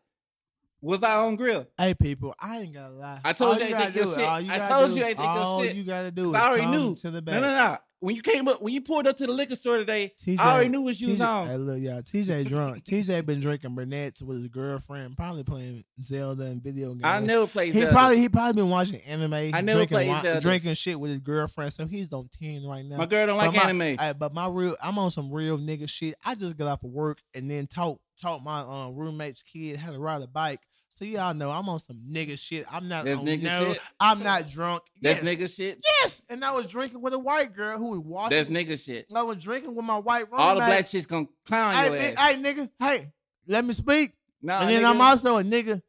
Was 0.86 1.02
I 1.02 1.16
on 1.16 1.36
grill? 1.36 1.66
Hey 1.80 1.96
people, 1.96 2.36
I 2.40 2.60
ain't 2.60 2.74
gonna 2.76 2.94
lie. 2.94 3.20
I 3.26 3.34
told 3.34 3.54
All 3.56 3.58
you 3.60 3.64
I 3.64 3.68
ain't 3.70 3.78
gotta 3.78 3.86
take 3.92 3.96
your 3.96 4.06
do- 4.06 4.12
shit. 4.12 4.20
you 4.20 4.52
I 4.54 4.60
told 4.70 4.90
do- 4.92 4.96
you 4.98 5.04
I 5.04 5.08
ain't 5.10 5.18
take 5.18 5.26
your 5.26 5.64
shit. 5.64 5.76
you 5.78 5.84
gotta 5.84 6.12
do 6.12 6.30
is 6.30 6.36
I 6.36 6.48
already 6.48 6.66
knew. 6.68 6.96
to 6.98 7.10
the 7.10 7.22
back. 7.24 7.36
No, 7.36 7.42
no, 7.42 7.48
no. 7.56 7.78
When 8.02 8.16
you 8.16 8.22
came 8.22 8.48
up, 8.48 8.62
when 8.62 8.72
you 8.72 8.82
pulled 8.82 9.08
up 9.08 9.18
to 9.18 9.26
the 9.26 9.32
liquor 9.32 9.56
store 9.56 9.78
today, 9.78 10.14
TJ, 10.24 10.38
I 10.38 10.52
already 10.54 10.70
knew 10.70 10.82
what 10.82 11.00
you 11.00 11.10
was 11.10 11.22
on. 11.22 11.48
Hey, 11.48 11.58
look, 11.58 11.80
y'all. 11.80 12.04
TJ 12.04 12.46
drunk. 12.48 12.84
TJ 12.84 13.26
been 13.26 13.40
drinking 13.42 13.74
Burnett's 13.74 14.22
with 14.22 14.38
his 14.38 14.48
girlfriend, 14.48 15.18
probably 15.18 15.44
playing 15.44 15.84
Zelda 16.00 16.44
and 16.46 16.62
video 16.62 16.90
games. 16.90 17.02
I 17.04 17.20
never 17.20 17.48
played 17.48 17.74
He 17.74 17.80
Zelda. 17.80 17.92
probably 17.94 18.20
he 18.20 18.30
probably 18.30 18.62
been 18.62 18.70
watching 18.70 19.02
anime. 19.08 19.34
I 19.34 19.62
never 19.62 19.86
drinking, 19.88 19.96
played 19.96 20.22
Zelda. 20.22 20.42
drinking 20.42 20.74
shit 20.76 21.00
with 21.00 21.10
his 21.10 21.20
girlfriend, 21.22 21.74
so 21.74 21.88
he's 21.88 22.14
on 22.14 22.30
ten 22.40 22.64
right 22.68 22.86
now. 22.86 22.98
My 22.98 23.08
girl 23.08 23.26
don't 23.26 23.38
like 23.38 23.56
my- 23.56 23.64
anime. 23.64 23.98
Hey, 23.98 24.14
but 24.16 24.36
my 24.36 24.48
real, 24.50 24.76
I'm 24.84 25.00
on 25.00 25.10
some 25.10 25.32
real 25.32 25.58
nigga 25.58 25.90
shit. 25.90 26.14
I 26.24 26.36
just 26.36 26.58
got 26.58 26.68
off 26.68 26.84
of 26.84 26.92
work 26.92 27.18
and 27.34 27.50
then 27.50 27.66
taught 27.66 27.98
taught 28.22 28.44
my 28.44 28.60
um, 28.62 28.96
roommate's 28.96 29.42
kid 29.42 29.78
how 29.78 29.92
to 29.92 30.00
ride 30.00 30.22
a 30.22 30.28
bike. 30.28 30.60
So 30.98 31.04
y'all 31.04 31.34
know 31.34 31.52
I'm 31.52 31.68
on 31.68 31.80
some 31.80 31.98
nigga 32.10 32.40
shit. 32.40 32.66
I'm 32.72 32.88
not. 32.88 33.04
That's 33.04 33.20
nigga 33.20 33.44
no, 33.44 33.74
shit? 33.74 33.82
I'm 34.00 34.24
not 34.24 34.50
drunk. 34.50 34.82
That's 35.02 35.22
yes. 35.22 35.38
nigga 35.38 35.54
shit. 35.54 35.86
Yes, 36.02 36.22
and 36.30 36.44
I 36.44 36.54
was 36.54 36.68
drinking 36.68 37.02
with 37.02 37.14
a 37.14 37.20
white 37.20 37.54
girl 37.54 37.78
who 37.78 37.92
was 37.92 38.00
washing. 38.00 38.38
That's 38.38 38.48
nigga 38.48 38.82
shit. 38.82 39.08
I 39.14 39.22
was 39.22 39.36
drinking 39.36 39.76
with 39.76 39.84
my 39.84 39.98
white 39.98 40.32
roommate. 40.32 40.46
All 40.46 40.56
the 40.56 40.62
black 40.62 40.88
chicks 40.88 41.06
gonna 41.06 41.28
clown 41.46 41.74
Hey, 41.74 41.86
your 41.86 41.98
ass. 41.98 42.14
hey, 42.18 42.42
nigga. 42.42 42.70
Hey, 42.80 43.12
let 43.46 43.66
me 43.66 43.74
speak. 43.74 44.14
And 44.42 44.50
then 44.50 44.84
nigga. 44.84 44.90
I'm 44.90 45.02
also 45.02 45.38
a 45.38 45.44
nigga 45.44 45.82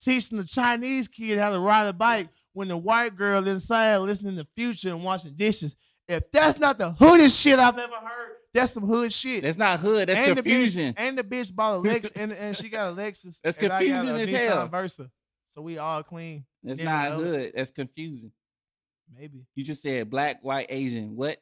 teaching 0.00 0.38
the 0.38 0.44
Chinese 0.44 1.08
kid 1.08 1.38
how 1.40 1.50
to 1.50 1.58
ride 1.58 1.88
a 1.88 1.92
bike 1.92 2.28
when 2.52 2.68
the 2.68 2.76
white 2.76 3.16
girl 3.16 3.46
inside 3.48 3.96
listening 3.98 4.36
to 4.36 4.46
Future 4.54 4.90
and 4.90 5.02
washing 5.02 5.34
dishes. 5.34 5.74
If 6.06 6.30
that's 6.30 6.60
not 6.60 6.78
the 6.78 6.92
hoodest 6.92 7.36
shit 7.36 7.58
I've 7.58 7.78
ever 7.78 7.92
heard, 7.92 8.23
that's 8.54 8.72
some 8.72 8.86
hood 8.86 9.12
shit. 9.12 9.42
That's 9.42 9.58
not 9.58 9.80
hood. 9.80 10.08
That's 10.08 10.28
and 10.28 10.36
confusion. 10.36 10.86
The 10.86 10.92
bitch, 10.92 11.06
and 11.06 11.18
the 11.18 11.24
bitch 11.24 11.54
bought 11.54 11.74
a 11.74 11.78
Lex, 11.78 12.10
and, 12.16 12.32
and 12.32 12.56
she 12.56 12.68
got 12.68 12.92
a 12.92 12.96
Lexus. 12.96 13.40
That's 13.42 13.58
and 13.58 13.72
I 13.72 13.84
got 13.86 14.04
confusing 14.04 14.08
a 14.08 14.18
as 14.20 14.30
Nissan 14.30 14.48
hell. 14.48 14.68
Versa. 14.68 15.10
So 15.50 15.60
we 15.62 15.78
all 15.78 16.02
clean. 16.02 16.44
That's 16.62 16.80
not 16.80 17.10
no. 17.10 17.24
hood. 17.24 17.52
That's 17.54 17.70
confusing. 17.70 18.32
Maybe 19.14 19.46
You 19.54 19.64
just 19.64 19.82
said 19.82 20.08
black, 20.08 20.38
white, 20.42 20.66
Asian. 20.70 21.16
What? 21.16 21.38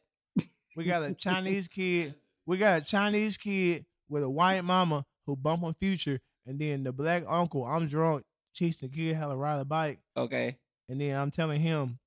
we 0.77 0.85
got 0.85 1.03
a 1.03 1.15
Chinese 1.19 1.69
kid. 1.69 2.15
We 2.47 2.59
got 2.59 2.83
a 2.83 2.85
Chinese 2.85 3.37
kid 3.37 3.85
with 4.09 4.23
a 4.23 4.31
white 4.31 4.65
mama 4.65 5.05
who 5.27 5.37
bump 5.37 5.63
on 5.63 5.75
Future, 5.75 6.19
and 6.47 6.59
then 6.59 6.83
the 6.83 6.93
black 6.93 7.25
uncle. 7.29 7.65
I'm 7.65 7.87
drunk, 7.87 8.25
teaching 8.55 8.89
the 8.89 8.95
kid 8.95 9.17
how 9.17 9.29
to 9.29 9.37
ride 9.37 9.61
a 9.61 9.65
bike. 9.65 10.01
Okay. 10.17 10.57
And 10.89 11.01
then 11.01 11.17
I'm 11.17 11.31
telling 11.31 11.61
him 11.61 11.99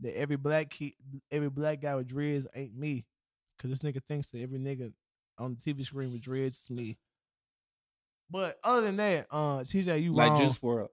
that 0.00 0.18
every 0.18 0.36
black 0.36 0.70
kid, 0.70 0.92
every 1.30 1.50
black 1.50 1.80
guy 1.80 1.94
with 1.94 2.08
dreads 2.08 2.46
ain't 2.54 2.76
me, 2.76 3.04
cause 3.58 3.70
this 3.70 3.80
nigga 3.80 4.02
thinks 4.04 4.30
that 4.30 4.40
every 4.42 4.58
nigga 4.58 4.92
on 5.38 5.54
the 5.56 5.72
TV 5.72 5.84
screen 5.84 6.12
with 6.12 6.20
dreads 6.22 6.58
is 6.62 6.70
me. 6.70 6.96
But 8.30 8.58
other 8.62 8.82
than 8.82 8.96
that, 8.96 9.26
uh, 9.30 9.58
TJ, 9.60 10.02
you 10.02 10.12
Like 10.12 10.30
wrong. 10.32 10.42
Juice 10.42 10.58
WRLD. 10.58 10.88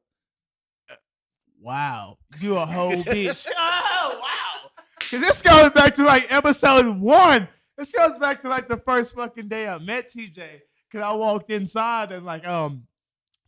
wow, 1.62 2.18
you 2.40 2.58
a 2.58 2.66
whole 2.66 2.92
bitch. 3.04 3.48
oh 3.58 4.20
wow, 4.22 4.70
cause 5.00 5.22
this 5.22 5.42
goes 5.42 5.72
back 5.72 5.96
to 5.96 6.04
like 6.04 6.32
episode 6.32 6.98
one. 7.00 7.48
This 7.78 7.92
goes 7.92 8.18
back 8.20 8.42
to 8.42 8.50
like 8.50 8.68
the 8.68 8.78
first 8.78 9.16
fucking 9.16 9.48
day 9.50 9.68
I 9.68 9.78
met 9.80 10.10
TJ. 10.12 10.62
Cause 10.92 11.02
I 11.02 11.12
walked 11.14 11.52
inside 11.52 12.12
and 12.14 12.26
like 12.26 12.48
um, 12.48 12.84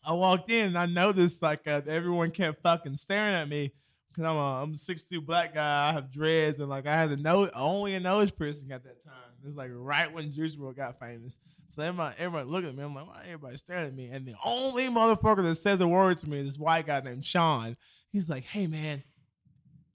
I 0.06 0.12
walked 0.14 0.50
in 0.52 0.66
and 0.68 0.78
I 0.78 0.86
noticed 0.86 1.42
like 1.42 1.66
uh, 1.68 1.82
everyone 1.88 2.32
kept 2.32 2.62
fucking 2.62 2.98
staring 2.98 3.36
at 3.36 3.48
me. 3.48 3.72
Cause 4.18 4.26
I'm 4.26 4.36
a 4.36 4.64
I'm 4.64 4.76
six 4.76 5.04
two 5.04 5.22
black 5.22 5.54
guy. 5.54 5.90
I 5.90 5.94
have 5.94 6.12
dreads 6.12 6.60
and 6.60 6.70
like 6.70 6.88
I 6.88 6.96
had 6.96 7.12
a 7.12 7.18
nose 7.18 7.52
only 7.54 7.94
a 7.94 8.00
nose 8.00 8.32
piercing 8.32 8.72
at 8.72 8.84
that 8.84 9.04
time. 9.04 9.14
It's 9.46 9.56
like 9.56 9.70
right 9.72 10.12
when 10.12 10.34
Juice 10.34 10.56
WRLD 10.56 10.76
got 10.76 11.00
famous. 11.00 11.38
So 11.70 11.84
everybody 11.84 12.16
everybody 12.18 12.50
look 12.50 12.66
at 12.66 12.76
me. 12.76 12.84
I'm 12.84 12.96
like, 12.96 13.06
why 13.06 13.22
everybody 13.26 13.58
staring 13.58 13.86
at 13.86 13.94
me? 13.94 14.08
And 14.08 14.26
the 14.26 14.34
only 14.44 14.88
motherfucker 14.88 15.44
that 15.44 15.56
says 15.56 15.82
a 15.82 15.88
word 15.88 16.18
to 16.20 16.30
me 16.30 16.40
is 16.40 16.48
this 16.48 16.58
white 16.58 16.88
guy 16.88 17.00
named 17.02 17.26
Sean. 17.26 17.78
He's 18.12 18.28
like, 18.28 18.44
hey 18.44 18.66
man, 18.66 19.04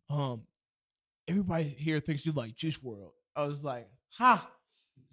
um, 0.09 0.43
everybody 1.27 1.65
here 1.65 1.99
thinks 1.99 2.25
you 2.25 2.31
like 2.31 2.55
Juice 2.55 2.79
WRLD. 2.79 3.11
I 3.35 3.45
was 3.45 3.65
like, 3.65 3.89
ha. 4.11 4.49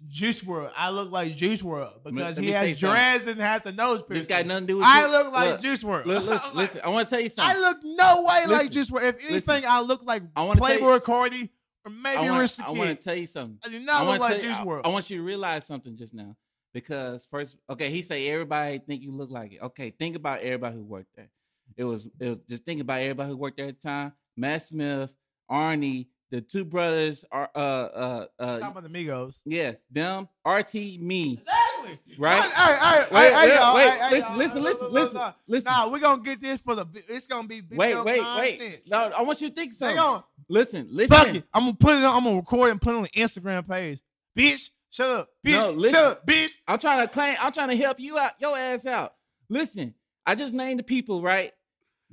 Juice 0.08 0.42
WRLD. 0.42 0.70
I 0.76 0.90
look 0.90 1.10
like 1.10 1.36
Juice 1.36 1.62
WRLD 1.62 2.04
because 2.04 2.36
let 2.36 2.38
he 2.38 2.50
has 2.50 2.78
something. 2.78 2.90
dreads 2.94 3.26
and 3.26 3.40
has 3.40 3.66
a 3.66 3.72
nose 3.72 4.02
piercing. 4.02 4.14
This 4.14 4.26
got 4.26 4.46
nothing 4.46 4.66
to 4.66 4.72
do 4.72 4.76
with 4.78 4.86
I 4.86 5.04
you. 5.06 5.10
look 5.12 5.32
like 5.32 5.50
Look, 5.50 5.60
Juice 5.62 5.84
WRLD. 5.84 6.06
Look, 6.06 6.24
listen, 6.24 6.30
like, 6.48 6.54
listen. 6.54 6.80
I 6.84 6.88
want 6.88 7.08
to 7.08 7.14
tell 7.14 7.22
you 7.22 7.28
something. 7.28 7.56
I 7.56 7.60
look 7.60 7.78
no 7.82 8.22
way 8.22 8.24
like 8.24 8.48
Listen, 8.48 8.72
Juice 8.72 8.90
WRLD. 8.90 9.02
If 9.08 9.14
anything, 9.16 9.32
listen. 9.34 9.64
I 9.66 9.80
look 9.80 10.04
like 10.04 10.22
I 10.34 10.54
tell 10.54 10.70
you- 10.72 10.80
Playboi 10.80 11.00
Carti 11.00 11.50
or 11.84 11.90
maybe 11.92 12.16
I 12.16 12.30
want, 12.30 12.40
Rich 12.42 12.60
I 12.60 12.70
want 12.70 12.90
to 12.90 12.94
tell 12.96 13.14
you 13.14 13.26
something. 13.26 13.58
I 13.64 13.68
do 13.68 13.76
I 13.76 13.80
not 13.80 14.06
look 14.06 14.20
like 14.20 14.36
you- 14.42 14.48
Juice 14.48 14.58
I- 14.58 14.64
World. 14.64 14.86
I, 14.86 14.88
want 14.88 15.10
you 15.10 15.18
to 15.18 15.22
realize 15.22 15.66
something 15.66 15.96
just 15.96 16.14
now. 16.14 16.36
Because 16.72 17.26
first, 17.26 17.56
okay, 17.68 17.90
he 17.90 18.00
say 18.00 18.28
everybody 18.28 18.78
think 18.78 19.02
you 19.02 19.12
look 19.12 19.30
like 19.30 19.52
it. 19.52 19.60
Okay, 19.60 19.90
think 19.90 20.14
about 20.16 20.40
everybody 20.40 20.76
who 20.76 20.84
worked 20.84 21.16
there. 21.16 21.30
It 21.76 21.84
was, 21.84 22.08
it 22.20 22.28
was 22.28 22.38
just 22.48 22.64
think 22.64 22.80
about 22.80 23.00
everybody 23.00 23.30
who 23.30 23.36
worked 23.36 23.56
there 23.56 23.66
at 23.66 23.80
the 23.80 23.88
time. 23.88 24.12
Matt 24.36 24.62
Smith, 24.62 25.12
Arnie, 25.50 26.06
the 26.30 26.40
two 26.40 26.64
brothers 26.64 27.24
are 27.32 27.50
uh 27.54 27.58
uh 27.58 28.26
uh 28.38 28.58
Talking 28.58 28.78
about 28.78 28.82
the 28.84 28.88
Migos. 29.06 29.42
yeah, 29.44 29.72
them, 29.90 30.28
RT, 30.46 30.74
me. 30.74 31.34
Exactly. 31.40 32.16
Right? 32.18 32.42
Hey, 32.42 32.50
hey, 32.50 33.06
Wait, 33.10 33.32
hey, 33.32 33.58
wait, 33.58 33.74
wait, 33.74 34.10
listen, 34.12 34.36
listen, 34.38 34.62
listen, 34.62 34.92
listen, 34.92 35.20
listen. 35.48 35.72
Nah, 35.72 35.90
we're 35.90 35.98
gonna 35.98 36.22
get 36.22 36.40
this 36.40 36.60
for 36.60 36.74
the. 36.74 36.86
It's 37.08 37.26
gonna 37.26 37.48
be 37.48 37.62
Wait, 37.62 37.88
video 37.88 38.04
wait, 38.04 38.20
content. 38.20 38.60
wait. 38.60 38.82
No, 38.88 38.98
I 39.16 39.22
want 39.22 39.40
you 39.40 39.48
to 39.48 39.54
think 39.54 39.70
Hang 39.72 39.76
something. 39.96 39.98
on. 39.98 40.22
Listen, 40.48 40.86
listen. 40.90 41.16
Fuck 41.16 41.34
it. 41.34 41.44
I'm 41.54 41.62
gonna 41.64 41.74
put 41.74 41.96
it. 41.96 42.04
on 42.04 42.16
I'm 42.16 42.24
gonna 42.24 42.36
record 42.36 42.70
and 42.70 42.80
put 42.80 42.94
it 42.94 42.96
on 42.98 43.02
the 43.02 43.08
Instagram 43.08 43.66
page. 43.68 44.00
Bitch, 44.38 44.70
shut 44.90 45.08
up. 45.08 45.28
Bitch, 45.44 45.52
No, 45.52 45.70
listen. 45.72 45.94
shut 45.96 46.04
up. 46.12 46.26
Bitch. 46.26 46.52
I'm 46.68 46.78
trying 46.78 47.06
to 47.06 47.12
claim. 47.12 47.36
I'm 47.40 47.52
trying 47.52 47.68
to 47.70 47.76
help 47.76 47.98
you 47.98 48.18
out, 48.18 48.32
your 48.38 48.56
ass 48.56 48.86
out. 48.86 49.14
Listen, 49.48 49.94
I 50.26 50.34
just 50.34 50.52
named 50.54 50.78
the 50.78 50.84
people, 50.84 51.22
right? 51.22 51.52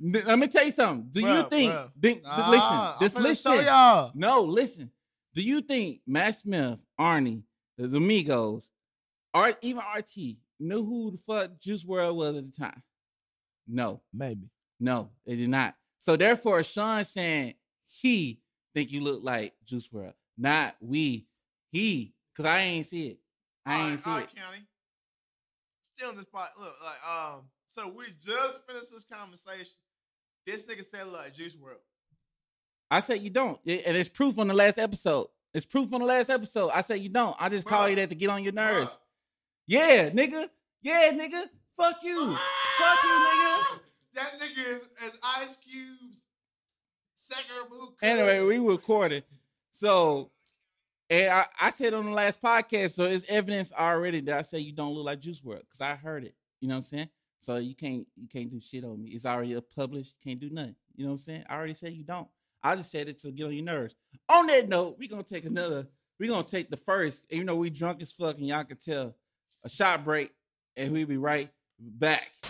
N- 0.02 0.22
Let 0.26 0.38
me 0.38 0.46
tell 0.48 0.64
you 0.64 0.70
something. 0.70 1.08
Do 1.10 1.20
you 1.20 1.48
think? 1.48 1.72
think- 2.00 2.22
Nah, 2.22 2.50
listen, 2.50 3.00
just 3.00 3.16
I'm 3.16 3.22
listen. 3.22 3.64
Y'all. 3.64 4.12
No, 4.14 4.42
listen. 4.44 4.90
Do 5.34 5.42
you 5.42 5.60
think 5.60 6.00
Matt 6.06 6.36
Smith, 6.36 6.80
Arnie, 6.98 7.42
the, 7.76 7.86
the 7.88 7.98
Migos, 7.98 8.70
or 9.34 9.54
even 9.62 9.82
RT 9.96 10.38
knew 10.58 10.84
who 10.84 11.10
the 11.12 11.18
fuck 11.18 11.60
Juice 11.60 11.84
WRLD 11.84 12.14
was 12.14 12.36
at 12.36 12.44
the 12.46 12.52
time? 12.52 12.82
No, 13.66 14.00
Maybe. 14.12 14.48
no, 14.80 15.10
they 15.26 15.36
did 15.36 15.50
not. 15.50 15.74
So 15.98 16.16
therefore, 16.16 16.62
Sean 16.62 17.04
saying 17.04 17.54
he 17.86 18.40
think 18.74 18.90
you 18.90 19.00
look 19.02 19.22
like 19.22 19.54
Juice 19.64 19.88
WRLD, 19.88 20.14
not 20.36 20.76
we. 20.80 21.26
He, 21.70 22.14
cause 22.36 22.46
I 22.46 22.60
ain't 22.60 22.86
see 22.86 23.08
it. 23.08 23.18
I 23.66 23.90
ain't 23.90 24.00
see 24.00 24.10
it. 24.10 24.34
County. 24.34 24.64
Still 25.94 26.10
in 26.10 26.16
this 26.16 26.24
spot. 26.26 26.50
Look, 26.58 26.74
like 26.82 26.96
um. 27.06 27.42
So 27.68 27.92
we 27.92 28.06
just 28.24 28.66
finished 28.66 28.90
this 28.92 29.04
conversation. 29.04 29.76
This 30.50 30.66
nigga 30.66 30.82
said 30.82 31.06
like 31.08 31.34
Juice 31.34 31.54
WRLD. 31.56 31.76
I 32.90 33.00
said 33.00 33.20
you 33.20 33.28
don't, 33.28 33.58
It- 33.66 33.82
and 33.84 33.94
it's 33.96 34.08
proof 34.08 34.38
on 34.38 34.48
the 34.48 34.54
last 34.54 34.78
episode. 34.78 35.26
It's 35.52 35.66
proof 35.66 35.92
on 35.92 36.00
the 36.00 36.06
last 36.06 36.30
episode. 36.30 36.70
I 36.70 36.80
said 36.80 37.00
you 37.00 37.10
don't. 37.10 37.36
I 37.38 37.50
just 37.50 37.66
call 37.66 37.86
you 37.88 37.96
that 37.96 38.08
to 38.08 38.14
get 38.14 38.30
on 38.30 38.42
your 38.42 38.54
nerves. 38.54 38.92
Bruh. 38.92 38.98
Yeah, 39.66 40.08
nigga. 40.10 40.48
Yeah, 40.80 41.10
nigga. 41.12 41.44
Fuck 41.76 41.96
you. 42.02 42.34
Fuck 42.78 43.02
you, 43.02 43.10
nigga. 43.10 43.64
That 44.14 44.32
nigga 44.40 44.76
is, 44.76 44.82
is 45.04 45.18
Ice 45.22 45.56
Cube's 45.58 46.22
second 47.14 47.70
move. 47.70 47.90
Anyway, 48.02 48.40
we 48.42 48.58
recorded. 48.58 49.22
So, 49.70 50.30
and 51.10 51.30
I, 51.32 51.46
I 51.60 51.70
said 51.70 51.94
on 51.94 52.06
the 52.06 52.10
last 52.10 52.42
podcast, 52.42 52.92
so 52.92 53.04
it's 53.04 53.24
evidence 53.28 53.72
already 53.72 54.20
that 54.22 54.38
I 54.38 54.42
say 54.42 54.58
you 54.58 54.72
don't 54.72 54.94
look 54.94 55.04
like 55.06 55.20
Juice 55.20 55.40
WRLD 55.42 55.60
because 55.60 55.80
I 55.82 55.94
heard 55.94 56.24
it. 56.24 56.34
You 56.60 56.66
know 56.68 56.74
what 56.74 56.78
I'm 56.78 56.82
saying? 56.82 57.08
So 57.40 57.56
you 57.56 57.74
can't 57.74 58.06
you 58.16 58.28
can't 58.28 58.50
do 58.50 58.60
shit 58.60 58.84
on 58.84 59.00
me. 59.00 59.10
It's 59.10 59.26
already 59.26 59.58
published. 59.74 60.16
Can't 60.22 60.40
do 60.40 60.50
nothing. 60.50 60.74
You 60.96 61.04
know 61.04 61.12
what 61.12 61.18
I'm 61.18 61.22
saying? 61.22 61.44
I 61.48 61.54
already 61.54 61.74
said 61.74 61.92
you 61.92 62.04
don't. 62.04 62.28
I 62.62 62.74
just 62.74 62.90
said 62.90 63.08
it 63.08 63.18
to 63.18 63.30
get 63.30 63.46
on 63.46 63.52
your 63.52 63.64
nerves. 63.64 63.94
On 64.28 64.46
that 64.48 64.68
note, 64.68 64.96
we 64.98 65.06
gonna 65.06 65.22
take 65.22 65.44
another. 65.44 65.86
we 66.18 66.26
gonna 66.28 66.42
take 66.44 66.70
the 66.70 66.76
first. 66.76 67.24
Even 67.30 67.46
though 67.46 67.56
we 67.56 67.70
drunk 67.70 68.02
as 68.02 68.12
fuck 68.12 68.36
and 68.36 68.46
y'all 68.46 68.64
can 68.64 68.76
tell, 68.76 69.14
a 69.62 69.68
shot 69.68 70.04
break, 70.04 70.32
and 70.76 70.92
we'll 70.92 71.06
be 71.06 71.16
right 71.16 71.50
back. 71.78 72.32
to 72.42 72.48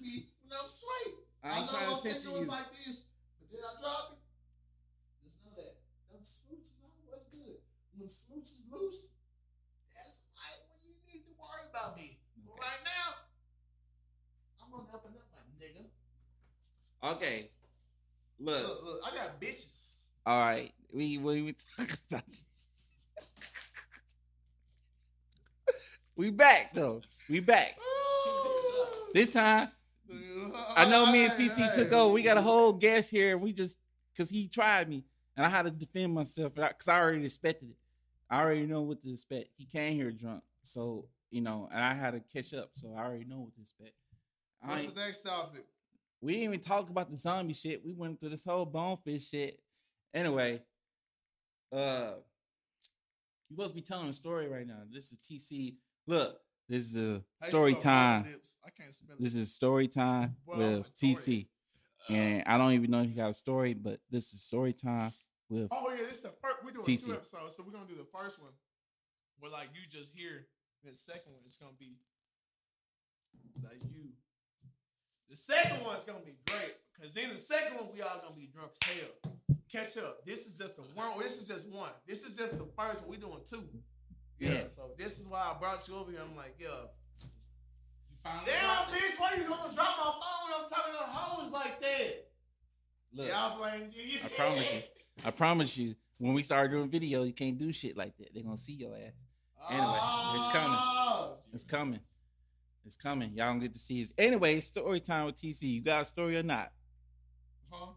me 0.00 0.28
when 0.42 0.58
I'm 0.58 0.68
sweet. 0.68 1.14
I 1.42 1.60
ain't 1.60 1.68
trying 1.68 1.88
to 1.90 1.94
censor 1.94 2.30
you. 2.30 2.46
like 2.46 2.72
this, 2.72 3.02
but 3.38 3.50
then 3.52 3.60
I 3.60 3.80
drop 3.80 4.12
it. 4.12 4.18
Just 5.22 5.36
know 5.44 5.52
that 5.60 5.76
them 6.08 6.20
is 6.24 6.40
always 6.80 7.24
good. 7.30 7.60
When 7.98 8.08
smoots 8.08 8.52
is 8.52 8.64
loose, 8.72 9.08
that's 9.92 10.16
like 10.32 10.64
when 10.72 10.80
you 10.88 10.96
need 11.04 11.26
to 11.26 11.32
worry 11.36 11.68
about 11.68 11.96
me. 11.96 12.13
Right 12.64 12.80
now, 12.82 13.14
I'm 14.64 14.70
gonna 14.70 14.84
and 14.88 15.16
up 15.16 15.26
my 15.32 15.40
nigga. 15.60 17.16
Okay. 17.16 17.50
Look. 18.40 18.66
Look, 18.66 18.84
look, 18.84 19.00
I 19.06 19.14
got 19.14 19.38
bitches. 19.38 19.96
All 20.24 20.40
right, 20.40 20.72
we 20.94 21.18
we 21.18 21.42
we 21.42 21.52
talk 21.76 21.98
about 22.10 22.24
this. 22.26 22.40
we 26.16 26.30
back 26.30 26.72
though. 26.72 27.02
We 27.28 27.40
back. 27.40 27.76
This 29.12 29.34
time, 29.34 29.68
I 30.74 30.86
know 30.86 31.12
me 31.12 31.26
and 31.26 31.34
TC 31.34 31.74
took 31.74 31.92
over. 31.92 32.12
We 32.14 32.22
got 32.22 32.38
a 32.38 32.42
whole 32.42 32.72
guest 32.72 33.10
here. 33.10 33.36
We 33.36 33.52
just 33.52 33.76
because 34.14 34.30
he 34.30 34.48
tried 34.48 34.88
me 34.88 35.04
and 35.36 35.44
I 35.44 35.50
had 35.50 35.64
to 35.66 35.70
defend 35.70 36.14
myself 36.14 36.54
because 36.54 36.88
I 36.88 36.98
already 36.98 37.24
expected 37.26 37.68
it. 37.68 37.76
I 38.30 38.40
already 38.40 38.64
know 38.66 38.80
what 38.80 39.02
to 39.02 39.12
expect. 39.12 39.50
He 39.56 39.66
came 39.66 39.96
here 39.96 40.10
drunk, 40.10 40.42
so 40.62 41.04
you 41.30 41.40
know, 41.40 41.68
and 41.72 41.82
I 41.82 41.94
had 41.94 42.12
to 42.12 42.20
catch 42.20 42.54
up, 42.54 42.70
so 42.74 42.94
I 42.96 43.04
already 43.04 43.24
know 43.24 43.40
what 43.40 43.54
to 43.54 43.60
expect. 43.60 43.94
What's 44.60 44.92
the 44.92 45.00
next 45.00 45.22
topic? 45.22 45.64
we 46.24 46.32
didn't 46.32 46.44
even 46.44 46.60
talk 46.60 46.88
about 46.88 47.10
the 47.10 47.16
zombie 47.18 47.52
shit. 47.52 47.84
We 47.84 47.92
went 47.92 48.18
through 48.18 48.30
this 48.30 48.44
whole 48.44 48.64
bonefish 48.64 49.28
shit. 49.28 49.60
Anyway, 50.14 50.62
uh, 51.70 52.12
you 53.50 53.56
supposed 53.56 53.74
to 53.74 53.74
be 53.74 53.82
telling 53.82 54.08
a 54.08 54.12
story 54.12 54.48
right 54.48 54.66
now. 54.66 54.80
This 54.90 55.12
is 55.12 55.18
TC. 55.18 55.74
Look, 56.06 56.38
this 56.68 56.94
is 56.94 56.96
a 56.96 57.22
story 57.42 57.74
time. 57.74 58.26
I 58.64 58.70
can't 58.70 58.94
spell 58.94 59.16
This 59.18 59.34
is 59.34 59.52
story 59.52 59.86
time 59.86 60.36
Well, 60.46 60.78
with. 60.78 60.94
TC. 60.94 61.48
And 62.08 62.42
I 62.46 62.56
don't 62.58 62.72
even 62.72 62.90
know 62.90 63.02
if 63.02 63.10
you 63.10 63.16
got 63.16 63.30
a 63.30 63.34
story, 63.34 63.74
but 63.74 64.00
this 64.10 64.32
is 64.32 64.42
story 64.42 64.72
time 64.72 65.12
with. 65.50 65.68
Oh 65.70 65.90
yeah, 65.90 66.04
this 66.04 66.16
is 66.16 66.22
the 66.22 66.32
first. 66.40 66.56
We're 66.64 66.70
doing 66.72 66.84
TC. 66.84 67.06
two 67.06 67.12
episodes, 67.12 67.56
so 67.56 67.62
we're 67.66 67.72
gonna 67.72 67.88
do 67.88 67.96
the 67.96 68.06
first 68.18 68.40
one, 68.40 68.52
where 69.40 69.50
like 69.50 69.68
you 69.74 69.80
just 69.90 70.12
hear. 70.14 70.46
And 70.84 70.92
the 70.92 70.96
second 70.98 71.32
one 71.32 71.42
is 71.48 71.56
gonna 71.56 71.72
be 71.78 71.96
Like 73.62 73.80
you. 73.92 74.10
The 75.30 75.36
second 75.36 75.82
one's 75.84 76.04
gonna 76.04 76.20
be 76.24 76.36
great 76.46 76.74
because 76.94 77.14
then 77.14 77.30
the 77.30 77.38
second 77.40 77.76
one 77.78 77.86
we 77.94 78.02
all 78.02 78.20
gonna 78.22 78.34
be 78.36 78.50
drunk 78.52 78.72
as 78.82 78.90
hell. 78.90 79.32
Catch 79.72 79.96
up. 79.96 80.24
This 80.26 80.46
is 80.46 80.52
just 80.54 80.76
the 80.76 80.82
one. 80.82 81.18
This 81.18 81.40
is 81.40 81.48
just 81.48 81.66
one. 81.68 81.90
This 82.06 82.24
is 82.24 82.34
just 82.34 82.58
the 82.58 82.66
first 82.78 83.02
one. 83.02 83.10
We 83.10 83.16
doing 83.16 83.40
two. 83.48 83.64
Yeah. 84.38 84.52
Yeah. 84.52 84.66
So 84.66 84.90
this 84.98 85.18
is 85.18 85.26
why 85.26 85.52
I 85.54 85.58
brought 85.58 85.88
you 85.88 85.96
over 85.96 86.10
here. 86.10 86.20
I'm 86.22 86.36
like, 86.36 86.54
yeah. 86.60 86.68
You 88.26 88.30
Damn, 88.46 88.86
bitch, 88.86 89.18
why 89.18 89.34
you 89.36 89.42
gonna 89.48 89.74
drop 89.74 89.96
my 89.98 90.12
phone? 90.12 90.62
I'm 90.62 90.68
talking 90.68 90.94
to 90.94 91.04
hoes 91.04 91.52
like 91.52 91.80
that. 91.80 92.26
Look, 93.12 93.28
Y'all 93.28 93.58
blame 93.58 93.90
you. 93.94 94.02
you 94.02 94.18
I 94.24 94.28
see? 94.28 94.34
promise 94.36 94.72
you. 94.74 94.80
I 95.24 95.30
promise 95.30 95.76
you. 95.76 95.94
When 96.18 96.32
we 96.32 96.42
start 96.42 96.70
doing 96.70 96.88
video, 96.88 97.24
you 97.24 97.32
can't 97.32 97.58
do 97.58 97.70
shit 97.72 97.96
like 97.96 98.16
that. 98.18 98.28
They're 98.32 98.42
gonna 98.44 98.56
see 98.56 98.74
your 98.74 98.94
ass. 98.96 99.12
Anyway, 99.70 99.98
it's 100.34 100.52
coming. 100.52 100.78
Oh. 100.78 101.36
It's 101.52 101.64
coming. 101.64 102.00
It's 102.86 102.96
coming. 102.96 103.32
Y'all 103.32 103.46
don't 103.46 103.60
get 103.60 103.72
to 103.72 103.78
see 103.78 104.02
it. 104.02 104.10
Anyway, 104.18 104.60
story 104.60 105.00
time 105.00 105.26
with 105.26 105.36
TC. 105.36 105.62
You 105.62 105.82
got 105.82 106.02
a 106.02 106.04
story 106.04 106.36
or 106.36 106.42
not? 106.42 106.70
Huh? 107.70 107.92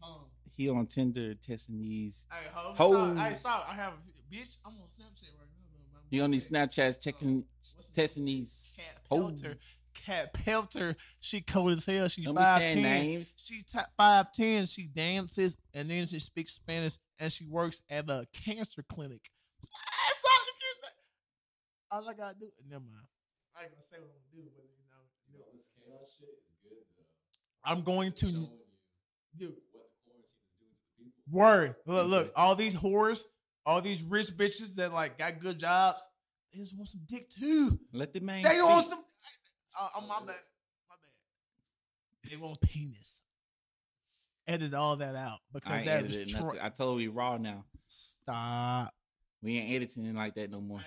Huh? 0.00 0.18
He 0.56 0.68
on 0.68 0.86
Tinder 0.86 1.34
testing 1.34 1.78
these. 1.78 2.26
Hey, 2.30 2.48
ho, 2.52 2.74
Hoes. 2.74 3.12
stop. 3.12 3.26
Hey, 3.26 3.34
stop. 3.34 3.66
I 3.70 3.74
have 3.74 3.92
a 3.92 4.34
bitch. 4.34 4.56
I'm 4.64 4.72
on 4.72 4.88
Snapchat 4.88 5.30
right 5.38 5.48
now. 5.54 5.60
He 6.10 6.20
on 6.20 6.32
these 6.32 6.48
Snapchats 6.48 7.00
checking, 7.00 7.44
uh, 7.44 7.76
his 7.76 7.86
testing 7.90 8.24
these. 8.24 8.72
Cat. 8.76 9.08
Pelter. 9.08 9.56
Cat 9.94 10.32
Pelter. 10.32 10.96
She 11.20 11.40
cold 11.40 11.72
as 11.72 11.86
hell. 11.86 12.08
Be 12.16 12.24
five 12.24 12.60
ten. 12.60 12.82
names. 12.82 13.34
She 13.36 13.62
five 13.96 14.32
ten. 14.32 14.66
She 14.66 14.86
dances 14.86 15.56
and 15.74 15.88
then 15.88 16.06
she 16.06 16.18
speaks 16.18 16.54
Spanish 16.54 16.98
and 17.18 17.32
she 17.32 17.46
works 17.46 17.82
at 17.90 18.08
a 18.08 18.26
cancer 18.32 18.84
clinic. 18.88 19.30
That's 19.60 20.24
all 20.24 20.46
you 20.46 20.52
can. 20.58 20.90
All 21.90 22.08
I 22.08 22.14
gotta 22.14 22.38
do. 22.38 22.46
Never 22.68 22.84
mind. 22.84 23.06
I 23.56 23.64
ain't 23.64 23.72
gonna 23.72 23.82
say 23.82 23.96
what 23.98 24.10
I'm 24.10 24.22
gonna 24.30 24.44
do, 24.44 24.50
but 24.54 24.64
you 24.64 24.86
know, 24.86 25.02
you 25.26 25.38
know 25.38 25.44
this 25.52 25.66
chaos 25.74 26.16
shit 26.18 26.28
is 26.28 26.54
good 26.62 26.78
though. 26.94 27.04
I'm 27.64 27.82
going 27.82 28.12
to 28.12 28.26
Showing 28.26 28.34
do. 29.38 29.52
what 29.72 29.82
the 29.82 30.00
quarantine 30.06 30.22
is 30.22 30.46
doing 30.54 30.70
to 30.70 31.04
the 31.04 31.04
people. 31.04 31.22
Word. 31.30 31.74
Look, 31.86 32.08
look, 32.08 32.32
all 32.36 32.54
these 32.54 32.76
whores, 32.76 33.24
all 33.66 33.80
these 33.80 34.02
rich 34.02 34.36
bitches 34.36 34.76
that 34.76 34.92
like 34.92 35.18
got 35.18 35.40
good 35.40 35.58
jobs, 35.58 36.06
they 36.52 36.60
just 36.60 36.76
want 36.76 36.88
some 36.88 37.02
dick 37.08 37.28
too. 37.28 37.78
Let 37.92 38.12
the 38.12 38.20
man. 38.20 38.42
They 38.42 38.50
speak. 38.50 38.64
want 38.64 38.86
some. 38.86 39.04
Uh, 39.78 39.88
uh, 39.96 40.00
my 40.02 40.20
bad. 40.20 40.36
My 40.88 40.96
bad. 41.02 42.30
They 42.30 42.36
want 42.36 42.60
penis. 42.60 43.22
Edit 44.46 44.74
all 44.74 44.96
that 44.96 45.14
out 45.14 45.38
because 45.52 45.72
I 45.72 45.84
that 45.84 46.04
is 46.06 46.16
edited 46.16 46.36
tr- 46.36 46.62
I 46.62 46.70
told 46.70 47.00
you 47.00 47.10
raw 47.12 47.36
now. 47.36 47.64
Stop. 47.88 48.92
We 49.42 49.58
ain't 49.58 49.74
editing 49.74 50.14
like 50.14 50.34
that 50.34 50.50
no 50.50 50.60
more. 50.60 50.82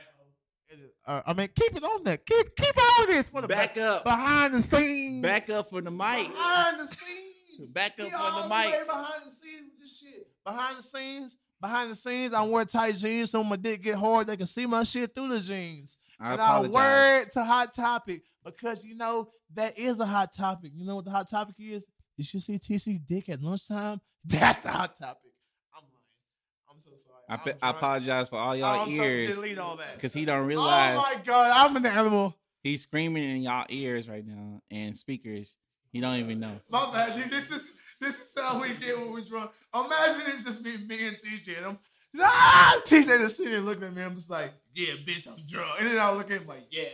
Uh, 1.05 1.21
I 1.25 1.33
mean, 1.33 1.49
keep 1.55 1.75
it 1.75 1.83
on 1.83 2.03
that. 2.05 2.25
Keep 2.25 2.55
keep 2.55 2.75
on 2.77 3.07
this 3.07 3.29
for 3.29 3.41
the 3.41 3.47
Back 3.47 3.77
up. 3.77 4.03
behind 4.03 4.53
the 4.53 4.61
scenes. 4.61 5.21
Back 5.21 5.49
up 5.49 5.69
for 5.69 5.81
the 5.81 5.91
mic. 5.91 6.27
behind 6.29 6.79
the 6.79 6.87
scenes. 6.87 7.71
Back 7.73 7.99
up 7.99 8.05
for 8.05 8.11
the 8.11 8.17
all 8.17 8.43
the 8.43 8.49
mic. 8.49 8.85
Behind 8.87 9.21
the 9.25 9.31
scenes 9.31 9.63
with 9.71 9.81
this 9.81 9.99
shit. 9.99 10.27
Behind 10.45 10.77
the 10.77 10.83
scenes. 10.83 11.37
Behind 11.61 11.91
the 11.91 11.95
scenes, 11.95 12.33
I 12.33 12.41
wear 12.43 12.65
tight 12.65 12.97
jeans 12.97 13.31
so 13.31 13.39
when 13.39 13.47
my 13.47 13.55
dick 13.55 13.83
get 13.83 13.95
hard, 13.95 14.27
they 14.27 14.35
can 14.35 14.47
see 14.47 14.65
my 14.65 14.83
shit 14.83 15.15
through 15.15 15.29
the 15.29 15.39
jeans. 15.39 15.97
I 16.19 16.33
and 16.33 16.41
I 16.41 16.45
apologize. 16.59 16.73
word 16.73 17.31
to 17.31 17.43
hot 17.45 17.73
topic 17.73 18.23
because 18.43 18.83
you 18.83 18.97
know 18.97 19.29
that 19.53 19.79
is 19.79 19.97
a 19.99 20.05
hot 20.05 20.35
topic. 20.35 20.71
You 20.75 20.85
know 20.85 20.97
what 20.97 21.05
the 21.05 21.11
hot 21.11 21.29
topic 21.29 21.55
is? 21.59 21.85
Did 22.17 22.33
you 22.33 22.41
see 22.41 22.59
TC 22.59 22.99
dick 23.05 23.29
at 23.29 23.41
lunchtime? 23.41 24.01
That's 24.25 24.59
the 24.59 24.69
hot 24.71 24.99
topic. 24.99 25.31
I'm 25.73 25.83
lying. 25.83 26.69
I'm 26.69 26.79
so 26.81 26.89
sorry. 26.95 27.12
I, 27.33 27.37
pe- 27.37 27.53
I 27.61 27.69
apologize 27.71 28.29
for 28.29 28.37
all 28.37 28.51
Oh, 28.51 28.53
y'all 28.53 28.89
ears 28.89 29.35
Delete 29.35 29.57
all 29.57 29.77
that. 29.77 29.95
because 29.95 30.13
he 30.13 30.25
don't 30.25 30.45
realize. 30.45 30.97
Oh 30.97 31.01
my 31.01 31.21
god, 31.23 31.51
I'm 31.55 31.75
an 31.75 31.85
animal. 31.85 32.35
he's 32.63 32.81
screaming 32.83 33.23
in 33.29 33.41
y'all 33.41 33.65
ears 33.69 34.07
right 34.09 34.25
now 34.25 34.61
and 34.71 34.95
speakers. 34.95 35.55
He 35.91 35.99
don't 36.01 36.15
even 36.17 36.39
know. 36.39 36.59
My 36.69 36.91
bad. 36.91 37.15
dude. 37.15 37.29
This 37.31 37.51
is 37.51 37.67
this 38.01 38.19
is 38.19 38.33
how 38.35 38.59
we 38.59 38.69
get 38.73 38.97
when 38.97 39.13
we 39.13 39.23
drunk. 39.23 39.51
Imagine 39.73 40.21
it 40.39 40.43
just 40.43 40.63
being 40.63 40.87
me 40.87 41.07
and 41.07 41.17
TJ. 41.17 41.57
And 41.57 41.65
I'm 41.67 41.79
ah, 42.19 42.81
TJ 42.85 43.05
just 43.19 43.37
sitting 43.37 43.51
there 43.51 43.61
looking 43.61 43.83
at 43.83 43.93
me. 43.93 44.01
I'm 44.01 44.15
just 44.15 44.29
like, 44.29 44.51
yeah, 44.73 44.93
bitch, 45.05 45.27
I'm 45.27 45.37
drunk. 45.47 45.79
And 45.79 45.87
then 45.87 45.99
I 45.99 46.11
look 46.11 46.29
at 46.31 46.41
him 46.41 46.47
like, 46.47 46.65
yeah, 46.71 46.85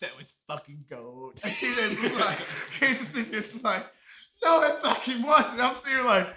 that 0.00 0.16
was 0.18 0.34
fucking 0.48 0.84
gold. 0.90 1.40
And 1.44 1.52
TJ 1.52 1.90
just 2.00 2.20
like, 2.20 2.38
he's 2.80 2.98
just 2.98 3.14
sitting 3.14 3.30
there 3.32 3.40
just 3.40 3.62
like, 3.64 3.86
no, 4.44 4.62
it 4.62 4.82
fucking 4.82 5.22
wasn't. 5.22 5.60
I'm 5.62 5.72
sitting 5.74 5.98
here 5.98 6.04
like, 6.04 6.28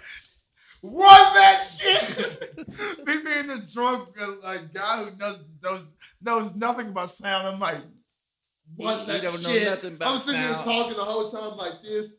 run 0.82 1.34
that 1.34 1.60
shit. 1.62 2.58
me 3.06 3.22
being 3.24 3.46
the 3.46 3.64
drunk 3.72 4.08
uh, 4.20 4.32
like 4.42 4.72
guy 4.72 5.04
who 5.04 5.16
knows 5.16 5.42
knows 5.62 5.84
knows 6.20 6.54
nothing 6.54 6.88
about 6.88 7.10
sound. 7.10 7.46
I'm 7.46 7.60
like, 7.60 7.78
what 8.76 9.06
that 9.06 9.20
shit? 9.22 9.98
I'm 10.00 10.18
sitting 10.18 10.40
sound. 10.40 10.54
there 10.54 10.64
talking 10.64 10.96
the 10.96 11.04
whole 11.04 11.30
time 11.30 11.56
like 11.56 11.82
this. 11.82 12.12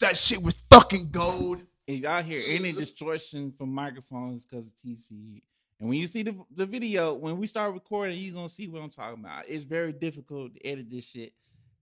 That 0.00 0.16
shit 0.16 0.42
was 0.42 0.56
fucking 0.70 1.10
gold. 1.10 1.60
If 1.86 2.00
y'all 2.00 2.22
hear 2.22 2.42
any 2.46 2.72
distortion 2.72 3.52
from 3.52 3.72
microphones 3.72 4.44
because 4.44 4.68
of 4.68 4.76
TC, 4.76 5.40
and 5.78 5.88
when 5.88 5.98
you 5.98 6.06
see 6.06 6.22
the, 6.22 6.34
the 6.54 6.64
video, 6.64 7.12
when 7.14 7.36
we 7.36 7.46
start 7.46 7.74
recording, 7.74 8.18
you're 8.18 8.34
gonna 8.34 8.48
see 8.48 8.66
what 8.66 8.82
I'm 8.82 8.90
talking 8.90 9.22
about. 9.22 9.44
It's 9.46 9.64
very 9.64 9.92
difficult 9.92 10.54
to 10.54 10.66
edit 10.66 10.90
this 10.90 11.06
shit 11.06 11.34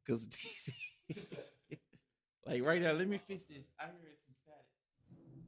because 0.04 0.24
of 0.24 0.30
TC. 0.30 0.72
like 2.46 2.62
right 2.62 2.82
now, 2.82 2.92
let 2.92 3.08
me 3.08 3.18
fix 3.18 3.44
this. 3.44 3.64
I 3.78 3.84
hear 3.84 4.14
some 4.26 4.34
static. 4.42 4.66
It's 5.30 5.46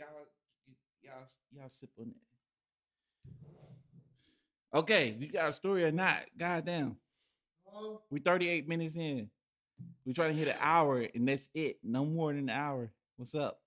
cool. 0.00 0.26
Y'all, 1.02 1.09
y'all, 1.20 1.60
y'all, 1.62 1.68
sip 1.68 1.90
on 1.98 2.08
it. 2.08 2.14
Okay, 4.72 5.16
you 5.18 5.28
got 5.30 5.48
a 5.48 5.52
story 5.52 5.84
or 5.84 5.92
not? 5.92 6.18
Goddamn. 6.38 6.96
We 8.10 8.20
38 8.20 8.68
minutes 8.68 8.96
in. 8.96 9.30
We 10.04 10.12
trying 10.12 10.30
to 10.30 10.36
hit 10.36 10.48
an 10.48 10.56
hour, 10.60 11.06
and 11.14 11.28
that's 11.28 11.50
it. 11.54 11.78
No 11.82 12.04
more 12.04 12.32
than 12.32 12.48
an 12.48 12.56
hour. 12.56 12.90
What's 13.16 13.34
up? 13.34 13.60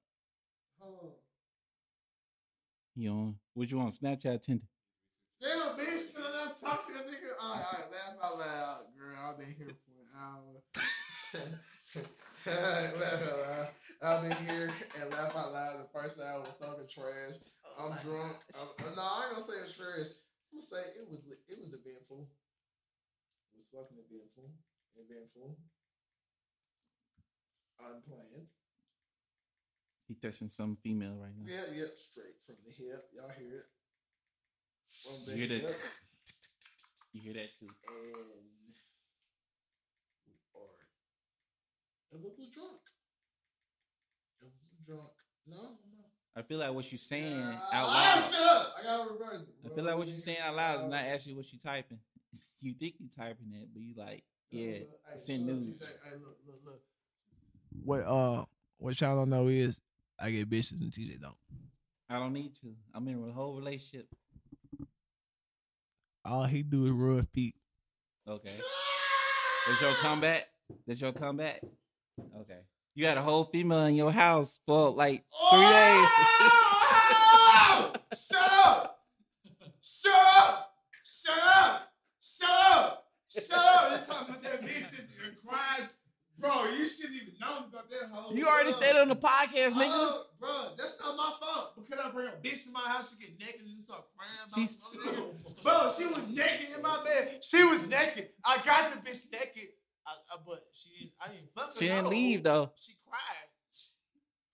You 2.96 3.12
on? 3.12 3.36
What 3.54 3.72
you 3.72 3.80
on? 3.80 3.92
Snapchat, 3.92 4.42
Tinder? 4.42 4.66
Damn, 5.42 5.76
bitch, 5.78 6.14
till 6.14 6.24
I 6.24 6.52
talk 6.62 6.86
to 6.88 6.94
the 6.94 7.00
nigga. 7.00 7.34
All 7.42 7.56
right, 7.56 7.64
all 7.66 7.80
right, 7.80 7.92
laugh 7.92 8.16
out 8.24 8.40
loud, 8.40 8.86
girl. 8.98 9.18
I've 9.30 9.38
been 9.38 9.56
here 9.58 9.76
for 9.84 9.98
an 10.00 10.10
hour. 10.16 10.62
laugh 13.02 13.24
out 13.24 13.40
loud. 13.40 13.68
I've 14.04 14.22
been 14.22 14.36
here 14.44 14.68
and 15.00 15.12
laugh 15.12 15.32
out 15.32 15.54
loud. 15.54 15.80
The 15.80 15.88
first 15.88 16.20
hour 16.20 16.44
was 16.44 16.52
talking 16.60 16.84
trash. 16.92 17.40
Oh 17.64 17.88
I'm 17.88 17.96
drunk. 18.04 18.36
I'm, 18.52 18.96
no, 18.96 19.02
I 19.02 19.24
ain't 19.24 19.40
gonna 19.40 19.48
say 19.48 19.64
it's 19.64 19.80
trash. 19.80 20.12
I'm 20.52 20.60
gonna 20.60 20.68
say 20.68 20.84
it 21.00 21.08
was 21.08 21.24
it 21.48 21.56
was 21.56 21.72
eventful. 21.72 22.28
It 22.28 23.64
was 23.64 23.72
fucking 23.72 24.04
eventful. 24.04 24.52
Eventful. 25.00 25.56
Unplanned. 27.80 28.52
He 30.08 30.16
testing 30.16 30.50
some 30.50 30.76
female 30.84 31.16
right 31.16 31.32
now. 31.40 31.48
Yeah, 31.48 31.72
yep, 31.72 31.96
straight 31.96 32.44
from 32.46 32.60
the 32.68 32.76
hip. 32.76 33.08
Y'all 33.16 33.32
hear 33.40 33.64
it? 33.64 33.72
From 35.00 35.26
the 35.26 35.32
You 35.32 35.48
hear 35.48 35.60
that? 35.64 35.76
You 37.14 37.22
hear 37.22 37.34
that 37.40 37.56
too? 37.58 37.72
and 42.12 42.22
we 42.22 42.28
are 42.28 42.30
a 42.30 42.30
little 42.30 42.52
drunk. 42.52 42.93
A 44.88 44.92
little 44.92 45.04
drunk. 45.04 45.10
No, 45.48 45.56
no. 45.56 46.04
I 46.36 46.42
feel 46.42 46.60
like 46.60 46.74
what 46.74 46.92
you're 46.92 46.98
saying 47.00 47.42
Uh, 47.42 47.60
out 47.72 47.88
loud. 47.88 48.32
shut 48.32 48.42
up! 48.42 48.76
I 48.80 48.84
gotta 48.84 49.10
reverse 49.12 49.42
it. 49.42 49.56
I 49.72 49.76
feel 49.76 49.84
like 49.84 49.98
what 49.98 50.08
you're 50.08 50.18
saying 50.18 50.40
out 50.40 50.56
loud 50.56 50.80
is 50.82 50.86
not 50.88 51.04
actually 51.06 51.34
what 51.36 51.46
you're 51.52 51.60
typing. 51.60 52.00
you 52.62 52.74
think 52.74 52.96
you're 53.00 53.10
typing 53.16 53.54
it, 53.54 53.70
but 53.74 53.82
you 53.82 53.94
like, 53.96 54.24
yeah, 54.50 54.72
hey, 54.72 54.88
send 55.16 55.42
shut 55.48 55.50
up, 55.56 55.62
news. 55.62 55.76
TJ. 55.76 55.82
Hey, 56.04 56.16
look, 56.16 56.38
look, 56.48 56.60
look. 56.66 56.82
What 57.84 58.00
uh, 58.02 58.46
what 58.78 59.00
y'all 59.02 59.16
don't 59.16 59.30
know 59.30 59.48
is 59.48 59.80
I 60.20 60.32
get 60.32 60.50
bitches 60.50 60.80
and 60.82 60.92
TJ 60.92 61.20
don't. 61.22 61.36
I 62.10 62.20
don't 62.20 62.34
need 62.34 62.54
to. 62.56 62.76
I'm 62.94 63.08
in 63.08 63.30
a 63.30 63.32
whole 63.32 63.56
relationship. 63.56 64.08
All 66.26 66.46
he 66.46 66.64
do 66.64 66.86
is 66.86 66.92
rub 66.92 67.28
feet. 67.34 67.56
Okay. 68.28 68.52
That's 69.68 69.82
your 69.82 69.94
comeback? 69.96 70.48
That's 70.88 71.02
your 71.02 71.12
comeback? 71.12 71.62
Okay. 72.42 72.60
You 72.96 73.06
got 73.06 73.18
a 73.18 73.24
whole 73.24 73.46
female 73.46 73.86
in 73.86 73.96
your 73.96 74.12
house 74.12 74.60
for 74.68 74.92
like 74.92 75.26
three 75.50 75.62
days. 75.62 76.08
Oh! 76.86 77.92
Shut 78.16 78.52
up! 78.52 79.00
Shut 79.82 80.14
up! 80.14 80.76
Shut 81.04 81.44
up! 81.44 81.92
Shut 82.22 82.50
up! 82.50 83.08
Shut 83.30 83.58
up! 83.58 83.90
They're 83.90 84.06
talking 84.06 84.30
about 84.30 84.44
that 84.44 84.62
bitch 84.62 85.00
and 85.00 85.36
crying. 85.44 85.90
Bro, 86.38 86.66
you 86.78 86.88
shouldn't 86.88 87.16
even 87.16 87.34
know 87.42 87.66
about 87.68 87.90
that 87.90 88.10
whole 88.12 88.36
you 88.36 88.46
already 88.46 88.74
said 88.74 88.96
it 88.96 89.02
on 89.02 89.08
the 89.08 89.16
podcast, 89.16 89.72
nigga. 89.72 89.90
Oh, 89.90 90.26
bro, 90.40 90.72
that's 90.78 91.00
not 91.00 91.16
my 91.16 91.34
fault. 91.40 91.74
Because 91.76 92.06
I 92.06 92.12
bring 92.12 92.28
a 92.28 92.32
bitch 92.32 92.66
to 92.66 92.72
my 92.72 92.82
house, 92.82 93.16
she 93.18 93.26
get 93.26 93.40
naked 93.40 93.62
and 93.62 93.84
start 93.86 94.04
crying 94.16 94.38
about 94.46 95.64
Bro, 95.64 95.92
she 95.98 96.06
was 96.06 96.28
naked 96.28 96.76
in 96.76 96.82
my 96.84 97.04
bed. 97.04 97.40
She 97.42 97.64
was 97.64 97.82
naked. 97.88 98.30
I 98.46 98.58
got 98.64 98.92
the 98.92 99.10
bitch 99.10 99.32
naked. 99.32 99.70
I, 100.06 100.12
I, 100.32 100.36
but 100.46 100.64
she 100.74 100.90
didn't, 101.00 101.14
I 101.22 101.28
didn't 101.32 101.52
fuck 101.56 101.74
her. 101.74 101.80
She 101.80 101.88
didn't 101.88 102.06
no. 102.06 102.10
leave 102.10 102.44
though. 102.44 102.72
She 102.76 102.94
cried. 103.08 103.48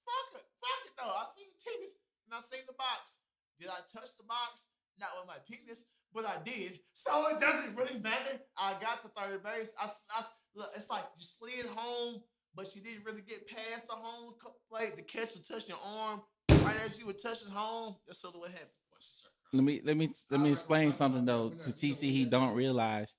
Fuck 0.06 0.40
it. 0.42 0.46
Fuck 0.62 0.82
it 0.86 0.94
though. 0.98 1.14
I 1.14 1.26
seen 1.36 1.50
the 1.50 1.60
titties 1.62 1.94
and 2.28 2.34
I 2.38 2.42
seen 2.42 2.66
the 2.68 2.74
box. 2.78 3.20
Did 3.60 3.70
I 3.70 3.82
touch 3.92 4.16
the 4.18 4.24
box? 4.28 4.66
not 5.00 5.10
with 5.16 5.28
my 5.28 5.40
penis, 5.48 5.86
but 6.14 6.26
I 6.26 6.36
did. 6.44 6.78
So 6.94 7.30
it 7.30 7.40
doesn't 7.40 7.74
really 7.78 8.00
matter. 8.02 8.38
I 8.58 8.74
got 8.82 9.02
to 9.04 9.08
third 9.08 9.42
base. 9.44 9.72
I, 9.80 9.86
s- 9.86 10.04
I 10.14 10.20
s- 10.20 10.26
look, 10.56 10.70
it's 10.76 10.90
like 10.90 11.06
you 11.18 11.26
slid 11.26 11.66
home, 11.74 12.22
but 12.54 12.76
you 12.76 12.82
didn't 12.82 13.06
really 13.06 13.22
get 13.22 13.48
past 13.48 13.88
the 13.88 13.94
home 13.94 14.34
co- 14.44 14.56
plate. 14.70 14.98
The 14.98 15.02
catcher 15.04 15.40
touched 15.40 15.70
your 15.70 15.78
arm 15.86 16.22
right 16.50 16.76
as 16.86 17.00
you 17.00 17.06
were 17.08 17.14
touching 17.14 17.48
home. 17.50 17.96
That's 18.08 18.20
sort 18.20 18.34
of 18.36 18.42
what 18.42 18.50
happened. 18.52 18.70
Watch 18.92 19.08
this 19.08 19.20
start 19.20 19.34
crying. 19.50 19.66
Let 19.66 19.72
me 19.74 19.82
let 19.86 19.96
me 19.96 20.10
let 20.30 20.42
me 20.42 20.52
explain 20.52 20.92
something 20.92 21.24
though 21.24 21.50
to 21.52 21.70
TC. 21.70 22.02
He 22.12 22.26
don't 22.26 22.54
realize. 22.56 23.16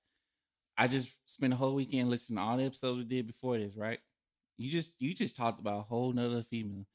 I 0.81 0.87
just 0.89 1.15
spent 1.27 1.53
a 1.53 1.57
whole 1.57 1.75
weekend 1.75 2.09
listening 2.09 2.39
to 2.39 2.43
all 2.43 2.57
the 2.57 2.65
episodes 2.65 2.99
we 2.99 3.05
did 3.05 3.27
before 3.27 3.59
this, 3.59 3.77
right? 3.77 3.99
You 4.57 4.71
just 4.71 4.93
you 4.99 5.15
just 5.15 5.37
talked 5.37 5.61
about 5.61 5.79
a 5.81 5.83
whole 5.83 6.13
nother 6.13 6.43
female. 6.43 6.87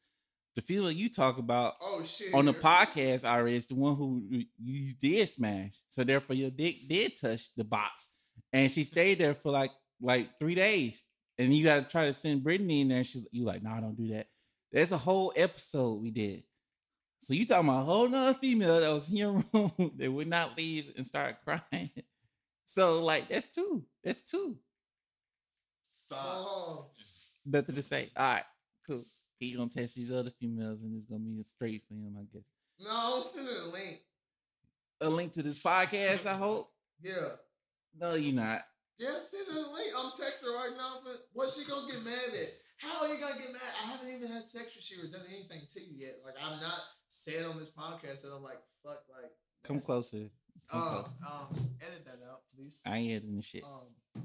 The 0.55 0.61
female 0.61 0.91
you 0.91 1.09
talk 1.09 1.37
about 1.37 1.75
Oh 1.81 2.01
shit! 2.03 2.33
on 2.33 2.45
the 2.45 2.53
podcast 2.53 3.23
already 3.25 3.57
is 3.57 3.67
the 3.67 3.75
one 3.75 3.95
who 3.95 4.23
you- 4.57 4.93
did 4.99 5.27
smash. 5.29 5.73
So 5.89 6.03
therefore 6.03 6.35
your 6.35 6.49
dick 6.49 6.87
did 6.89 7.17
touch 7.17 7.53
the 7.55 7.63
box. 7.63 8.07
And 8.53 8.71
she 8.71 8.83
stayed 8.85 9.19
there 9.19 9.33
for 9.35 9.51
like 9.51 9.71
like 10.01 10.39
three 10.39 10.55
days. 10.55 11.03
And 11.37 11.53
you 11.53 11.63
gotta 11.65 11.83
try 11.83 12.05
to 12.05 12.13
send 12.13 12.43
Brittany 12.43 12.81
in 12.81 12.87
there. 12.87 13.03
She's 13.03 13.25
you 13.31 13.43
like, 13.45 13.61
nah, 13.61 13.79
don't 13.81 13.97
do 13.97 14.07
that. 14.13 14.27
There's 14.71 14.91
a 14.93 14.97
whole 14.97 15.31
episode 15.35 16.01
we 16.01 16.09
did. 16.11 16.43
So 17.21 17.33
you 17.33 17.45
talking 17.45 17.67
about 17.69 17.81
a 17.81 17.85
whole 17.85 18.07
nother 18.07 18.37
female 18.39 18.79
that 18.79 18.91
was 18.91 19.09
in 19.09 19.17
your 19.17 19.31
room 19.53 19.91
that 19.97 20.11
would 20.11 20.27
not 20.27 20.57
leave 20.57 20.93
and 20.95 21.05
start 21.05 21.37
crying. 21.43 21.91
So 22.65 23.03
like 23.03 23.27
that's 23.29 23.47
two. 23.47 23.83
That's 24.03 24.21
two. 24.21 24.57
Stop. 26.05 26.25
Oh, 26.25 26.85
Nothing 27.45 27.75
to 27.75 27.83
say. 27.83 28.09
All 28.17 28.33
right, 28.33 28.43
cool. 28.87 29.05
He 29.39 29.53
gonna 29.53 29.69
test 29.69 29.95
these 29.95 30.11
other 30.11 30.31
females 30.31 30.81
and 30.81 30.95
it's 30.95 31.05
gonna 31.05 31.23
be 31.23 31.39
a 31.39 31.43
straight 31.43 31.83
for 31.87 31.93
him, 31.93 32.15
I 32.19 32.23
guess. 32.33 32.45
no, 32.79 33.23
send 33.23 33.47
her 33.47 33.65
the 33.65 33.71
link. 33.71 33.99
A 35.01 35.09
link 35.09 35.31
to 35.33 35.43
this 35.43 35.59
podcast, 35.59 36.25
I 36.25 36.35
hope. 36.35 36.71
Yeah. 37.01 37.35
No, 37.99 38.15
you're 38.15 38.33
not. 38.33 38.61
Yeah, 38.97 39.19
send 39.19 39.47
her 39.47 39.53
the 39.53 39.69
link. 39.69 39.91
I'm 39.97 40.11
texting 40.11 40.45
her 40.45 40.55
right 40.55 40.75
now. 40.77 40.99
For, 41.03 41.11
what's 41.33 41.59
she 41.59 41.69
gonna 41.69 41.91
get 41.91 42.03
mad 42.03 42.33
at? 42.33 42.49
How 42.77 43.03
are 43.03 43.13
you 43.13 43.19
gonna 43.19 43.37
get 43.37 43.51
mad? 43.51 43.61
I 43.83 43.91
haven't 43.91 44.09
even 44.09 44.27
had 44.27 44.45
sex 44.45 44.75
with 44.75 44.89
you 44.91 45.03
or 45.03 45.11
done 45.11 45.25
anything 45.29 45.61
to 45.73 45.81
you 45.81 45.93
yet. 45.95 46.15
Like 46.25 46.35
I'm 46.43 46.59
not 46.61 46.79
saying 47.09 47.45
on 47.45 47.59
this 47.59 47.69
podcast 47.69 48.21
that 48.23 48.33
I'm 48.35 48.43
like 48.43 48.59
fuck 48.83 49.03
like. 49.09 49.31
Come 49.63 49.79
closer. 49.79 50.29
Um, 50.71 50.81
um, 51.25 51.69
edit 51.81 52.05
that 52.05 52.19
out, 52.29 52.41
please. 52.55 52.81
I 52.85 52.97
ain't 52.97 53.11
editing 53.13 53.41
shit. 53.41 53.63
Um, 53.63 54.23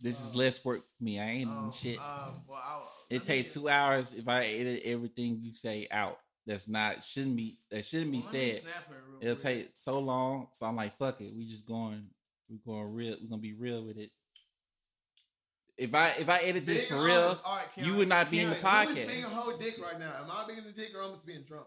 This 0.00 0.20
is 0.20 0.32
um, 0.32 0.38
less 0.38 0.64
work 0.64 0.80
for 0.80 1.04
me. 1.04 1.20
I 1.20 1.24
ain't 1.24 1.42
editing 1.48 1.56
um, 1.64 1.72
shit. 1.72 1.98
Um, 1.98 2.42
well, 2.48 2.88
it 3.08 3.22
takes 3.22 3.52
two 3.54 3.68
hours 3.68 4.12
if 4.14 4.26
I 4.28 4.46
edit 4.46 4.82
everything 4.84 5.38
you 5.42 5.54
say 5.54 5.86
out. 5.90 6.18
That's 6.44 6.66
not 6.66 7.04
shouldn't 7.04 7.36
be 7.36 7.58
that 7.70 7.84
shouldn't 7.84 8.10
be 8.10 8.18
well, 8.18 8.28
said. 8.28 8.60
It'll 9.20 9.36
quick. 9.36 9.42
take 9.44 9.70
so 9.74 10.00
long. 10.00 10.48
So 10.52 10.66
I'm 10.66 10.74
like, 10.74 10.96
fuck 10.98 11.20
it. 11.20 11.32
We 11.36 11.46
just 11.46 11.64
going. 11.66 12.06
We 12.50 12.58
going 12.66 12.92
real. 12.92 13.16
We're 13.22 13.28
gonna 13.28 13.40
be 13.40 13.52
real 13.54 13.84
with 13.84 13.96
it. 13.96 14.10
If 15.78 15.94
I 15.94 16.08
if 16.18 16.28
I 16.28 16.38
edit 16.38 16.66
this 16.66 16.88
Being 16.88 17.00
for 17.00 17.06
real, 17.06 17.20
honest- 17.20 17.42
right, 17.46 17.86
you 17.86 17.94
would 17.94 18.08
not 18.08 18.28
be 18.30 18.40
in 18.40 18.50
the 18.50 18.56
Keanu, 18.56 18.86
Who 18.86 18.90
is 18.90 18.98
podcast. 18.98 19.08
being 19.08 19.24
a 19.24 19.28
whole 19.28 19.56
dick 19.56 19.78
right 19.80 19.98
now? 20.00 20.12
Am 20.20 20.30
I 20.30 20.44
being 20.48 20.58
a 20.58 20.72
dick 20.72 20.90
or 20.96 21.02
am 21.02 21.10
I 21.10 21.12
just 21.12 21.26
being 21.26 21.42
drunk? 21.42 21.66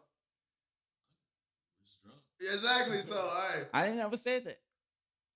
We're 2.39 2.51
just 2.51 2.63
drunk. 2.63 2.87
Exactly. 2.87 3.01
So, 3.13 3.19
all 3.19 3.27
right. 3.29 3.67
I 3.73 3.85
didn't 3.85 4.01
ever 4.01 4.17
say 4.17 4.39
that. 4.39 4.57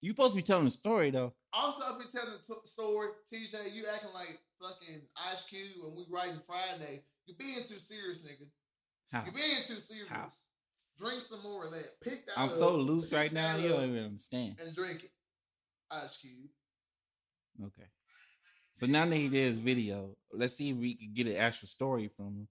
You 0.02 0.12
supposed 0.12 0.34
to 0.34 0.38
be 0.38 0.43
telling 0.43 0.66
the 0.66 0.72
story 0.72 1.10
though. 1.12 1.34
Also, 1.52 1.84
I've 1.84 2.00
been 2.00 2.08
telling 2.10 2.32
the 2.32 2.54
t- 2.54 2.60
story. 2.64 3.10
TJ, 3.32 3.74
you 3.74 3.84
acting 3.93 4.12
like 4.14 4.39
fucking 4.62 5.02
Ice 5.30 5.45
Cube 5.45 5.72
when 5.82 5.95
we 5.95 6.06
writing 6.10 6.39
Friday. 6.45 7.04
You're 7.26 7.38
being 7.38 7.56
too 7.68 7.80
serious, 7.80 8.22
nigga. 8.22 8.47
How? 9.12 9.24
You're 9.26 9.34
being 9.34 9.64
too 9.66 9.82
serious. 9.82 10.08
How? 10.10 10.30
Drink 10.97 11.24
some 11.24 11.41
more 11.43 11.66
of 11.66 11.72
that. 11.72 11.86
Pick 12.02 12.26
that 12.28 12.38
I'm 12.38 12.50
up. 12.50 12.52
so 12.56 12.76
loose 12.78 13.12
right 13.12 13.32
now. 13.32 13.58
You 13.58 13.70
don't 13.70 13.89
even 13.89 14.06
understand. 14.06 14.58
And 14.64 14.76
drink 14.76 15.04
it. 15.04 15.12
Ice 15.91 16.18
Cube. 16.18 16.50
Okay. 17.66 17.88
So 18.72 18.86
now 18.86 19.06
that 19.06 19.16
he 19.16 19.28
did 19.28 19.47
his 19.47 19.60
video, 19.60 20.16
let's 20.32 20.56
see 20.56 20.70
if 20.70 20.78
we 20.78 20.95
can 20.95 21.12
get 21.14 21.28
an 21.28 21.36
actual 21.36 21.68
story 21.68 22.10
from 22.16 22.26
him. 22.28 22.47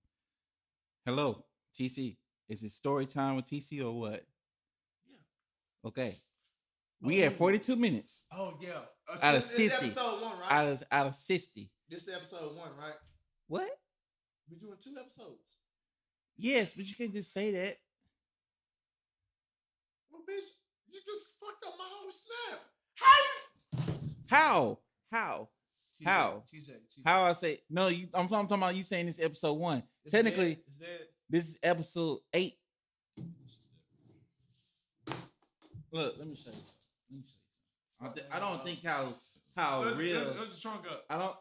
Hello, 1.06 1.44
TC. 1.78 2.16
Is 2.48 2.62
it 2.62 2.70
story 2.70 3.06
time 3.06 3.36
with 3.36 3.46
TC 3.46 3.82
or 3.82 3.98
what? 3.98 4.26
Okay. 5.84 6.20
We 7.00 7.18
had 7.18 7.32
42 7.34 7.76
minutes 7.76 8.24
Oh 8.32 8.54
yeah. 8.60 8.70
Uh, 9.08 9.18
Out 9.22 9.34
of 9.36 9.42
this- 9.42 9.56
this 9.56 9.72
60. 9.72 9.86
episode 9.86 10.20
one, 10.22 10.38
right? 10.40 10.50
out 10.52 10.66
of 10.68 10.82
out 10.90 11.06
of 11.06 11.14
60. 11.14 11.70
this 11.88 12.08
episode 12.08 12.56
one, 12.56 12.70
right? 12.78 12.94
What? 13.46 13.68
We're 14.50 14.58
doing 14.58 14.76
two 14.82 14.94
episodes. 14.98 15.58
Yes, 16.36 16.74
but 16.74 16.86
you 16.86 16.94
can't 16.94 17.12
just 17.12 17.32
say 17.32 17.50
that. 17.52 17.78
Well, 20.10 20.22
bitch, 20.28 20.48
you 20.88 21.00
just 21.06 21.38
fucked 21.40 21.64
up 21.66 21.74
my 21.78 21.84
whole 21.88 22.10
snap. 22.10 22.60
How? 24.26 24.28
How? 24.28 24.78
How? 25.10 25.48
TJ, 26.00 26.04
How? 26.06 26.42
TJ, 26.52 26.70
TJ. 26.70 27.02
How 27.04 27.22
I 27.24 27.32
say 27.32 27.60
no? 27.70 27.88
You. 27.88 28.08
I'm, 28.14 28.22
I'm 28.24 28.28
talking 28.46 28.54
about 28.54 28.74
you 28.76 28.82
saying 28.82 29.06
this 29.06 29.20
episode 29.20 29.54
one. 29.54 29.82
Technically, 30.10 30.54
that- 30.54 30.64
is 30.68 30.78
that 30.78 31.00
this 31.30 31.48
is 31.48 31.58
episode 31.62 32.18
eight. 32.32 32.54
Look, 35.92 36.14
let 36.18 36.28
me 36.28 36.34
show 36.34 36.50
you. 36.50 36.56
Let 37.10 37.16
me 37.18 37.22
show 37.24 37.34
you. 38.04 38.08
I, 38.10 38.12
th- 38.14 38.26
I 38.32 38.38
don't 38.38 38.62
think 38.64 38.84
how 38.84 39.14
how 39.56 39.82
Lift- 39.84 39.98
real. 39.98 40.18
Lift, 40.20 40.38
lift 40.40 40.54
the 40.54 40.60
trunk 40.60 40.82
up. 40.90 41.04
I 41.10 41.18
don't. 41.18 41.24
Uh, 41.30 41.36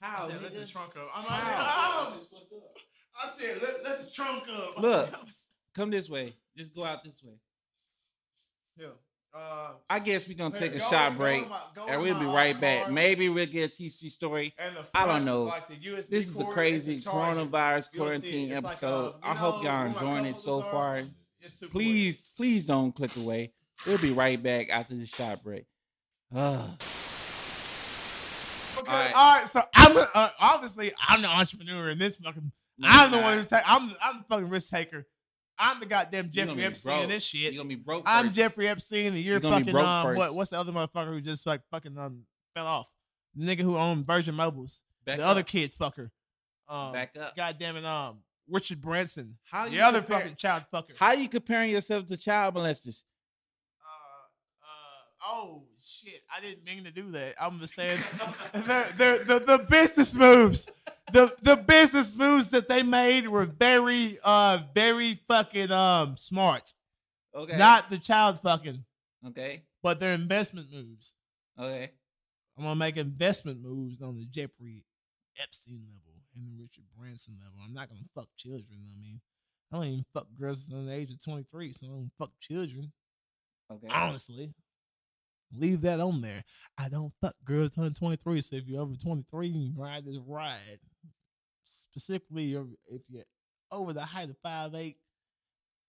how? 0.00 0.26
I 0.26 0.30
said, 0.30 0.42
lift 0.42 0.54
the 0.60 0.66
trunk 0.66 0.92
up. 0.96 1.08
I'm 1.14 1.24
How? 1.24 2.12
I 3.24 3.28
said, 3.28 3.58
let, 3.62 3.84
let 3.84 4.04
the 4.04 4.10
trunk 4.10 4.44
up. 4.48 4.78
Look. 4.82 5.10
Come 5.74 5.90
this 5.90 6.08
way. 6.10 6.34
Just 6.56 6.74
go 6.74 6.84
out 6.84 7.04
this 7.04 7.22
way. 7.22 7.34
yeah. 8.78 8.86
Uh, 9.34 9.70
I 9.88 9.98
guess 9.98 10.28
we're 10.28 10.36
gonna 10.36 10.54
take 10.54 10.74
a 10.74 10.78
shot 10.78 11.16
break, 11.16 11.48
my- 11.48 11.58
and 11.88 12.02
we'll 12.02 12.18
be 12.18 12.26
right 12.26 12.60
back. 12.60 12.90
Maybe 12.90 13.30
we'll 13.30 13.46
get 13.46 13.70
a 13.70 13.82
TC 13.82 14.10
story. 14.10 14.52
And 14.58 14.76
the 14.76 14.84
I 14.94 15.06
don't 15.06 15.24
know. 15.24 15.44
Like 15.44 15.68
This 16.10 16.28
is 16.28 16.38
a 16.38 16.44
crazy 16.44 16.94
and 16.94 17.02
the 17.02 17.04
charger. 17.06 17.40
coronavirus 17.40 17.96
quarantine. 17.96 18.52
It's 18.52 18.62
like, 18.62 18.72
episode. 18.72 19.14
uh, 19.22 19.26
I 19.26 19.34
hope 19.34 19.64
y'all 19.64 19.86
enjoying 19.86 20.26
it 20.26 20.36
so 20.36 20.60
far. 20.60 21.04
It's 21.42 21.58
too. 21.58 21.68
Please, 21.68 22.22
please 22.36 22.64
don't 22.64 22.92
click 22.92 23.16
away. 23.16 23.52
We'll 23.86 23.98
be 23.98 24.12
right 24.12 24.40
back 24.40 24.68
after 24.70 24.94
the 24.94 25.06
shot 25.06 25.42
break. 25.42 25.66
Ugh. 26.34 26.70
Okay, 28.78 28.90
All 28.90 28.96
right. 28.96 29.14
all 29.14 29.36
right. 29.36 29.48
So 29.48 29.60
I'm 29.74 29.96
uh, 30.14 30.28
obviously 30.40 30.92
I'm 31.06 31.22
the 31.22 31.28
entrepreneur 31.28 31.90
in 31.90 31.98
this 31.98 32.16
fucking. 32.16 32.50
I'm 32.82 33.10
the 33.10 33.18
one 33.18 33.38
who 33.38 33.44
take. 33.44 33.62
I'm 33.68 33.90
the, 33.90 33.96
I'm 34.02 34.18
the 34.18 34.24
fucking 34.28 34.48
risk 34.48 34.70
taker. 34.70 35.06
I'm 35.58 35.78
the 35.78 35.86
goddamn 35.86 36.30
Jeffrey 36.30 36.64
Epstein 36.64 37.02
in 37.04 37.08
this 37.10 37.24
shit. 37.24 37.52
You're 37.52 37.62
gonna 37.62 37.68
be 37.68 37.74
broke. 37.74 38.04
I'm. 38.06 38.30
Jeffrey 38.30 38.68
Epstein, 38.68 39.08
and 39.08 39.16
you're, 39.16 39.34
You're 39.34 39.40
gonna 39.40 39.56
be 39.56 39.62
fucking 39.62 39.72
broke 39.72 39.86
um. 39.86 40.06
first. 40.06 40.18
What, 40.18 40.34
what's 40.34 40.50
the 40.50 40.58
other 40.58 40.72
motherfucker 40.72 41.08
who 41.08 41.20
just 41.20 41.46
like 41.46 41.60
fucking 41.70 41.98
um 41.98 42.22
fell 42.54 42.66
off? 42.66 42.90
The 43.34 43.44
nigga 43.44 43.60
who 43.60 43.76
owned 43.76 44.06
Virgin 44.06 44.34
Mobiles. 44.34 44.80
Back 45.04 45.18
the 45.18 45.24
up. 45.24 45.30
other 45.30 45.42
kid 45.42 45.72
fucker. 45.72 46.10
Um, 46.68 46.92
Back 46.92 47.16
up. 47.20 47.36
Goddamn 47.36 47.76
it. 47.76 47.84
Um, 47.84 48.18
Richard 48.48 48.80
Branson. 48.80 49.36
How 49.44 49.66
the 49.66 49.72
you 49.72 49.80
other 49.82 50.00
compare- 50.00 50.20
fucking 50.20 50.36
child 50.36 50.64
fucker. 50.72 50.96
How 50.96 51.12
you 51.12 51.28
comparing 51.28 51.70
yourself 51.70 52.06
to 52.06 52.16
child 52.16 52.54
molesters? 52.54 53.02
Uh, 53.80 54.64
uh, 54.64 55.28
oh 55.28 55.64
shit! 55.80 56.20
I 56.34 56.40
didn't 56.40 56.64
mean 56.64 56.84
to 56.84 56.90
do 56.90 57.10
that. 57.12 57.34
I'm 57.40 57.58
just 57.58 57.74
saying 57.74 57.98
the, 58.52 58.86
the 58.96 59.24
the 59.26 59.56
the 59.58 59.66
business 59.68 60.14
moves, 60.14 60.70
the 61.12 61.34
the 61.42 61.56
business 61.56 62.16
moves 62.16 62.48
that 62.50 62.68
they 62.68 62.82
made 62.82 63.28
were 63.28 63.46
very 63.46 64.18
uh 64.24 64.60
very 64.74 65.20
fucking 65.28 65.70
um 65.70 66.16
smart. 66.16 66.74
Okay. 67.34 67.56
Not 67.56 67.88
the 67.88 67.96
child 67.96 68.40
fucking, 68.40 68.84
okay. 69.28 69.62
but 69.82 70.00
their 70.00 70.12
investment 70.12 70.66
moves. 70.70 71.14
Okay. 71.58 71.90
I'm 72.58 72.64
gonna 72.64 72.76
make 72.76 72.98
investment 72.98 73.62
moves 73.62 74.02
on 74.02 74.16
the 74.16 74.26
Jeffrey 74.26 74.84
Epstein 75.40 75.86
level 75.86 76.01
and 76.34 76.46
the 76.46 76.62
Richard 76.62 76.84
Branson 76.96 77.36
level. 77.38 77.60
I'm 77.64 77.74
not 77.74 77.88
gonna 77.88 78.00
fuck 78.14 78.28
children. 78.36 78.64
I 78.70 79.00
mean, 79.00 79.20
I 79.72 79.76
don't 79.76 79.86
even 79.86 80.04
fuck 80.12 80.26
girls 80.38 80.70
under 80.72 80.90
the 80.90 80.96
age 80.96 81.10
of 81.10 81.22
23, 81.22 81.72
so 81.72 81.86
I 81.86 81.90
don't 81.90 82.12
fuck 82.18 82.30
children. 82.40 82.92
Okay. 83.70 83.88
honestly. 83.90 84.52
Leave 85.54 85.82
that 85.82 86.00
on 86.00 86.22
there. 86.22 86.42
I 86.78 86.88
don't 86.88 87.12
fuck 87.20 87.34
girls 87.44 87.76
under 87.76 87.90
23. 87.90 88.40
So 88.40 88.56
if 88.56 88.66
you're 88.66 88.80
over 88.80 88.94
23, 88.94 89.48
you 89.48 89.72
can 89.74 89.82
ride 89.82 90.04
this 90.06 90.18
ride. 90.26 90.80
Specifically, 91.64 92.54
if 92.88 93.02
you're 93.08 93.24
over 93.70 93.92
the 93.92 94.00
height 94.00 94.30
of 94.30 94.36
5'8, 94.44 94.94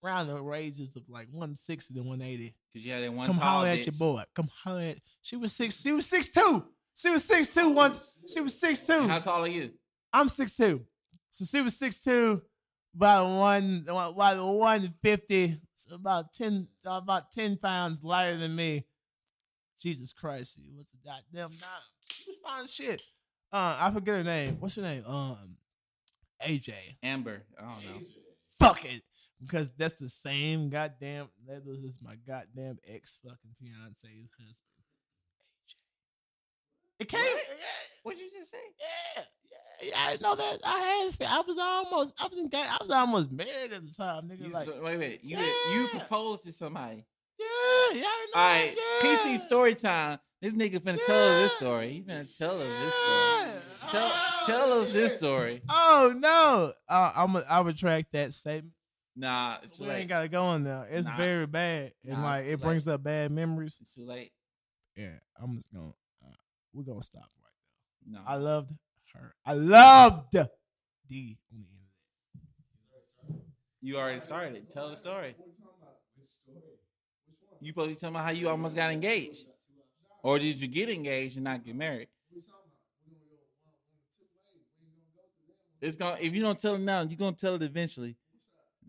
around 0.04 0.28
the 0.28 0.42
ranges 0.42 0.96
of 0.96 1.04
like 1.08 1.28
160 1.32 1.94
to 1.94 2.00
180. 2.02 2.54
Because 2.74 2.86
you 2.86 2.92
had 2.92 3.04
that 3.04 3.14
one 3.14 3.28
Come 3.28 3.38
tall 3.38 3.46
holler 3.46 3.68
at 3.68 3.86
your 3.86 3.94
boy. 3.94 4.24
Come 4.36 4.50
holler 4.64 4.82
at 4.82 4.98
she 5.22 5.36
was 5.36 5.54
six, 5.54 5.82
she 5.82 5.92
was 5.92 6.06
six 6.06 6.28
two. 6.28 6.66
She 6.96 7.10
was 7.10 7.24
six 7.24 7.54
two 7.54 7.72
once. 7.72 7.98
She 8.32 8.42
was 8.42 8.60
six 8.60 8.86
two. 8.86 9.08
How 9.08 9.20
tall 9.20 9.44
are 9.44 9.48
you? 9.48 9.72
I'm 10.14 10.30
six 10.30 10.56
two. 10.56 10.86
So 11.32 11.46
she 11.46 11.62
was 11.62 11.76
six 11.76 12.00
two, 12.02 12.44
about 12.96 13.28
one 13.28 13.86
about 13.88 14.16
one 14.16 14.94
fifty, 15.02 15.60
so 15.76 15.96
about 15.96 16.34
ten 16.34 16.68
about 16.86 17.32
ten 17.32 17.58
pounds 17.58 18.04
lighter 18.04 18.38
than 18.38 18.56
me. 18.56 18.86
Jesus 19.82 20.14
Christ, 20.14 20.56
she 20.56 20.70
was 20.78 20.86
a 20.94 21.08
goddamn 21.08 21.50
nine. 21.60 21.70
She 22.14 22.24
was 22.30 22.38
fine 22.46 22.68
shit. 22.68 23.02
Uh, 23.52 23.78
I 23.80 23.92
forget 23.92 24.16
her 24.16 24.24
name. 24.24 24.58
What's 24.60 24.76
her 24.76 24.82
name? 24.82 25.04
Um, 25.06 25.58
AJ. 26.42 26.74
Amber. 27.02 27.44
I 27.60 27.62
don't 27.62 27.86
know. 27.86 28.02
fuck 28.60 28.86
it. 28.86 29.02
Because 29.42 29.72
that's 29.78 29.96
the 29.96 30.08
same 30.08 30.70
goddamn 30.70 31.28
that 31.48 31.66
was 31.66 31.80
is 31.80 32.00
my 32.02 32.16
goddamn 32.26 32.78
ex 32.88 33.20
fucking 33.24 33.56
fiance's 33.60 34.30
husband. 34.40 34.58
AJ. 35.68 35.76
It 37.00 37.10
came. 37.10 37.26
What'd 38.04 38.20
you 38.22 38.30
just 38.38 38.52
say? 38.52 38.58
Yeah, 39.16 39.24
yeah, 39.50 39.88
yeah. 39.90 39.96
I 39.98 40.18
know 40.22 40.36
that. 40.36 40.60
I 40.66 40.80
had. 41.20 41.28
I 41.28 41.42
was 41.42 41.58
almost. 41.58 42.14
I 42.20 42.28
was 42.28 42.38
engaged. 42.38 42.70
I 42.70 42.78
was 42.82 42.92
almost 42.92 43.32
married 43.32 43.72
at 43.74 43.86
the 43.86 43.94
time, 43.94 44.30
nigga. 44.30 44.46
You, 44.48 44.54
like, 44.54 44.66
so, 44.66 44.82
wait, 44.84 44.98
wait. 44.98 45.24
You 45.24 45.38
you 45.38 45.82
Yeah. 45.84 45.88
proposed 46.00 46.44
to 46.44 46.52
somebody. 46.52 47.06
yeah, 47.40 47.46
yeah. 47.94 48.04
I 48.06 48.28
know. 48.34 48.40
All 48.42 48.48
right, 48.48 48.78
yeah. 48.78 49.08
PC 49.34 49.38
story 49.40 49.76
time. 49.76 50.20
This 50.42 50.54
nigga 50.54 50.80
finna 50.80 51.00
tell 51.06 51.18
us 51.30 51.42
this 51.44 51.52
Yeah. 51.54 51.58
story. 51.58 51.94
He 51.94 52.02
finna 52.02 52.38
tell 52.38 52.60
us 52.62 52.80
this 52.84 52.94
story. 52.94 53.62
Tell 53.92 54.12
Oh, 54.14 54.44
tell 54.46 54.74
us 54.74 54.92
this 54.94 55.14
story. 55.14 55.62
Oh 55.70 56.14
no! 56.18 56.74
Uh, 56.90 57.12
I'm. 57.16 57.36
A, 57.38 57.40
I 57.50 57.62
retract 57.62 58.12
that 58.12 58.34
statement. 58.34 58.74
Nah, 59.16 59.58
it's 59.64 59.78
too 59.78 59.84
we 59.84 59.90
late. 59.90 60.00
ain't 60.02 60.10
gotta 60.10 60.28
go 60.28 60.44
on 60.44 60.64
now. 60.64 60.86
It's 60.90 61.08
Nah. 61.08 61.16
very 61.18 61.46
bad, 61.46 61.94
and 62.04 62.14
Nah, 62.22 62.24
like 62.24 62.46
too 62.46 62.52
it 62.54 62.60
brings 62.62 62.88
up 62.88 63.02
bad 63.04 63.32
memories. 63.32 63.78
It's 63.80 63.94
too 63.94 64.06
late. 64.06 64.32
Yeah, 64.98 65.20
I'm 65.42 65.56
just 65.56 65.72
gonna. 65.72 65.94
Uh, 66.26 66.34
we're 66.74 66.84
gonna 66.84 67.04
stop 67.04 67.30
right 67.42 67.43
No. 68.08 68.20
I 68.26 68.36
loved 68.36 68.74
her. 69.14 69.34
I 69.46 69.54
loved 69.54 70.32
D 71.10 71.38
on 71.52 71.60
the 71.60 71.68
end 71.68 71.78
of 71.78 71.84
you 73.84 73.98
already 73.98 74.22
started. 74.22 74.70
Tell 74.70 74.90
the 74.90 74.96
story. 74.96 75.36
You 77.60 77.70
supposed 77.70 77.90
to 77.90 77.96
be 77.96 78.00
talking 78.00 78.16
about 78.16 78.26
how 78.26 78.32
you 78.32 78.48
almost 78.48 78.76
got 78.76 78.92
engaged. 78.92 79.46
Or 80.24 80.40
did 80.40 80.62
you 80.62 80.70
get 80.70 80.90
engaged 80.90 81.36
and 81.36 81.44
not 81.44 81.66
get 81.66 81.76
married? 81.76 82.08
It's 85.82 85.98
gonna 85.98 86.18
if 86.22 86.34
you 86.34 86.42
don't 86.42 86.58
tell 86.58 86.76
it 86.76 86.82
now, 86.82 87.02
you're 87.02 87.18
gonna 87.18 87.36
tell 87.36 87.56
it 87.56 87.62
eventually. 87.62 88.16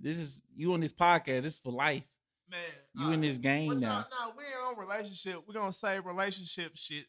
This 0.01 0.17
is 0.17 0.43
you 0.57 0.73
on 0.75 0.81
this 0.81 0.93
podcast, 0.93 1.43
this 1.43 1.55
is 1.55 1.59
for 1.59 1.73
life. 1.73 2.07
Man, 2.49 2.61
You 2.95 3.13
in 3.13 3.19
uh, 3.19 3.23
this 3.23 3.39
game 3.39 3.81
now. 3.81 4.07
No, 4.13 4.33
we 4.37 4.45
ain't 4.45 4.79
on 4.79 4.79
relationship. 4.79 5.41
We're 5.47 5.55
gonna 5.55 5.73
save 5.73 6.07
relationship 6.07 6.77
shit 6.77 7.07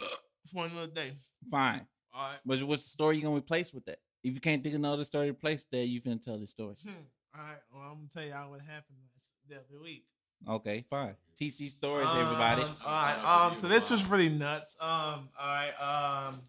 for 0.50 0.64
another 0.64 0.86
day. 0.86 1.12
Fine. 1.50 1.86
All 2.14 2.30
right. 2.30 2.38
But 2.44 2.62
what's 2.64 2.84
the 2.84 2.90
story 2.90 3.16
you're 3.16 3.24
gonna 3.24 3.36
replace 3.36 3.72
with 3.72 3.84
that? 3.86 3.98
If 4.22 4.34
you 4.34 4.40
can't 4.40 4.62
think 4.62 4.74
of 4.74 4.80
another 4.80 5.04
story 5.04 5.26
to 5.26 5.30
replace 5.32 5.64
that, 5.70 5.86
you 5.86 6.00
finna 6.00 6.20
tell 6.22 6.38
this 6.38 6.50
story. 6.50 6.74
Hmm. 6.82 6.90
All 7.36 7.44
right. 7.44 7.58
Well, 7.72 7.82
I'm 7.82 7.94
gonna 7.96 8.08
tell 8.12 8.24
y'all 8.24 8.50
what 8.50 8.60
happened 8.60 8.98
last 9.16 9.32
the 9.48 9.56
other 9.56 9.82
week. 9.82 10.04
Okay, 10.48 10.84
fine. 10.88 11.16
TC 11.40 11.68
stories, 11.70 12.06
everybody. 12.10 12.62
Um, 12.62 12.76
all 12.84 12.92
right. 12.92 13.46
Um. 13.46 13.54
So 13.54 13.68
this 13.68 13.90
was 13.90 14.04
really 14.04 14.28
nuts. 14.28 14.74
Um. 14.80 15.28
All 15.38 15.46
right. 15.46 16.26
Um. 16.28 16.40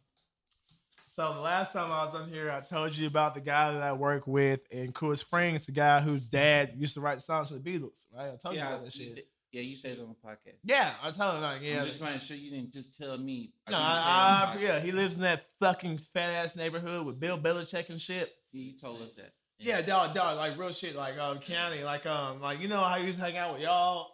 So 1.05 1.33
the 1.33 1.41
last 1.41 1.73
time 1.73 1.91
I 1.91 2.05
was 2.05 2.15
on 2.15 2.29
here, 2.29 2.49
I 2.51 2.61
told 2.61 2.95
you 2.95 3.07
about 3.07 3.33
the 3.35 3.41
guy 3.41 3.73
that 3.73 3.81
I 3.81 3.93
work 3.93 4.25
with 4.27 4.61
in 4.71 4.91
Cool 4.91 5.15
Springs, 5.17 5.65
the 5.65 5.71
guy 5.71 5.99
whose 5.99 6.21
dad 6.21 6.73
used 6.77 6.93
to 6.93 7.01
write 7.01 7.21
songs 7.21 7.49
for 7.49 7.55
the 7.55 7.59
Beatles. 7.59 8.05
Right. 8.15 8.31
I 8.31 8.35
told 8.37 8.53
you 8.55 8.61
Yeah, 8.61 8.69
about 8.73 8.85
that 8.85 8.93
shit. 8.93 9.27
Yeah, 9.51 9.61
you 9.61 9.75
said 9.75 9.97
it 9.97 9.99
on 9.99 10.09
the 10.09 10.27
podcast. 10.27 10.57
yeah, 10.63 10.91
I 11.01 11.11
told 11.11 11.35
him 11.35 11.41
like 11.41 11.61
yeah. 11.61 11.79
I'm 11.79 11.87
just 11.87 11.99
trying 11.99 12.19
to 12.19 12.23
sure 12.23 12.37
you 12.37 12.51
didn't 12.51 12.71
just 12.71 12.97
tell 12.97 13.17
me. 13.17 13.51
no, 13.69 13.77
think 13.77 13.89
you 13.89 13.95
said 13.95 14.01
it 14.01 14.11
on 14.11 14.11
I, 14.11 14.53
I, 14.55 14.57
yeah, 14.59 14.79
he 14.79 14.91
lives 14.91 15.15
in 15.15 15.21
that 15.21 15.45
fucking 15.59 15.97
fat 16.13 16.29
ass 16.29 16.55
neighborhood 16.55 17.05
with 17.05 17.19
Bill 17.19 17.37
Belichick 17.37 17.89
and 17.89 17.99
shit. 17.99 18.31
Yeah, 18.51 18.63
you 18.63 18.77
told 18.77 19.01
us 19.01 19.15
that. 19.15 19.33
Yeah, 19.57 19.81
dog, 19.81 20.13
dog, 20.13 20.37
like 20.37 20.57
real 20.57 20.71
shit, 20.71 20.95
like 20.95 21.17
um, 21.17 21.39
County, 21.39 21.83
like 21.83 22.05
um, 22.05 22.39
like 22.39 22.61
you 22.61 22.67
know 22.67 22.81
how 22.81 22.95
you 22.95 23.07
used 23.07 23.19
to 23.19 23.25
hang 23.25 23.37
out 23.37 23.53
with 23.53 23.61
y'all. 23.61 24.11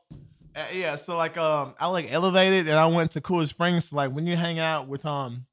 Uh, 0.55 0.65
yeah, 0.73 0.95
so 0.95 1.17
like 1.17 1.37
um, 1.37 1.75
I 1.79 1.87
like 1.87 2.11
elevated 2.11 2.67
and 2.67 2.79
I 2.79 2.87
went 2.87 3.11
to 3.11 3.21
Cool 3.21 3.45
Springs. 3.45 3.89
So 3.89 3.97
like 3.97 4.11
when 4.11 4.25
you 4.25 4.37
hang 4.37 4.57
out 4.57 4.87
with 4.87 5.05
um, 5.05 5.45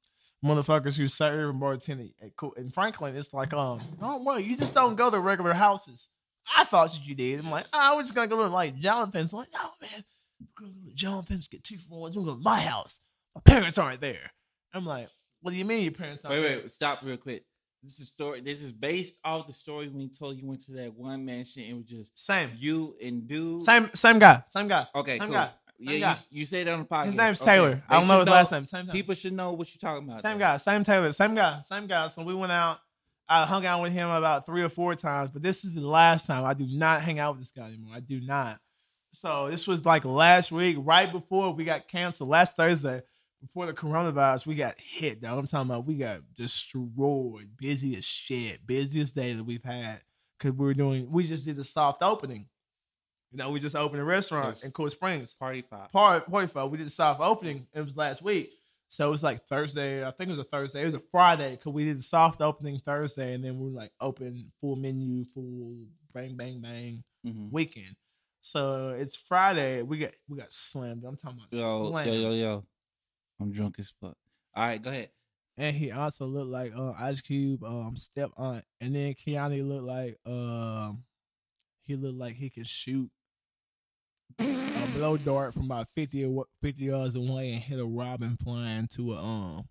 motherfuckers 0.43 0.95
who 0.95 1.07
serve 1.07 1.49
and 1.49 1.61
bartending 1.61 2.13
at 2.21 2.35
cool 2.37 2.53
in 2.53 2.69
Franklin, 2.69 3.15
it's 3.15 3.33
like 3.33 3.53
um, 3.53 3.81
don't 3.99 4.23
worry, 4.23 4.43
you 4.43 4.55
just 4.55 4.73
don't 4.73 4.95
go 4.95 5.11
to 5.11 5.19
regular 5.19 5.53
houses. 5.53 6.07
I 6.57 6.63
thought 6.65 6.91
that 6.91 7.05
you 7.07 7.15
did. 7.15 7.39
I'm 7.39 7.49
like, 7.51 7.65
oh, 7.73 7.95
we're 7.95 8.01
just 8.03 8.15
gonna 8.15 8.27
go 8.27 8.37
to 8.43 8.47
like 8.49 8.75
Jonathan's. 8.77 9.33
Like, 9.33 9.47
oh 9.55 9.71
man, 9.81 10.03
we're 10.39 10.47
gonna 10.67 10.73
go 10.73 10.89
to 10.89 10.95
Jonathan's, 10.95 11.47
get 11.47 11.63
two 11.63 11.77
for 11.77 12.01
ones. 12.01 12.15
We're 12.15 12.23
gonna 12.23 12.33
go 12.33 12.37
to 12.37 12.43
my 12.43 12.59
house. 12.59 13.01
My 13.35 13.41
parents 13.41 13.77
aren't 13.77 14.01
there. 14.01 14.31
I'm 14.73 14.85
like, 14.85 15.07
what 15.41 15.51
do 15.51 15.57
you 15.57 15.65
mean 15.65 15.83
your 15.83 15.91
parents 15.91 16.23
aren't 16.23 16.35
Wait, 16.41 16.47
there? 16.47 16.57
wait, 16.59 16.71
stop 16.71 16.99
real 17.03 17.17
quick. 17.17 17.45
This 17.81 17.99
is 17.99 18.07
story. 18.07 18.39
This 18.41 18.61
is 18.61 18.71
based 18.71 19.15
off 19.25 19.45
the 19.47 19.53
story 19.53 19.89
when 19.89 19.99
you 19.99 20.07
told 20.09 20.37
you 20.37 20.47
went 20.47 20.63
to 20.65 20.71
that 20.73 20.93
one 20.93 21.25
mansion. 21.25 21.63
It 21.63 21.73
was 21.73 21.85
just 21.85 22.11
Same, 22.17 22.51
you 22.55 22.95
and 23.03 23.27
dude. 23.27 23.63
same, 23.63 23.89
same 23.93 24.19
guy, 24.19 24.43
same 24.49 24.67
guy. 24.67 24.87
Okay, 24.95 25.17
same 25.17 25.27
cool. 25.27 25.35
guy. 25.35 25.49
Yeah, 25.79 25.99
guy. 25.99 26.15
you, 26.31 26.39
you 26.39 26.45
said 26.45 26.67
it 26.67 26.69
on 26.71 26.79
the 26.79 26.85
podcast. 26.85 27.05
His 27.07 27.17
name's 27.17 27.41
Okay. 27.41 27.51
Taylor. 27.51 27.75
They 27.75 27.81
I 27.89 27.99
don't 27.99 28.07
know 28.07 28.19
his 28.19 28.27
last 28.29 28.51
name. 28.53 28.67
Same 28.67 28.85
guy. 28.85 28.91
People 28.93 29.15
should 29.15 29.33
know 29.33 29.51
what 29.53 29.67
you're 29.73 29.79
talking 29.91 30.07
about. 30.07 30.21
Same 30.21 30.33
though. 30.37 30.45
guy. 30.45 30.57
Same 30.57 30.83
Taylor. 30.83 31.11
Same 31.11 31.35
guy. 31.35 31.61
Same 31.65 31.87
guy. 31.87 32.07
So 32.09 32.23
we 32.23 32.33
went 32.35 32.51
out. 32.53 32.77
I 33.29 33.45
hung 33.45 33.65
out 33.65 33.81
with 33.81 33.93
him 33.93 34.09
about 34.09 34.45
three 34.45 34.61
or 34.63 34.69
four 34.69 34.95
times, 34.95 35.29
but 35.31 35.41
this 35.41 35.63
is 35.63 35.73
the 35.75 35.87
last 35.87 36.27
time. 36.27 36.43
I 36.45 36.53
do 36.53 36.67
not 36.69 37.01
hang 37.01 37.19
out 37.19 37.33
with 37.35 37.41
this 37.41 37.51
guy 37.51 37.67
anymore. 37.67 37.93
I 37.95 37.99
do 38.01 38.19
not. 38.21 38.59
So 39.13 39.49
this 39.49 39.67
was 39.67 39.85
like 39.85 40.05
last 40.05 40.51
week, 40.51 40.77
right 40.79 41.11
before 41.11 41.53
we 41.53 41.63
got 41.63 41.87
canceled. 41.87 42.29
Last 42.29 42.57
Thursday, 42.57 43.01
before 43.41 43.65
the 43.65 43.73
coronavirus, 43.73 44.45
we 44.47 44.55
got 44.55 44.75
hit. 44.79 45.21
Though 45.21 45.37
I'm 45.37 45.47
talking 45.47 45.69
about, 45.69 45.85
we 45.85 45.95
got 45.97 46.21
destroyed. 46.35 47.49
Busy 47.57 47.95
as 47.97 48.05
shit. 48.05 48.65
Busiest 48.65 49.15
day 49.15 49.33
that 49.33 49.43
we've 49.43 49.63
had 49.63 50.01
because 50.39 50.53
we 50.57 50.65
were 50.65 50.73
doing. 50.73 51.11
We 51.11 51.27
just 51.27 51.45
did 51.45 51.59
a 51.59 51.63
soft 51.63 52.01
opening. 52.01 52.47
You 53.31 53.37
know, 53.39 53.49
we 53.51 53.59
just 53.59 53.75
opened 53.75 54.01
a 54.01 54.05
restaurant 54.05 54.47
Yes. 54.49 54.63
in 54.65 54.71
Cool 54.71 54.89
Springs 54.89 55.35
Party 55.35 55.61
five. 55.61 55.91
part 55.91 56.25
Five. 56.29 56.69
We 56.71 56.77
did 56.77 56.85
the 56.87 56.91
soft 56.91 57.19
opening. 57.21 57.67
It 57.73 57.81
was 57.81 57.95
last 57.97 58.21
week, 58.21 58.51
so 58.93 59.07
it 59.07 59.09
was 59.09 59.23
like 59.23 59.45
Thursday. 59.47 60.05
I 60.05 60.11
think 60.11 60.29
it 60.29 60.33
was 60.37 60.39
a 60.45 60.49
Thursday. 60.49 60.83
It 60.83 60.85
was 60.85 60.93
a 60.93 60.99
Friday 61.11 61.51
because 61.55 61.73
we 61.73 61.85
did 61.85 61.97
the 61.97 62.03
soft 62.03 62.41
opening 62.41 62.77
Thursday, 62.79 63.33
and 63.33 63.43
then 63.43 63.57
we 63.57 63.69
were 63.71 63.75
like 63.79 63.91
open 63.99 64.51
full 64.61 64.75
menu, 64.75 65.23
full 65.25 65.87
bang 66.13 66.37
bang 66.37 66.61
bang 66.61 67.03
Mhm. 67.25 67.51
weekend. 67.51 67.95
So 68.41 68.89
it's 68.89 69.15
Friday. 69.15 69.81
We 69.81 69.97
got 69.97 70.11
we 70.27 70.37
got 70.37 70.51
slammed. 70.53 71.03
I'm 71.05 71.17
talking 71.17 71.39
about 71.39 71.51
Yo, 71.51 71.89
slammed. 71.89 72.13
yo, 72.13 72.19
yo, 72.21 72.31
yo. 72.33 72.65
I'm 73.39 73.51
drunk 73.51 73.79
as 73.79 73.89
fuck. 73.89 74.15
All 74.55 74.63
right, 74.63 74.79
go 74.81 74.91
ahead. 74.91 75.09
And 75.57 75.75
he 75.75 75.91
also 75.91 76.25
looked 76.27 76.49
like 76.51 76.71
uh, 76.75 76.91
Ice 76.91 77.21
Cube, 77.21 77.63
um, 77.63 77.95
step 77.95 78.29
aunt, 78.37 78.63
and 78.81 78.93
then 78.93 79.13
Keanu 79.15 79.67
looked 79.67 79.85
like 79.85 80.19
um, 80.31 81.03
he 81.81 81.95
looked 81.95 82.17
like 82.17 82.35
he 82.35 82.49
could 82.51 82.67
shoot 82.67 83.09
a 84.39 84.87
blow 84.93 85.17
dart 85.17 85.53
from 85.53 85.63
about 85.65 85.87
50, 85.89 86.25
or 86.25 86.45
50 86.61 86.83
yards 86.83 87.15
away 87.15 87.53
and 87.53 87.61
hit 87.61 87.79
a 87.79 87.85
robin 87.85 88.37
flying 88.37 88.87
to 88.87 89.13
a 89.13 89.17
um 89.17 89.67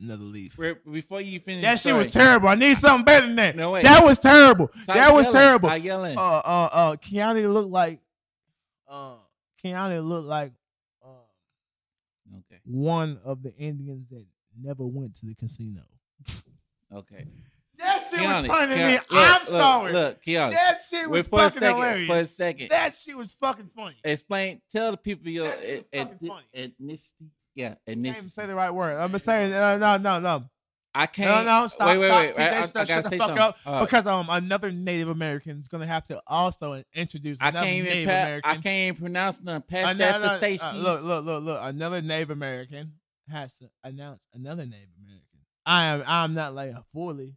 another 0.00 0.22
leaf. 0.24 0.58
Before 0.90 1.20
you 1.20 1.40
finish, 1.40 1.62
That 1.62 1.78
shit 1.78 1.94
was 1.94 2.06
terrible. 2.08 2.48
I 2.48 2.54
need 2.54 2.76
something 2.78 3.04
better 3.04 3.26
than 3.26 3.36
that. 3.36 3.56
No, 3.56 3.72
wait. 3.72 3.84
That 3.84 4.02
was 4.02 4.18
terrible. 4.18 4.70
Stop 4.78 4.96
that 4.96 5.12
was 5.12 5.26
yelling. 5.26 5.38
terrible. 5.38 5.68
Stop 5.68 5.84
yelling. 5.84 6.18
Uh, 6.18 6.20
uh, 6.22 6.68
uh, 6.72 6.96
Keanu 6.96 7.52
looked 7.52 7.70
like, 7.70 8.00
uh, 8.88 9.16
Keanu 9.62 10.02
looked 10.02 10.26
like, 10.26 10.52
uh, 11.04 12.38
okay, 12.38 12.60
one 12.64 13.18
of 13.24 13.42
the 13.42 13.52
Indians 13.56 14.08
that 14.10 14.24
never 14.58 14.86
went 14.86 15.16
to 15.16 15.26
the 15.26 15.34
casino. 15.34 15.82
okay. 16.94 17.26
That 17.80 18.06
shit 18.10 18.20
was 18.20 18.46
funny 18.46 18.74
to 18.74 18.86
me. 18.86 18.92
look, 18.94 19.04
I'm 19.10 19.40
look, 19.40 19.44
sorry. 19.48 19.92
Look, 19.92 20.22
Keanu. 20.22 20.50
that 20.52 20.78
shit 20.88 21.08
was 21.08 21.24
Wait 21.24 21.26
for 21.30 21.38
a 21.40 21.42
fucking 21.44 21.58
second. 21.60 21.76
hilarious. 21.76 22.06
For 22.08 22.16
a 22.16 22.24
second. 22.24 22.68
That 22.70 22.96
shit 22.96 23.16
was 23.16 23.32
fucking 23.32 23.66
funny. 23.74 23.96
Explain. 24.04 24.60
Tell 24.70 24.90
the 24.92 24.96
people 24.96 25.28
your 25.30 25.46
That 25.46 25.58
shit 25.62 25.88
was 25.92 26.02
eth- 26.02 26.28
funny. 26.28 26.74
ethnicity. 26.82 27.30
Yeah, 27.54 27.74
I 27.86 27.92
can't 27.92 28.06
even 28.06 28.28
say 28.28 28.46
the 28.46 28.54
right 28.54 28.70
word. 28.70 28.96
I'm 28.96 29.10
just 29.12 29.24
saying, 29.24 29.52
uh, 29.52 29.76
no, 29.78 29.96
no, 29.96 30.20
no. 30.20 30.44
I 30.94 31.06
can't. 31.06 31.46
no, 31.46 31.60
no, 31.62 31.66
stop, 31.68 31.86
wait, 31.88 31.98
wait, 32.00 32.06
stop. 32.08 32.18
wait. 32.20 32.34
TJ, 32.34 32.40
I, 32.52 32.58
I, 32.58 32.62
shut- 32.62 32.76
I 32.76 32.84
gotta 32.84 32.86
shut 32.88 33.02
the 33.04 33.08
say 33.10 33.18
fuck 33.18 33.26
something. 33.28 33.42
up, 33.42 33.56
Uh, 33.64 33.80
because 33.84 34.06
um 34.06 34.26
another 34.28 34.72
Native 34.72 35.08
American 35.08 35.60
is 35.60 35.68
gonna 35.68 35.86
have 35.86 36.02
to 36.08 36.20
also 36.26 36.82
introduce 36.94 37.38
I 37.40 37.48
another 37.50 37.66
can't 37.66 37.76
even. 37.78 37.92
Native 37.92 38.08
Pa- 38.08 38.12
American. 38.22 38.50
I 38.50 38.54
can't 38.56 38.66
even 38.88 39.00
pronounce 39.00 39.40
none. 39.40 39.62
Pass 39.62 39.94
Another- 39.94 40.38
that 40.40 40.58
for 40.58 40.64
uh, 40.64 40.72
look, 40.74 41.02
look, 41.04 41.24
look, 41.24 41.44
look. 41.44 41.60
Another 41.62 42.02
Native 42.02 42.30
American 42.30 42.92
has 43.30 43.56
to 43.58 43.70
announce 43.84 44.26
another 44.34 44.64
Native 44.64 44.88
American. 45.00 45.26
I 45.64 45.84
am. 45.86 46.02
I'm 46.06 46.34
not 46.34 46.54
like 46.54 46.70
a 46.72 46.82
fully. 46.92 47.36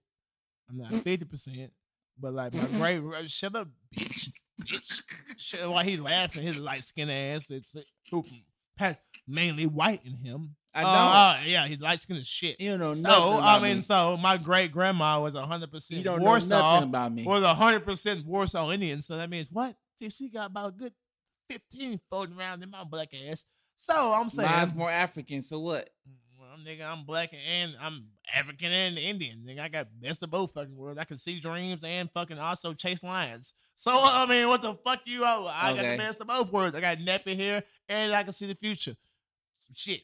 I'm 0.69 0.77
not 0.77 0.91
fifty 0.91 1.25
percent, 1.25 1.71
but 2.19 2.33
like 2.33 2.53
my 2.53 2.65
great. 2.77 3.29
Shut 3.29 3.55
up, 3.55 3.67
bitch. 3.95 4.29
Bitch. 4.61 5.01
Shut, 5.37 5.69
while 5.69 5.83
he's 5.83 5.99
laughing, 5.99 6.43
his 6.43 6.59
light 6.59 6.83
skinned 6.83 7.11
ass. 7.11 7.49
It's 7.49 7.75
past 8.77 9.01
mainly 9.27 9.65
white 9.67 10.01
in 10.05 10.13
him. 10.13 10.55
I 10.75 10.81
Uh, 10.81 10.83
know. 10.85 10.89
uh, 10.89 11.37
yeah, 11.45 11.67
he's 11.67 11.79
light 11.79 12.01
skinned 12.01 12.19
as 12.19 12.27
shit. 12.27 12.59
you 12.59 12.77
know 12.77 12.93
So 12.93 13.07
nothing 13.09 13.43
I 13.45 13.59
mean, 13.59 13.75
me. 13.77 13.81
so 13.81 14.17
my 14.17 14.37
great 14.37 14.71
grandma 14.71 15.21
was 15.21 15.35
hundred 15.35 15.69
percent 15.71 15.99
you 15.99 16.03
don't 16.03 16.19
know 16.19 16.25
Warsaw 16.25 16.73
nothing 16.73 16.89
about 16.89 17.13
me. 17.13 17.23
was 17.23 17.43
hundred 17.43 17.81
percent 17.85 18.25
Warsaw 18.25 18.71
Indian. 18.71 19.01
So 19.01 19.17
that 19.17 19.29
means 19.29 19.47
what? 19.51 19.75
She 20.09 20.29
got 20.29 20.47
about 20.47 20.69
a 20.69 20.71
good 20.71 20.93
fifteen 21.49 21.99
floating 22.09 22.35
around 22.37 22.63
in 22.63 22.71
my 22.71 22.83
black 22.83 23.09
ass. 23.29 23.45
So 23.75 24.13
I'm 24.13 24.29
saying, 24.29 24.49
Mine's 24.49 24.73
more 24.73 24.89
African. 24.89 25.41
So 25.41 25.59
what? 25.59 25.89
Well, 26.53 26.65
nigga, 26.65 26.85
I'm 26.85 27.03
black 27.05 27.31
and 27.33 27.75
I'm 27.81 28.05
African 28.33 28.71
and 28.71 28.97
Indian. 28.97 29.43
Nigga, 29.47 29.59
I 29.59 29.69
got 29.69 29.87
best 29.99 30.23
of 30.23 30.31
both 30.31 30.53
fucking 30.53 30.75
worlds. 30.75 30.99
I 30.99 31.03
can 31.03 31.17
see 31.17 31.39
dreams 31.39 31.83
and 31.83 32.09
fucking 32.11 32.39
also 32.39 32.73
chase 32.73 33.01
lions. 33.03 33.53
So 33.75 33.91
I 33.93 34.25
mean, 34.27 34.47
what 34.47 34.61
the 34.61 34.75
fuck 34.83 35.01
you? 35.05 35.21
Oh, 35.23 35.51
I 35.53 35.73
got 35.73 35.81
the 35.81 35.97
best 35.97 36.21
of 36.21 36.27
both 36.27 36.51
worlds. 36.51 36.75
I 36.75 36.81
got 36.81 36.97
nappy 36.99 37.35
hair 37.35 37.63
and 37.89 38.13
I 38.13 38.23
can 38.23 38.33
see 38.33 38.45
the 38.45 38.55
future. 38.55 38.95
Some 39.59 39.73
shit 39.75 40.03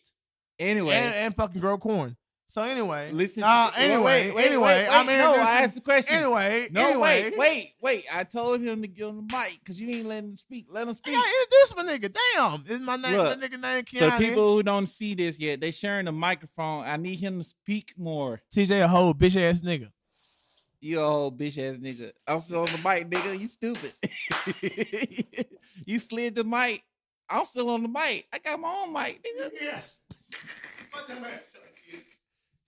Anyway, 0.58 0.94
and, 0.94 1.16
and 1.16 1.36
fucking 1.36 1.62
grow 1.62 1.78
corn. 1.78 2.18
So 2.50 2.64
anyway, 2.64 3.12
Listen. 3.12 3.42
Nah, 3.42 3.70
to, 3.70 3.80
anyway, 3.80 4.04
wait, 4.04 4.36
wait, 4.36 4.46
anyway, 4.48 4.66
wait, 4.66 4.88
I 4.88 5.00
wait, 5.02 5.08
mean, 5.08 5.18
no. 5.20 5.34
I 5.36 5.62
asked 5.62 5.76
the 5.76 5.82
question. 5.82 6.16
anyway, 6.16 6.68
no, 6.72 6.88
anyway, 6.88 7.30
wait, 7.30 7.38
wait, 7.38 7.74
wait. 7.80 8.06
I 8.12 8.24
told 8.24 8.60
him 8.62 8.82
to 8.82 8.88
get 8.88 9.06
on 9.06 9.18
the 9.18 9.22
mic 9.22 9.60
because 9.60 9.80
you 9.80 9.88
ain't 9.92 10.08
letting 10.08 10.30
him 10.30 10.36
speak. 10.36 10.66
Let 10.68 10.88
him 10.88 10.96
speak. 10.96 11.14
gotta 11.14 11.30
introduce 11.30 11.76
my 11.76 11.84
nigga. 11.84 12.18
Damn, 12.36 12.76
is 12.76 12.82
my 12.82 12.96
name? 12.96 13.18
Look, 13.18 13.40
my 13.40 13.48
nigga 13.48 13.62
name 13.62 13.86
For 13.86 13.96
Keanu. 13.96 14.18
people 14.18 14.56
who 14.56 14.64
don't 14.64 14.88
see 14.88 15.14
this 15.14 15.40
yet, 15.40 15.62
they 15.62 15.70
sharing 15.70 16.06
the 16.06 16.12
microphone. 16.12 16.86
I 16.86 16.98
need 16.98 17.20
him 17.20 17.38
to 17.38 17.44
speak 17.44 17.94
more. 18.00 18.42
TJ 18.52 18.84
a 18.84 18.88
whole 18.88 19.14
bitch 19.14 19.36
ass 19.40 19.62
nigga. 19.62 19.92
You 20.82 21.02
a 21.02 21.06
whole 21.06 21.32
bitch 21.32 21.60
ass 21.60 21.78
nigga. 21.78 22.14
I'm 22.28 22.40
still 22.40 22.62
on 22.62 22.66
the 22.66 22.80
mic, 22.84 23.12
nigga. 23.12 23.40
You 23.40 23.46
stupid. 23.46 23.94
you 25.86 26.00
slid 26.00 26.34
the 26.34 26.44
mic. 26.44 26.84
I'm 27.30 27.46
still 27.46 27.70
on 27.70 27.84
the 27.84 27.90
mic. 27.90 28.26
I 28.34 28.40
got 28.40 28.60
my 28.60 28.74
own 28.74 28.92
mic, 28.92 29.24
nigga. 29.24 29.52
Yeah. 29.62 29.82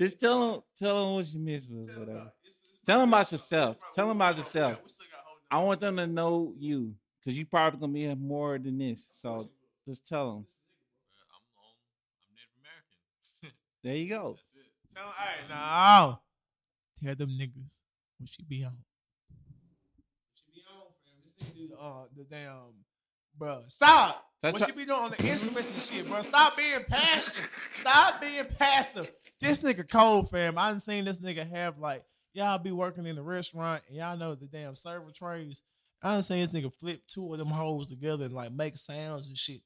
Just 0.01 0.19
tell 0.19 0.55
him, 0.55 0.61
tell 0.75 1.09
him 1.09 1.15
what 1.15 1.31
you 1.31 1.39
missed 1.39 1.69
with 1.69 1.95
whatever. 1.95 2.33
Tell 2.83 3.01
him 3.01 3.09
about 3.09 3.31
yourself. 3.31 3.77
Tell 3.93 4.09
him 4.09 4.17
about 4.17 4.35
yourself. 4.35 4.79
I 5.51 5.59
want 5.59 5.79
them 5.79 5.97
to 5.97 6.07
know 6.07 6.55
you 6.57 6.95
because 7.19 7.37
you 7.37 7.45
probably 7.45 7.79
gonna 7.79 7.93
be 7.93 8.15
more 8.15 8.57
than 8.57 8.79
this. 8.79 9.05
So 9.11 9.47
just 9.87 10.07
tell 10.07 10.31
them. 10.31 10.45
I'm 11.29 11.43
home. 11.55 11.75
I'm 12.23 12.33
Native 12.33 12.49
American. 13.43 13.57
There 13.83 13.95
you 13.95 14.09
go. 14.09 14.37
That's 14.37 14.55
it. 14.55 14.95
Tell 14.95 15.05
him, 15.05 15.13
hey, 15.19 15.35
no. 15.49 16.19
Tell 17.03 17.15
them 17.15 17.29
niggas 17.29 17.77
what 18.17 18.27
she 18.27 18.41
be 18.41 18.63
on. 18.63 18.77
She 20.33 20.43
be 20.51 20.63
on, 20.67 20.87
fam. 21.05 21.13
This 21.23 21.47
nigga 21.47 21.67
do 21.69 21.75
uh 21.79 22.05
the 22.17 22.23
damn 22.23 22.73
bro. 23.37 23.63
Stop. 23.67 24.25
That's 24.41 24.59
what 24.59 24.67
you 24.67 24.73
be 24.73 24.85
doing 24.85 24.99
on 24.99 25.11
the 25.11 25.27
instruments 25.27 25.71
and 25.71 25.81
shit, 25.81 26.07
bro? 26.07 26.21
Stop 26.23 26.57
being 26.57 26.83
passionate. 26.87 27.49
Stop 27.73 28.19
being 28.19 28.45
passive. 28.57 29.11
This 29.41 29.61
nigga 29.61 29.87
cold, 29.89 30.29
fam. 30.29 30.57
I 30.57 30.69
done 30.71 30.79
seen 30.79 31.05
this 31.05 31.19
nigga 31.19 31.49
have 31.49 31.79
like 31.79 32.03
y'all 32.33 32.57
be 32.59 32.71
working 32.71 33.05
in 33.05 33.15
the 33.15 33.23
restaurant 33.23 33.81
and 33.87 33.97
y'all 33.97 34.17
know 34.17 34.35
the 34.35 34.45
damn 34.45 34.75
server 34.75 35.11
trays. 35.11 35.63
I 36.03 36.13
done 36.13 36.23
seen 36.23 36.45
this 36.45 36.53
nigga 36.55 36.71
flip 36.73 37.01
two 37.07 37.31
of 37.33 37.39
them 37.39 37.47
holes 37.49 37.89
together 37.89 38.25
and 38.25 38.33
like 38.33 38.51
make 38.51 38.77
sounds 38.77 39.27
and 39.27 39.37
shit. 39.37 39.61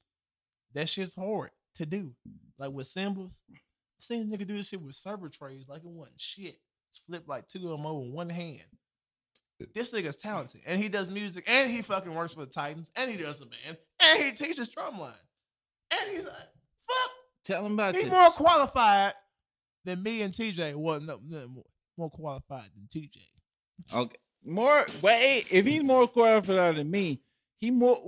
That 0.74 0.88
shit's 0.88 1.14
hard 1.14 1.50
to 1.76 1.86
do. 1.86 2.12
Like 2.58 2.72
with 2.72 2.86
symbols. 2.86 3.42
I 3.52 3.56
seen 4.00 4.28
this 4.28 4.38
nigga 4.38 4.46
do 4.46 4.56
this 4.56 4.68
shit 4.68 4.80
with 4.80 4.94
server 4.94 5.28
trays 5.28 5.66
like 5.68 5.82
it 5.84 5.90
wasn't 5.90 6.20
shit. 6.20 6.56
Just 6.92 7.06
flip 7.06 7.24
like 7.26 7.46
two 7.48 7.58
of 7.64 7.76
them 7.76 7.86
over 7.86 8.00
one 8.10 8.30
hand. 8.30 8.64
This 9.74 9.90
nigga's 9.90 10.16
talented, 10.16 10.60
and 10.66 10.82
he 10.82 10.90
does 10.90 11.08
music, 11.08 11.44
and 11.46 11.70
he 11.70 11.80
fucking 11.80 12.14
works 12.14 12.34
for 12.34 12.40
the 12.40 12.46
Titans, 12.50 12.90
and 12.94 13.10
he 13.10 13.16
does 13.16 13.40
a 13.40 13.46
band, 13.46 13.78
and 14.00 14.22
he 14.22 14.32
teaches 14.32 14.68
drumline, 14.68 15.14
and 15.90 16.10
he's 16.10 16.24
like, 16.24 16.34
fuck, 16.86 17.10
Tell 17.42 17.64
him 17.64 17.72
about 17.72 17.94
it. 17.94 18.00
he's 18.00 18.04
you. 18.06 18.12
more 18.12 18.30
qualified 18.32 19.14
than 19.86 20.02
me 20.02 20.20
and 20.22 20.34
TJ. 20.34 20.74
Wasn't 20.74 21.06
no, 21.06 21.18
no, 21.22 21.48
more, 21.48 21.64
more 21.96 22.10
qualified 22.10 22.68
than 22.74 22.86
TJ. 22.92 23.16
Okay. 23.94 24.16
More 24.44 24.86
wait, 25.02 25.46
if 25.50 25.64
he's 25.66 25.82
more 25.82 26.06
qualified 26.06 26.76
than 26.76 26.90
me, 26.90 27.20
he 27.56 27.70
more 27.70 28.00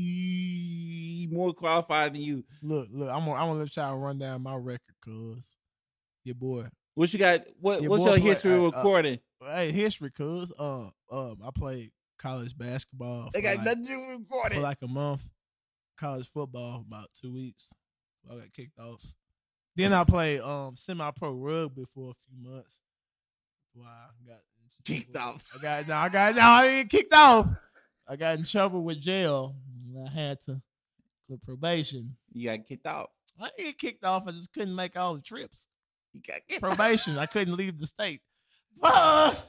way 0.00 1.26
more 1.30 1.52
qualified 1.52 2.14
than 2.14 2.22
you. 2.22 2.44
Look, 2.62 2.88
look, 2.90 3.08
I'm 3.08 3.20
gonna, 3.20 3.32
I'm 3.34 3.48
gonna 3.48 3.60
let 3.60 3.76
y'all 3.76 3.98
run 3.98 4.18
down 4.18 4.42
my 4.42 4.56
record, 4.56 4.94
cuz 5.04 5.56
your 6.24 6.34
boy. 6.34 6.66
What 6.94 7.12
you 7.12 7.18
got? 7.18 7.42
What 7.60 7.82
Your 7.82 7.90
what's 7.90 8.04
your 8.04 8.18
play- 8.18 8.20
history 8.28 8.52
uh, 8.54 8.62
uh, 8.62 8.64
recording? 8.66 9.18
Hey, 9.40 9.70
history, 9.72 10.10
cuz 10.10 10.52
uh 10.58 10.88
um, 11.10 11.38
I 11.44 11.50
played 11.54 11.90
college 12.18 12.56
basketball. 12.56 13.30
they 13.32 13.40
got 13.42 13.56
like- 13.58 13.64
nothing 13.66 13.84
to 13.84 13.88
do 13.90 14.00
with 14.00 14.08
for 14.28 14.36
recording. 14.36 14.62
like 14.62 14.82
a 14.82 14.88
month. 14.88 15.28
College 15.98 16.28
football 16.28 16.84
about 16.86 17.08
two 17.14 17.32
weeks. 17.32 17.72
I 18.28 18.34
got 18.36 18.52
kicked 18.52 18.78
off. 18.78 19.04
Then 19.76 19.92
I 19.92 20.04
played 20.04 20.40
um 20.40 20.76
semi 20.76 21.10
pro 21.12 21.32
rugby 21.32 21.84
for 21.94 22.10
a 22.10 22.14
few 22.26 22.50
months. 22.50 22.80
Wow, 23.74 23.86
I 23.86 24.28
got 24.28 24.40
Kicked 24.84 25.12
trouble. 25.14 25.30
off. 25.36 25.48
I 25.58 25.62
got 25.62 25.88
no, 25.88 25.94
I 25.96 26.08
got 26.08 26.34
no, 26.34 26.42
I 26.42 26.68
didn't 26.68 26.90
kicked 26.90 27.14
off. 27.14 27.50
I 28.08 28.16
got 28.16 28.38
in 28.38 28.44
trouble 28.44 28.82
with 28.82 29.00
jail. 29.00 29.54
and 29.94 30.08
I 30.08 30.10
had 30.10 30.40
to 30.46 30.60
clear 31.26 31.38
probation. 31.44 32.16
You 32.32 32.50
got 32.50 32.66
kicked 32.66 32.86
out. 32.86 33.10
I 33.40 33.44
didn't 33.56 33.58
get 33.70 33.78
kicked 33.78 34.04
off. 34.04 34.24
I 34.26 34.32
just 34.32 34.52
couldn't 34.52 34.74
make 34.74 34.96
all 34.96 35.14
the 35.14 35.22
trips. 35.22 35.68
You 36.12 36.20
got 36.26 36.40
kicked 36.48 36.60
Probation. 36.60 37.16
I 37.18 37.26
couldn't 37.26 37.56
leave 37.56 37.78
the 37.78 37.86
state. 37.86 38.20
but 38.80 39.46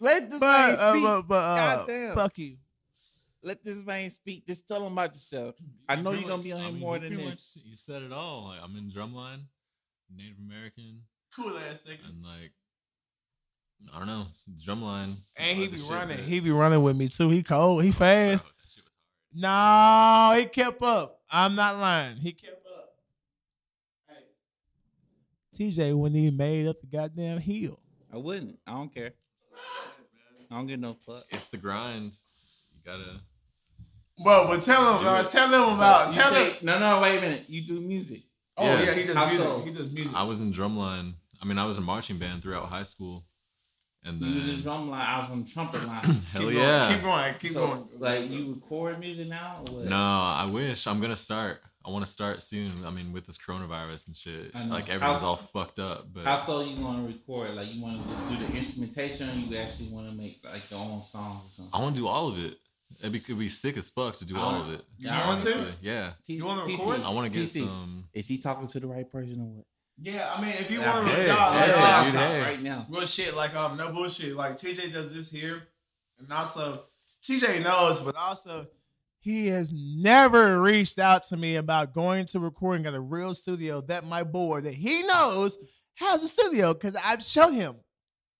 Let 0.00 0.30
this 0.30 0.40
man 0.40 0.76
uh, 0.78 0.92
speak. 0.92 1.02
but, 1.04 1.22
but 1.22 1.34
uh, 1.34 1.76
Goddamn. 1.76 2.14
fuck 2.14 2.38
you. 2.38 2.56
Let 3.42 3.62
this 3.64 3.84
man 3.84 4.10
speak. 4.10 4.46
Just 4.46 4.66
tell 4.66 4.84
him 4.84 4.92
about 4.92 5.14
yourself. 5.14 5.54
I 5.88 5.94
know 5.96 6.10
you're 6.12 6.28
gonna 6.28 6.42
be 6.42 6.52
on 6.52 6.60
I 6.60 6.64
here 6.64 6.72
mean, 6.72 6.80
more 6.80 6.98
than 6.98 7.14
this. 7.16 7.24
much- 7.56 7.64
you 7.64 7.74
said 7.76 8.02
it 8.02 8.12
all. 8.12 8.46
Like 8.48 8.60
I'm 8.62 8.74
in 8.76 8.88
drumline, 8.90 9.42
Native 10.14 10.38
American, 10.38 11.02
Cool 11.34 11.56
ass 11.56 11.80
nigga. 11.86 12.08
and 12.08 12.22
like 12.24 12.52
I 13.94 13.98
don't 13.98 14.08
know, 14.08 14.26
drumline. 14.58 15.16
And 15.36 15.56
he 15.56 15.68
be 15.68 15.80
running. 15.88 16.16
that- 16.16 16.26
He 16.26 16.40
be 16.40 16.50
running 16.50 16.82
with 16.82 16.96
me 16.96 17.08
too. 17.08 17.30
He 17.30 17.42
cold. 17.44 17.84
He 17.84 17.90
Oh, 17.90 17.92
fast. 17.92 18.44
bro, 18.44 18.52
that 18.60 18.70
shit 18.70 18.84
was 18.84 19.42
hard. 19.44 20.34
No, 20.34 20.40
he 20.40 20.46
kept 20.46 20.82
up. 20.82 21.22
I'm 21.30 21.54
not 21.54 21.78
lying. 21.78 22.16
He 22.16 22.32
kept 22.32 22.66
up. 22.66 22.94
Hey. 24.08 24.24
TJ 25.54 25.92
wouldn't 25.96 26.18
even 26.18 26.36
made 26.36 26.66
up 26.66 26.80
the 26.80 26.86
goddamn 26.88 27.38
hill. 27.38 27.78
I 28.12 28.16
wouldn't. 28.16 28.58
I 28.66 28.72
don't 28.72 28.92
care. 28.92 29.12
I 30.50 30.56
don't 30.56 30.66
give 30.66 30.80
no 30.80 30.94
fuck. 30.94 31.24
It's 31.30 31.44
the 31.44 31.58
grind. 31.58 32.16
You 32.88 33.04
gotta. 33.04 33.20
Bro, 34.22 34.48
but 34.48 34.64
tell 34.64 34.98
him, 34.98 35.06
uh, 35.06 35.22
tell 35.28 35.46
him 35.52 35.70
You 36.10 36.52
say- 36.52 36.58
no, 36.62 36.78
no, 36.78 37.00
wait 37.00 37.18
a 37.18 37.20
minute. 37.20 37.44
You 37.48 37.62
do 37.62 37.80
music. 37.80 38.22
Oh 38.56 38.64
Yeah. 38.66 38.82
yeah, 38.82 38.94
he 38.94 39.04
does 39.04 39.16
How 39.16 39.26
music. 39.26 39.44
so? 39.46 39.60
He 39.62 39.70
does 39.70 39.90
music. 39.92 40.14
I 40.14 40.22
was 40.24 40.40
in 40.40 40.52
drumline. 40.52 41.14
I 41.40 41.44
mean, 41.46 41.58
I 41.58 41.64
was 41.64 41.78
in 41.78 41.84
marching 41.84 42.18
band 42.18 42.42
throughout 42.42 42.68
high 42.68 42.82
school, 42.82 43.24
and 44.02 44.20
You 44.20 44.34
was 44.34 44.44
in 44.48 44.54
then 44.54 44.60
drum 44.62 44.90
line. 44.90 45.06
I 45.06 45.20
was 45.20 45.30
on 45.30 45.44
trumpet 45.44 45.86
line. 45.86 46.02
hell 46.32 46.42
Keep 46.42 46.52
yeah. 46.54 46.88
Going, 46.88 46.94
keep 46.94 47.02
going. 47.04 47.34
Keep 47.38 47.52
so, 47.52 47.66
going. 47.68 47.88
like 48.00 48.30
you 48.30 48.54
record 48.54 48.98
music 48.98 49.28
now? 49.28 49.62
Or 49.68 49.76
what? 49.76 49.84
No, 49.84 49.96
I 49.96 50.46
wish. 50.46 50.86
I'm 50.88 51.00
gonna 51.00 51.14
start. 51.14 51.62
I 51.86 51.90
want 51.90 52.04
to 52.04 52.10
start 52.10 52.42
soon. 52.42 52.84
I 52.84 52.90
mean, 52.90 53.12
with 53.12 53.24
this 53.24 53.38
coronavirus 53.38 54.08
and 54.08 54.16
shit, 54.16 54.52
like 54.54 54.88
everything's 54.90 55.20
How- 55.20 55.28
all 55.28 55.36
fucked 55.36 55.78
up. 55.78 56.12
But 56.12 56.24
How 56.24 56.36
so 56.38 56.60
you 56.62 56.82
want 56.84 57.06
to 57.06 57.12
record? 57.14 57.54
Like 57.54 57.72
you 57.72 57.80
want 57.80 58.02
to 58.02 58.08
just 58.08 58.28
do 58.28 58.46
the 58.46 58.58
instrumentation, 58.58 59.30
or 59.30 59.34
you 59.34 59.56
actually 59.56 59.88
want 59.90 60.08
to 60.10 60.14
make 60.16 60.40
like 60.44 60.68
your 60.72 60.80
own 60.80 61.00
songs 61.02 61.46
or 61.46 61.50
something? 61.50 61.70
I 61.72 61.80
want 61.80 61.94
to 61.94 62.00
do 62.02 62.08
all 62.08 62.26
of 62.26 62.38
it. 62.40 62.58
It'd 63.00 63.12
be, 63.12 63.20
could 63.20 63.38
be 63.38 63.48
sick 63.48 63.76
as 63.76 63.88
fuck 63.88 64.16
to 64.16 64.24
do 64.24 64.36
all 64.38 64.62
of 64.62 64.70
it. 64.72 64.82
You 64.98 65.10
want 65.10 65.40
to? 65.42 65.52
honestly. 65.54 65.74
Yeah. 65.82 66.12
T- 66.24 66.34
You 66.34 66.44
wanna 66.46 66.62
TC, 66.62 66.78
record? 66.78 67.02
I 67.04 67.10
want 67.10 67.30
to 67.32 67.38
get 67.38 67.46
TC, 67.48 67.60
some. 67.64 68.08
Is 68.12 68.26
he 68.26 68.38
talking 68.38 68.66
to 68.68 68.80
the 68.80 68.86
right 68.86 69.08
person 69.10 69.40
or 69.40 69.46
what? 69.46 69.64
Yeah, 70.00 70.32
I 70.32 70.40
mean, 70.40 70.52
if 70.58 70.70
you 70.70 70.80
want 70.80 71.06
to, 71.08 71.12
hey, 71.12 71.26
no, 71.26 71.34
hey, 71.34 71.74
like, 71.74 72.04
dude, 72.12 72.14
hey. 72.20 72.40
right 72.40 72.62
now. 72.62 72.86
real 72.88 73.04
shit, 73.06 73.34
like 73.34 73.54
um, 73.54 73.76
no 73.76 73.90
bullshit. 73.92 74.36
Like 74.36 74.56
TJ 74.58 74.92
does 74.92 75.12
this 75.12 75.30
here, 75.30 75.62
and 76.20 76.32
also 76.32 76.84
TJ 77.24 77.62
knows, 77.64 78.00
but 78.00 78.14
also 78.14 78.68
he 79.20 79.48
has 79.48 79.72
never 79.72 80.60
reached 80.62 80.98
out 81.00 81.24
to 81.24 81.36
me 81.36 81.56
about 81.56 81.92
going 81.92 82.26
to 82.26 82.38
recording 82.38 82.86
at 82.86 82.94
a 82.94 83.00
real 83.00 83.34
studio 83.34 83.80
that 83.82 84.04
my 84.06 84.22
boy 84.22 84.60
that 84.60 84.74
he 84.74 85.02
knows 85.02 85.58
has 85.96 86.22
a 86.22 86.28
studio 86.28 86.72
because 86.74 86.94
I've 87.04 87.22
showed 87.24 87.52
him. 87.52 87.74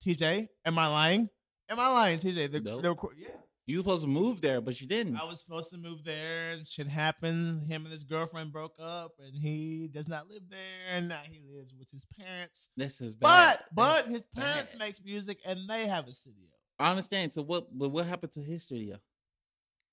TJ, 0.07 0.47
am 0.65 0.79
I 0.79 0.87
lying? 0.87 1.29
Am 1.69 1.81
I 1.81 1.89
lying, 1.89 2.19
TJ? 2.21 2.53
The, 2.53 2.61
Nope. 2.61 2.83
the 2.83 2.91
record- 2.91 3.17
yeah. 3.19 3.29
You 3.69 3.77
were 3.77 3.83
supposed 3.83 4.03
to 4.05 4.09
move 4.09 4.41
there, 4.41 4.63
but 4.63 4.81
you 4.81 4.87
didn't. 4.87 5.17
I 5.17 5.25
was 5.25 5.41
supposed 5.41 5.71
to 5.73 5.77
move 5.77 6.03
there, 6.03 6.53
and 6.53 6.67
shit 6.67 6.87
happened. 6.87 7.69
Him 7.69 7.85
and 7.85 7.93
his 7.93 8.03
girlfriend 8.03 8.51
broke 8.51 8.77
up, 8.81 9.13
and 9.23 9.37
he 9.37 9.91
does 9.93 10.09
not 10.09 10.27
live 10.27 10.41
there, 10.49 10.59
and 10.91 11.11
now 11.11 11.21
he 11.31 11.43
lives 11.55 11.75
with 11.79 11.91
his 11.91 12.07
parents. 12.19 12.71
This 12.79 13.03
is 13.03 13.15
bad. 13.15 13.59
But 13.71 13.75
but 13.75 13.95
That's 13.97 14.09
his 14.09 14.23
parents 14.35 14.73
bad. 14.73 14.79
make 14.79 15.05
music, 15.05 15.41
and 15.45 15.61
they 15.69 15.87
have 15.87 16.09
a 16.09 16.13
studio. 16.15 16.47
I 16.79 16.93
understand. 16.93 17.35
So 17.35 17.43
what? 17.43 17.67
But 17.77 17.91
what 17.91 18.07
happened 18.07 18.33
to 18.33 18.41
his 18.41 18.63
studio? 18.63 18.97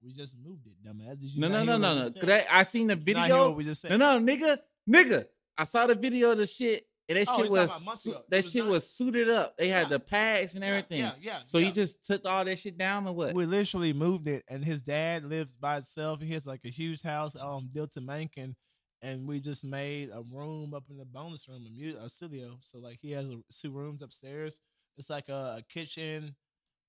We 0.02 0.14
just 0.14 0.38
moved 0.42 0.68
it, 0.68 0.82
dumbass. 0.82 1.20
Did 1.20 1.34
you 1.34 1.42
No, 1.42 1.50
no, 1.50 1.66
no, 1.66 1.78
no, 1.78 2.08
no. 2.08 2.42
I, 2.50 2.64
seen 2.64 2.88
the 2.88 2.96
Did 2.96 3.08
you 3.10 3.14
not 3.16 3.26
hear 3.28 3.36
video. 3.36 3.52
we 3.52 3.64
just 3.66 3.82
said. 3.82 3.92
No, 3.92 3.98
no, 4.18 4.26
nigga, 4.26 4.58
nigga. 4.90 5.26
I 5.58 5.66
saw 5.66 5.86
the 5.86 5.96
video 5.96 6.32
of 6.32 6.38
the 6.38 6.48
shit, 6.48 6.88
and 7.08 7.18
that 7.18 7.28
Oh, 7.30 7.42
shit 7.42 7.52
was 7.52 7.70
about 7.72 7.86
months 7.86 8.02
su- 8.04 8.12
ago. 8.12 8.20
It 8.20 8.30
that 8.30 8.38
was 8.44 8.52
shit 8.52 8.64
nice. 8.64 8.72
was 8.72 8.90
suited 8.90 9.30
up. 9.30 9.58
They 9.58 9.68
had 9.70 9.84
Yeah. 9.84 9.90
the 9.90 10.00
pads 10.00 10.56
and 10.56 10.64
everything. 10.64 11.00
Yeah, 11.00 11.14
yeah. 11.22 11.40
So 11.44 11.58
yeah. 11.58 11.68
you 11.68 11.72
just 11.74 12.04
took 12.04 12.26
all 12.26 12.44
that 12.46 12.58
shit 12.60 12.78
down, 12.78 13.08
or 13.08 13.14
what? 13.14 13.34
we 13.36 13.46
literally 13.46 13.94
moved 13.94 14.28
it, 14.28 14.44
and 14.48 14.64
his 14.66 14.82
dad 14.82 15.24
lives 15.26 15.54
by 15.54 15.76
himself. 15.76 16.22
He 16.22 16.34
has 16.34 16.46
like 16.48 16.62
a 16.66 16.70
huge 16.70 17.02
house, 17.02 17.36
um, 17.40 17.70
built 17.72 17.96
in 17.98 18.06
Mankin, 18.06 18.56
and 19.02 19.28
we 19.28 19.40
just 19.40 19.64
made 19.64 20.10
a 20.12 20.24
room 20.32 20.74
up 20.74 20.86
in 20.90 20.98
the 20.98 21.06
bonus 21.06 21.48
room, 21.48 21.66
a, 21.68 21.70
mu- 21.70 21.98
a 22.04 22.10
studio. 22.10 22.58
So 22.62 22.80
like 22.80 22.98
he 23.02 23.12
has 23.12 23.26
a, 23.30 23.38
two 23.54 23.72
rooms 23.72 24.02
upstairs. 24.02 24.60
It's 24.98 25.10
like 25.10 25.30
a, 25.30 25.58
a 25.60 25.64
kitchen, 25.70 26.36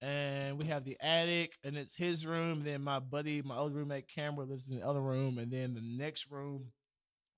and 0.01 0.59
we 0.59 0.67
have 0.67 0.85
the 0.85 0.97
attic, 1.01 1.55
and 1.65 1.77
it's 1.77 1.95
his 1.97 2.25
room. 2.27 2.63
Then 2.65 2.83
my 2.83 3.01
buddy, 3.01 3.43
my 3.43 3.57
old 3.57 3.75
roommate 3.75 4.09
Cameron, 4.09 4.49
lives 4.49 4.71
in 4.71 4.79
the 4.79 4.87
other 4.87 5.01
room, 5.03 5.39
and 5.39 5.51
then 5.51 5.75
the 5.75 5.83
next 5.83 6.31
room 6.31 6.67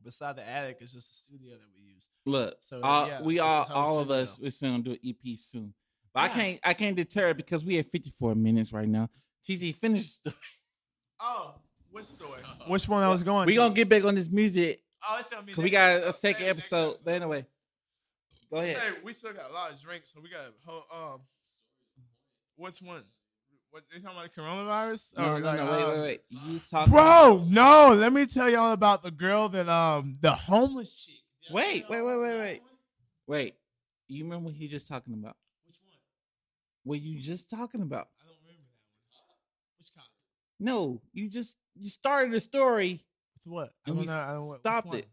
beside 0.03 0.37
the 0.37 0.49
attic 0.49 0.79
is 0.81 0.93
just 0.93 1.13
a 1.13 1.17
studio 1.17 1.51
that 1.53 1.69
we 1.75 1.83
use. 1.95 2.09
Look, 2.27 2.57
So, 2.61 2.81
all, 2.83 3.07
yeah, 3.07 3.21
we 3.23 3.39
all 3.39 3.67
all 3.73 3.99
of 4.01 4.11
us 4.11 4.39
we're 4.39 4.51
gonna 4.61 4.83
do 4.83 4.93
an 4.93 4.99
EP 5.05 5.37
soon. 5.37 5.75
But 6.15 6.21
I 6.21 6.29
can't 6.29 6.61
I 6.65 6.75
can't 6.75 6.97
deter 6.97 7.35
because 7.35 7.65
we 7.65 7.77
have 7.77 7.87
54 7.87 8.35
minutes 8.35 8.73
right 8.73 8.89
now. 8.89 9.09
TC 9.47 9.75
finish. 9.75 10.19
the- 10.19 10.35
Oh, 11.21 11.55
which 11.91 12.05
story? 12.05 12.43
Which 12.69 12.89
one 12.89 13.03
I 13.03 13.09
was 13.09 13.23
going? 13.25 13.47
We 13.47 13.55
to? 13.55 13.59
gonna 13.59 13.75
get 13.75 13.89
back 13.89 14.05
on 14.05 14.15
this 14.15 14.31
music 14.31 14.83
Oh, 15.09 15.17
it's 15.19 15.33
on 15.33 15.45
me. 15.45 15.53
Cause 15.53 15.65
we 15.65 15.71
next 15.71 16.01
got 16.01 16.09
a 16.09 16.13
second 16.13 16.47
Next 16.47 16.65
episode. 16.73 16.97
But 17.05 17.15
anyway, 17.15 17.47
go 18.51 18.59
ahead. 18.59 18.77
Hey, 18.77 18.91
we 19.03 19.13
still 19.13 19.33
got 19.33 19.51
a 19.51 19.53
lot 19.53 19.73
of 19.73 19.81
drinks, 19.81 20.13
so 20.13 20.21
we 20.21 20.29
got 20.29 20.41
whole 20.67 20.85
um. 21.15 21.21
Which 22.57 22.83
one? 22.83 23.03
What 23.71 23.85
they 23.93 24.01
talking 24.01 24.17
about 24.19 24.33
the 24.33 24.41
coronavirus? 24.41 25.19
No, 25.19 25.39
no, 25.39 25.45
like, 25.45 25.57
no. 25.59 25.71
Wait, 25.73 25.83
um, 25.83 25.91
wait, 26.01 26.21
wait. 26.43 26.61
Talking. 26.71 26.93
Bro, 26.93 27.45
no. 27.49 27.95
Let 27.95 28.13
me 28.13 28.25
tell 28.27 28.49
y'all 28.49 28.73
about 28.73 29.03
the 29.03 29.11
girl 29.11 29.49
that 29.51 29.69
um 29.69 30.17
the 30.21 30.33
homeless 30.33 30.95
chick. 30.95 31.15
Wait, 31.51 31.85
wait, 31.89 32.03
wait, 32.03 32.17
wait, 32.19 32.39
wait. 32.39 32.61
Wait. 33.27 33.55
You 34.09 34.25
remember 34.25 34.47
what 34.47 34.55
you 34.57 34.69
just 34.69 34.89
talking 34.89 35.13
about? 35.15 35.37
Which 35.67 35.77
one? 35.85 35.93
What 36.85 37.01
you 37.01 37.21
just 37.21 37.51
talking 37.51 37.83
about? 37.83 38.09
I 38.23 38.29
don't 38.29 38.39
remember 38.41 38.63
that 39.13 39.19
one. 39.29 39.37
Which 39.79 39.89
cop? 39.95 40.07
No, 40.59 41.03
you 41.13 41.29
just 41.29 41.57
you 41.79 41.91
started 41.91 42.33
a 42.35 42.41
story. 42.41 43.03
With 43.35 43.53
what? 43.53 43.71
I 43.87 43.91
don't 43.91 44.07
know. 44.07 44.13
I 44.13 44.33
don't, 44.33 44.61
stopped 44.61 44.95
it. 44.95 45.09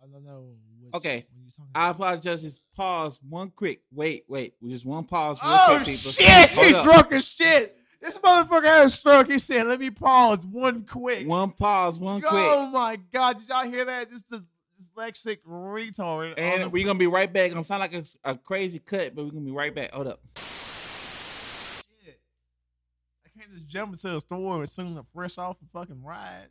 I 0.00 0.06
don't 0.06 0.24
know. 0.24 0.54
Which, 0.80 0.94
Okay. 0.94 1.26
When 1.34 1.44
you 1.44 1.50
talking 1.50 1.70
I 1.74 1.90
apologize. 1.90 2.42
Just 2.42 2.62
pause 2.76 3.18
one 3.28 3.50
quick. 3.50 3.80
Wait, 3.92 4.24
wait. 4.28 4.54
Just 4.64 4.86
one 4.86 5.04
pause. 5.04 5.40
Oh 5.42 5.80
quick, 5.82 5.96
shit! 5.96 6.50
Hold 6.50 6.66
He 6.66 6.74
up. 6.74 6.84
drunk 6.84 7.12
as 7.12 7.26
shit. 7.26 7.76
This 8.06 8.18
motherfucker 8.18 8.62
had 8.62 8.86
a 8.86 8.90
stroke. 8.90 9.28
He 9.28 9.40
said, 9.40 9.66
"Let 9.66 9.80
me 9.80 9.90
pause 9.90 10.46
one 10.46 10.84
quick." 10.86 11.26
One 11.26 11.50
pause. 11.50 11.98
One 11.98 12.20
quick. 12.20 12.32
Oh 12.32 12.68
my 12.68 13.00
god! 13.10 13.40
Did 13.40 13.48
y'all 13.48 13.64
hear 13.64 13.84
that? 13.84 14.08
Just 14.08 14.30
this 14.30 14.42
dyslexic 14.80 15.38
retard. 15.44 16.34
And 16.38 16.70
we're 16.70 16.86
gonna 16.86 17.00
be 17.00 17.08
right 17.08 17.32
back. 17.32 17.50
Gonna 17.50 17.64
sound 17.64 17.80
like 17.80 17.94
a, 17.94 18.04
a 18.22 18.36
crazy 18.36 18.78
cut, 18.78 19.16
but 19.16 19.24
we're 19.24 19.32
gonna 19.32 19.44
be 19.44 19.50
right 19.50 19.74
back. 19.74 19.90
Hold 19.92 20.06
up. 20.06 20.20
shit. 20.36 22.20
I 23.24 23.28
can't 23.36 23.52
just 23.52 23.66
jump 23.66 23.94
into 23.94 24.14
a 24.14 24.20
store 24.20 24.62
as 24.62 24.70
soon 24.70 24.92
as 24.92 24.98
I'm 24.98 25.04
fresh 25.12 25.36
off 25.36 25.56
a 25.60 25.66
fucking 25.76 26.04
ride. 26.04 26.46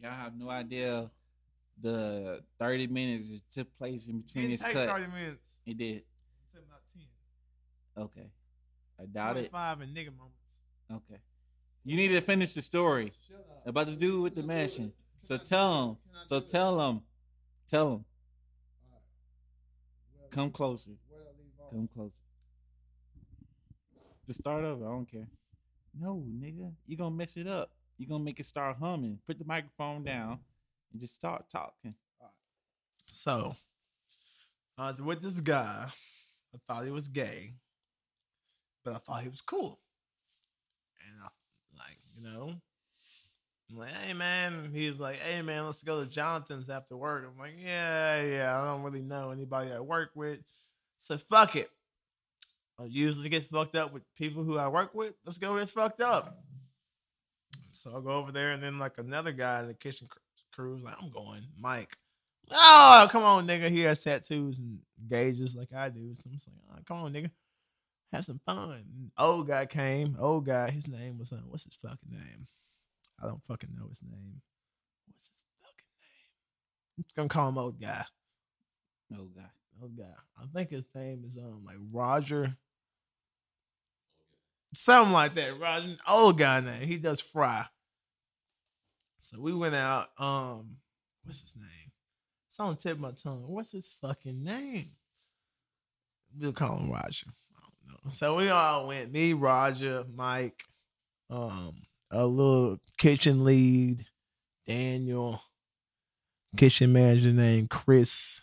Y'all 0.00 0.12
have 0.12 0.34
no 0.34 0.48
idea 0.48 1.10
the 1.78 2.42
30 2.58 2.86
minutes 2.86 3.28
that 3.28 3.42
took 3.50 3.76
place 3.76 4.08
in 4.08 4.20
between 4.20 4.48
Didn't 4.48 4.62
this 4.62 4.72
cut. 4.72 4.88
30 4.88 5.12
minutes. 5.12 5.60
It 5.66 5.76
did. 5.76 5.96
It 5.96 6.06
took 6.50 6.64
about 6.64 6.80
10. 6.94 8.04
Okay. 8.04 8.30
I 9.00 9.06
doubt 9.06 9.36
it. 9.36 9.50
25 9.50 9.82
in 9.82 9.88
nigga 9.88 10.16
moments. 10.16 10.62
Okay. 10.90 11.20
You 11.84 11.96
need 11.96 12.08
to 12.08 12.20
finish 12.20 12.52
the 12.54 12.62
story 12.62 13.12
about 13.66 13.86
the 13.86 13.96
dude 13.96 14.22
with 14.22 14.34
the 14.34 14.42
mansion. 14.42 14.92
So 15.20 15.36
Can 15.36 15.40
I 15.40 15.44
do 15.44 15.48
tell 15.48 15.82
him. 15.84 15.96
So 16.26 16.40
tell 16.40 16.80
him. 16.80 17.00
Tell 17.68 17.92
him. 17.92 18.04
Come 20.30 20.50
closer. 20.50 20.92
where 21.08 21.20
I 21.20 21.24
leave 21.38 21.52
off? 21.62 21.70
Come 21.70 21.88
closer. 21.92 22.22
To 24.26 24.32
start 24.32 24.64
over, 24.64 24.86
I 24.86 24.90
don't 24.90 25.10
care. 25.10 25.28
No, 25.98 26.24
nigga. 26.26 26.72
you 26.86 26.96
gonna 26.96 27.14
mess 27.14 27.36
it 27.36 27.46
up. 27.46 27.70
you 27.98 28.06
gonna 28.06 28.24
make 28.24 28.40
it 28.40 28.46
start 28.46 28.76
humming. 28.80 29.18
Put 29.26 29.38
the 29.38 29.44
microphone 29.44 30.04
down 30.04 30.38
and 30.92 31.00
just 31.00 31.14
start 31.14 31.50
talking. 31.50 31.94
So, 33.06 33.56
I 34.78 34.90
was 34.90 35.02
with 35.02 35.20
this 35.20 35.38
guy. 35.40 35.88
I 36.54 36.58
thought 36.66 36.84
he 36.84 36.90
was 36.90 37.08
gay, 37.08 37.54
but 38.84 38.94
I 38.94 38.98
thought 38.98 39.22
he 39.22 39.28
was 39.28 39.40
cool. 39.40 39.80
And 41.08 41.20
I, 41.22 41.28
like, 41.78 41.98
you 42.16 42.22
know, 42.22 42.54
I'm 43.70 43.78
like, 43.78 43.92
hey 43.92 44.12
man. 44.12 44.70
He 44.72 44.90
was 44.90 44.98
like, 44.98 45.16
hey 45.16 45.42
man, 45.42 45.64
let's 45.64 45.82
go 45.82 46.04
to 46.04 46.10
Jonathan's 46.10 46.68
after 46.68 46.96
work. 46.96 47.24
I'm 47.26 47.38
like, 47.38 47.54
yeah, 47.62 48.22
yeah. 48.22 48.60
I 48.60 48.70
don't 48.70 48.82
really 48.82 49.02
know 49.02 49.30
anybody 49.30 49.72
I 49.72 49.80
work 49.80 50.10
with, 50.14 50.42
so 50.98 51.16
fuck 51.18 51.56
it. 51.56 51.70
I 52.78 52.84
usually 52.84 53.28
get 53.28 53.48
fucked 53.48 53.74
up 53.76 53.92
with 53.92 54.02
people 54.16 54.42
who 54.42 54.58
I 54.58 54.68
work 54.68 54.94
with. 54.94 55.14
Let's 55.24 55.38
go 55.38 55.58
get 55.58 55.70
fucked 55.70 56.00
up. 56.00 56.38
So 57.72 57.90
I'll 57.94 58.00
go 58.00 58.10
over 58.10 58.32
there, 58.32 58.50
and 58.50 58.62
then 58.62 58.78
like 58.78 58.98
another 58.98 59.32
guy 59.32 59.60
in 59.60 59.68
the 59.68 59.74
kitchen 59.74 60.08
cr- 60.10 60.18
crew 60.52 60.74
was 60.74 60.84
like, 60.84 60.96
I'm 61.02 61.10
going, 61.10 61.42
Mike. 61.60 61.96
Oh, 62.50 63.06
come 63.10 63.22
on, 63.22 63.46
nigga. 63.46 63.68
He 63.68 63.80
has 63.82 64.00
tattoos 64.00 64.58
and 64.58 64.80
gauges 65.08 65.56
like 65.56 65.72
I 65.74 65.88
do. 65.88 66.14
So 66.14 66.22
I'm 66.26 66.32
like, 66.70 66.80
oh, 66.80 66.82
come 66.86 67.04
on, 67.04 67.12
nigga. 67.12 67.30
Have 68.12 68.24
some 68.26 68.40
fun. 68.44 69.10
Old 69.16 69.48
guy 69.48 69.64
came. 69.66 70.16
Old 70.18 70.44
guy, 70.44 70.70
his 70.70 70.86
name 70.86 71.18
was, 71.18 71.32
uh, 71.32 71.40
what's 71.48 71.64
his 71.64 71.76
fucking 71.76 72.10
name? 72.10 72.46
I 73.22 73.26
don't 73.26 73.42
fucking 73.44 73.70
know 73.74 73.88
his 73.88 74.02
name. 74.02 74.42
What's 75.06 75.30
his 75.30 75.42
fucking 75.62 75.92
name? 75.98 76.98
I'm 76.98 77.04
just 77.04 77.16
gonna 77.16 77.28
call 77.28 77.48
him 77.48 77.58
old 77.58 77.80
guy. 77.80 78.04
Old 79.16 79.34
guy. 79.34 79.50
Old 79.80 79.96
guy. 79.96 80.14
I 80.38 80.44
think 80.52 80.70
his 80.70 80.86
name 80.94 81.24
is 81.26 81.38
um 81.38 81.62
like 81.64 81.76
Roger. 81.90 82.54
Something 84.74 85.12
like 85.12 85.34
that. 85.34 85.58
Roger. 85.58 85.94
Old 86.08 86.38
guy 86.38 86.60
name. 86.60 86.86
He 86.86 86.98
does 86.98 87.20
fry. 87.20 87.64
So 89.20 89.40
we 89.40 89.54
went 89.54 89.74
out. 89.74 90.08
Um, 90.18 90.76
what's 91.24 91.40
his 91.40 91.56
name? 91.56 91.92
It's 92.48 92.58
on 92.60 92.76
tip 92.76 92.94
of 92.94 93.00
my 93.00 93.12
tongue. 93.12 93.44
What's 93.46 93.72
his 93.72 93.88
fucking 94.02 94.42
name? 94.44 94.90
We'll 96.38 96.52
call 96.52 96.78
him 96.78 96.90
Roger. 96.90 97.28
So 98.08 98.36
we 98.36 98.50
all 98.50 98.88
went. 98.88 99.12
Me, 99.12 99.32
Roger, 99.32 100.04
Mike, 100.14 100.64
um, 101.30 101.74
a 102.10 102.26
little 102.26 102.78
kitchen 102.98 103.44
lead, 103.44 104.04
Daniel, 104.66 105.40
kitchen 106.56 106.92
manager 106.92 107.32
named 107.32 107.70
Chris. 107.70 108.40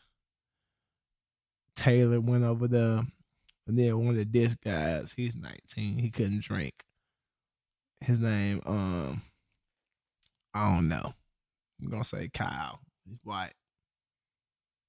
Taylor 1.76 2.20
went 2.20 2.44
over 2.44 2.68
there. 2.68 3.04
And 3.68 3.78
then 3.78 3.98
one 3.98 4.10
of 4.10 4.16
the 4.16 4.26
dish 4.26 4.56
guys, 4.64 5.14
he's 5.16 5.36
19. 5.36 5.98
He 5.98 6.10
couldn't 6.10 6.42
drink. 6.42 6.74
His 8.02 8.20
name, 8.20 8.62
um, 8.66 9.22
I 10.54 10.74
don't 10.74 10.88
know. 10.88 11.14
I'm 11.82 11.90
gonna 11.90 12.04
say 12.04 12.30
Kyle. 12.34 12.80
He's 13.06 13.20
white. 13.24 13.54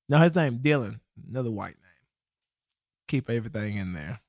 No, 0.09 0.19
his 0.19 0.35
name 0.35 0.59
Dylan, 0.59 1.01
another 1.29 1.51
white 1.51 1.77
name. 1.77 2.09
Keep 3.09 3.29
everything 3.29 3.77
in 3.77 3.93
there. 3.93 4.21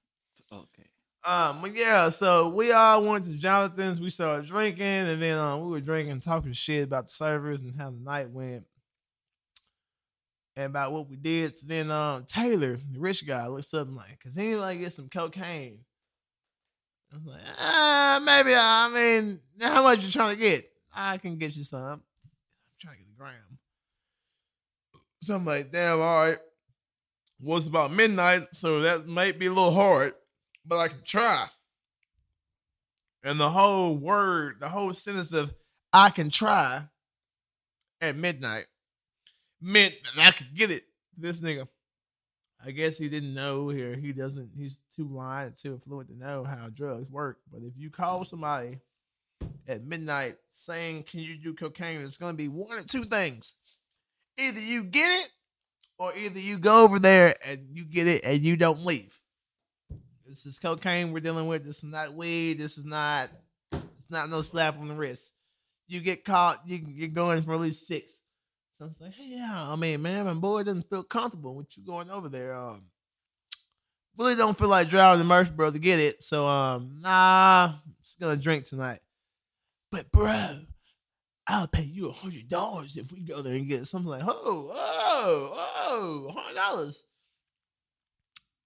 Okay. 0.51 0.91
Um, 1.23 1.61
but 1.61 1.75
yeah, 1.75 2.09
so 2.09 2.49
we 2.49 2.71
all 2.71 3.03
went 3.03 3.25
to 3.25 3.33
Jonathan's. 3.33 4.01
We 4.01 4.09
started 4.09 4.47
drinking, 4.47 4.85
and 4.85 5.21
then 5.21 5.37
um, 5.37 5.61
we 5.61 5.71
were 5.71 5.81
drinking, 5.81 6.19
talking 6.19 6.51
shit 6.51 6.83
about 6.83 7.07
the 7.07 7.13
servers 7.13 7.61
and 7.61 7.75
how 7.75 7.91
the 7.91 7.99
night 7.99 8.31
went, 8.31 8.65
and 10.55 10.65
about 10.65 10.91
what 10.91 11.07
we 11.07 11.17
did. 11.17 11.59
So 11.59 11.67
then, 11.67 11.91
um, 11.91 12.25
Taylor, 12.25 12.79
the 12.91 12.99
rich 12.99 13.25
guy, 13.25 13.45
looks 13.47 13.73
up 13.75 13.87
and 13.87 13.95
like, 13.95 14.19
"Cause 14.23 14.35
anybody 14.35 14.79
get 14.79 14.93
some 14.93 15.09
cocaine?" 15.09 15.81
I 17.13 17.17
was 17.17 17.25
like, 17.25 17.41
"Ah, 17.59 18.19
maybe. 18.23 18.55
I 18.55 18.89
mean, 18.89 19.41
how 19.61 19.83
much 19.83 20.03
you 20.03 20.09
trying 20.09 20.35
to 20.35 20.41
get? 20.41 20.71
I 20.93 21.19
can 21.19 21.37
get 21.37 21.55
you 21.55 21.63
some. 21.63 21.83
I'm 21.83 22.01
trying 22.79 22.95
to 22.95 23.03
get 23.03 23.13
a 23.13 23.15
gram." 23.15 23.59
So 25.21 25.35
I'm 25.35 25.45
like, 25.45 25.71
"Damn, 25.71 26.01
all 26.01 26.25
right." 26.25 26.39
Well, 27.39 27.63
about 27.67 27.91
midnight, 27.91 28.41
so 28.53 28.81
that 28.81 29.07
might 29.07 29.37
be 29.37 29.45
a 29.47 29.53
little 29.53 29.73
hard 29.73 30.13
but 30.65 30.77
I 30.77 30.87
can 30.89 31.01
try. 31.05 31.45
And 33.23 33.39
the 33.39 33.49
whole 33.49 33.95
word, 33.95 34.59
the 34.59 34.69
whole 34.69 34.93
sentence 34.93 35.31
of 35.31 35.53
I 35.93 36.09
can 36.09 36.29
try 36.29 36.83
at 37.99 38.15
midnight 38.15 38.65
meant 39.61 39.93
that 40.15 40.27
I 40.27 40.31
could 40.31 40.55
get 40.55 40.71
it. 40.71 40.83
This 41.17 41.41
nigga. 41.41 41.67
I 42.63 42.71
guess 42.71 42.97
he 42.97 43.09
didn't 43.09 43.33
know 43.33 43.69
here. 43.69 43.95
He 43.95 44.13
doesn't, 44.13 44.51
he's 44.55 44.81
too 44.95 45.05
blind 45.05 45.57
too 45.57 45.79
fluent 45.79 46.09
to 46.09 46.17
know 46.17 46.43
how 46.43 46.69
drugs 46.69 47.09
work. 47.09 47.39
But 47.51 47.63
if 47.63 47.73
you 47.75 47.89
call 47.89 48.23
somebody 48.23 48.79
at 49.67 49.83
midnight 49.83 50.35
saying, 50.49 51.03
Can 51.03 51.21
you 51.21 51.37
do 51.37 51.53
cocaine? 51.53 52.01
It's 52.01 52.17
going 52.17 52.33
to 52.33 52.37
be 52.37 52.49
one 52.49 52.77
or 52.77 52.83
two 52.83 53.05
things. 53.05 53.57
Either 54.37 54.59
you 54.59 54.83
get 54.83 55.07
it, 55.07 55.29
or 56.01 56.15
either 56.15 56.39
you 56.39 56.57
go 56.57 56.81
over 56.83 56.97
there 56.97 57.35
and 57.45 57.59
you 57.71 57.85
get 57.85 58.07
it 58.07 58.25
and 58.25 58.41
you 58.41 58.57
don't 58.57 58.83
leave. 58.83 59.20
This 60.31 60.45
is 60.45 60.59
cocaine 60.59 61.11
we're 61.11 61.19
dealing 61.19 61.47
with. 61.47 61.65
This 61.65 61.79
is 61.79 61.91
not 61.91 62.13
weed. 62.13 62.57
This 62.57 62.77
is 62.77 62.85
not. 62.85 63.29
It's 63.73 64.09
not 64.09 64.29
no 64.29 64.41
slap 64.41 64.79
on 64.79 64.87
the 64.87 64.93
wrist. 64.93 65.33
You 65.89 65.99
get 65.99 66.23
caught, 66.23 66.61
you 66.65 66.79
you're 66.87 67.09
going 67.09 67.41
for 67.41 67.53
at 67.53 67.59
least 67.59 67.85
six. 67.85 68.17
So 68.71 68.85
I'm 68.85 68.95
like, 69.01 69.13
hey, 69.13 69.25
yeah. 69.27 69.53
I 69.53 69.75
mean, 69.75 70.01
man, 70.01 70.23
my 70.23 70.33
boy 70.33 70.63
doesn't 70.63 70.89
feel 70.89 71.03
comfortable 71.03 71.53
with 71.53 71.77
you 71.77 71.83
going 71.85 72.09
over 72.09 72.29
there. 72.29 72.55
Um, 72.55 72.85
really 74.17 74.35
don't 74.35 74.57
feel 74.57 74.69
like 74.69 74.87
driving 74.87 75.19
to 75.19 75.25
Murfreesboro 75.25 75.71
to 75.71 75.79
get 75.79 75.99
it. 75.99 76.23
So 76.23 76.47
um, 76.47 76.99
nah, 77.01 77.73
just 78.01 78.17
gonna 78.17 78.37
drink 78.37 78.63
tonight. 78.63 78.99
But 79.91 80.13
bro, 80.13 80.59
I'll 81.45 81.67
pay 81.67 81.83
you 81.83 82.07
a 82.07 82.13
hundred 82.13 82.47
dollars 82.47 82.95
if 82.95 83.11
we 83.11 83.19
go 83.19 83.41
there 83.41 83.55
and 83.55 83.67
get 83.67 83.85
something 83.85 84.09
like, 84.09 84.23
oh, 84.25 84.71
oh, 84.73 85.67
oh, 85.89 86.31
hundred 86.33 86.55
dollars. 86.55 87.03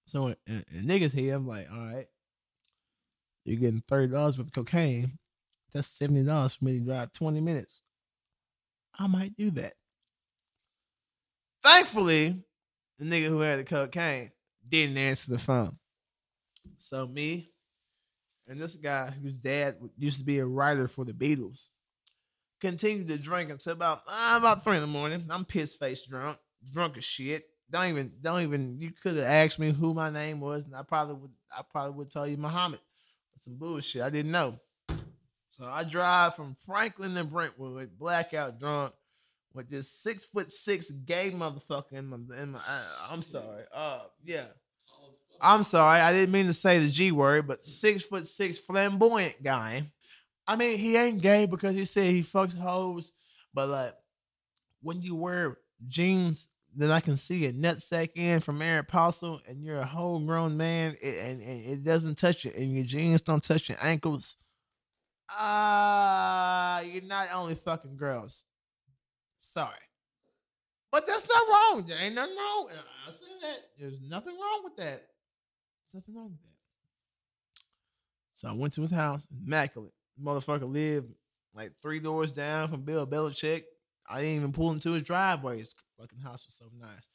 So 0.06 0.26
and, 0.26 0.36
and 0.46 0.88
niggas 0.88 1.12
here, 1.12 1.34
I'm 1.34 1.46
like, 1.46 1.70
all 1.70 1.78
right, 1.78 2.06
you're 3.44 3.60
getting 3.60 3.82
thirty 3.88 4.12
dollars 4.12 4.38
worth 4.38 4.48
of 4.48 4.52
cocaine. 4.52 5.18
That's 5.72 5.88
seventy 5.88 6.24
dollars 6.24 6.56
for 6.56 6.64
me 6.64 6.78
to 6.78 6.84
drive 6.84 7.12
twenty 7.12 7.40
minutes. 7.40 7.82
I 8.98 9.06
might 9.06 9.36
do 9.36 9.50
that. 9.52 9.74
Thankfully, 11.62 12.42
the 12.98 13.04
nigga 13.04 13.26
who 13.26 13.40
had 13.40 13.58
the 13.58 13.64
cocaine 13.64 14.30
didn't 14.68 14.96
answer 14.96 15.32
the 15.32 15.38
phone. 15.38 15.76
So 16.78 17.06
me 17.06 17.50
and 18.46 18.60
this 18.60 18.76
guy 18.76 19.10
whose 19.10 19.36
dad 19.36 19.76
used 19.98 20.18
to 20.18 20.24
be 20.24 20.38
a 20.38 20.46
writer 20.46 20.88
for 20.88 21.04
the 21.04 21.12
Beatles 21.12 21.70
continued 22.60 23.08
to 23.08 23.18
drink 23.18 23.50
until 23.50 23.72
about 23.72 24.02
uh, 24.08 24.34
about 24.38 24.64
three 24.64 24.76
in 24.76 24.82
the 24.82 24.86
morning. 24.86 25.24
I'm 25.30 25.44
piss 25.44 25.74
face 25.74 26.06
drunk, 26.06 26.38
drunk 26.72 26.96
as 26.96 27.04
shit. 27.04 27.42
Don't 27.70 27.88
even 27.88 28.12
don't 28.20 28.42
even. 28.42 28.80
You 28.80 28.92
could 29.02 29.16
have 29.16 29.24
asked 29.24 29.58
me 29.58 29.72
who 29.72 29.92
my 29.92 30.10
name 30.10 30.40
was, 30.40 30.64
and 30.64 30.74
I 30.74 30.82
probably 30.82 31.14
would. 31.16 31.32
I 31.56 31.62
probably 31.62 31.92
would 31.92 32.10
tell 32.10 32.26
you 32.26 32.36
Muhammad. 32.36 32.80
Some 33.38 33.56
bullshit 33.56 34.02
I 34.02 34.10
didn't 34.10 34.32
know. 34.32 34.58
So 35.50 35.64
I 35.64 35.84
drive 35.84 36.34
from 36.34 36.54
Franklin 36.66 37.14
to 37.14 37.24
Brentwood, 37.24 37.98
blackout 37.98 38.58
drunk, 38.58 38.92
with 39.52 39.68
this 39.68 39.90
six 39.90 40.24
foot 40.24 40.52
six 40.52 40.90
gay 40.90 41.30
motherfucker 41.30 41.92
in 41.92 42.06
my. 42.06 42.16
In 42.40 42.52
my 42.52 42.58
uh, 42.58 42.82
I'm 43.10 43.22
sorry. 43.22 43.64
Uh, 43.74 44.00
yeah. 44.24 44.44
I'm 45.40 45.64
sorry. 45.64 46.00
I 46.00 46.12
didn't 46.12 46.32
mean 46.32 46.46
to 46.46 46.52
say 46.52 46.78
the 46.78 46.88
G 46.88 47.12
word, 47.12 47.46
but 47.46 47.66
six 47.66 48.04
foot 48.04 48.26
six 48.26 48.58
flamboyant 48.58 49.42
guy. 49.42 49.90
I 50.46 50.56
mean, 50.56 50.78
he 50.78 50.96
ain't 50.96 51.20
gay 51.20 51.46
because 51.46 51.74
he 51.74 51.84
said 51.84 52.10
he 52.10 52.22
fucks 52.22 52.56
hoes, 52.56 53.12
but 53.52 53.68
like 53.68 53.94
when 54.82 55.02
you 55.02 55.16
wear 55.16 55.58
jeans 55.88 56.48
that 56.76 56.90
I 56.90 57.00
can 57.00 57.16
see 57.16 57.46
a 57.46 57.52
nutsack 57.52 58.10
in 58.14 58.40
from 58.40 58.60
Aeropostale 58.60 59.40
and 59.48 59.64
you're 59.64 59.78
a 59.80 59.86
whole 59.86 60.20
grown 60.20 60.56
man 60.56 60.96
it, 61.00 61.18
and, 61.18 61.42
and 61.42 61.64
it 61.64 61.84
doesn't 61.84 62.16
touch 62.18 62.44
you 62.44 62.52
and 62.56 62.72
your 62.72 62.84
jeans 62.84 63.22
don't 63.22 63.42
touch 63.42 63.68
your 63.68 63.78
ankles, 63.80 64.36
ah, 65.30 66.78
uh, 66.78 66.80
you're 66.82 67.02
not 67.02 67.28
only 67.34 67.54
fucking 67.54 67.96
girls. 67.96 68.44
Sorry. 69.40 69.72
But 70.92 71.06
that's 71.06 71.28
not 71.28 71.42
wrong. 71.48 71.84
There 71.86 71.98
ain't 72.00 72.14
nothing 72.14 72.36
wrong. 72.36 72.68
I 73.06 73.10
say 73.10 73.26
that. 73.42 73.58
There's 73.78 74.00
nothing 74.08 74.34
wrong 74.34 74.60
with 74.64 74.76
that. 74.76 75.02
Nothing 75.94 76.14
wrong 76.14 76.30
with 76.30 76.42
that. 76.42 76.56
So 78.34 78.48
I 78.48 78.52
went 78.52 78.74
to 78.74 78.82
his 78.82 78.90
house, 78.90 79.26
immaculate. 79.44 79.92
Motherfucker 80.22 80.70
lived 80.70 81.12
like 81.54 81.72
three 81.80 82.00
doors 82.00 82.32
down 82.32 82.68
from 82.68 82.82
Bill 82.82 83.06
Belichick. 83.06 83.64
I 84.08 84.20
didn't 84.20 84.36
even 84.36 84.52
pull 84.52 84.72
into 84.72 84.92
his 84.92 85.02
driveway. 85.02 85.58
His 85.58 85.74
fucking 86.00 86.20
house 86.20 86.46
was 86.46 86.54
so 86.54 86.66
nice. 86.78 87.06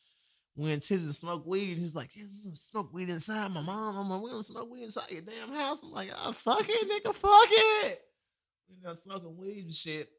Went 0.55 0.83
to 0.83 0.97
the 0.97 1.13
smoke 1.13 1.45
weed. 1.45 1.77
He's 1.77 1.95
like, 1.95 2.09
smoke 2.53 2.93
weed 2.93 3.09
inside 3.09 3.51
my 3.51 3.61
mom. 3.61 3.97
I'm 3.97 4.09
like, 4.09 4.21
we 4.21 4.29
don't 4.29 4.45
smoke 4.45 4.71
weed 4.71 4.83
inside 4.83 5.09
your 5.09 5.21
damn 5.21 5.53
house. 5.53 5.81
I'm 5.81 5.91
like, 5.91 6.09
oh, 6.15 6.33
fuck 6.33 6.65
it, 6.67 6.89
nigga, 6.89 7.13
fuck 7.13 7.47
it. 7.49 8.01
We 8.69 8.75
got 8.83 8.97
smoking 8.97 9.37
weed 9.37 9.65
and 9.65 9.73
shit. 9.73 10.09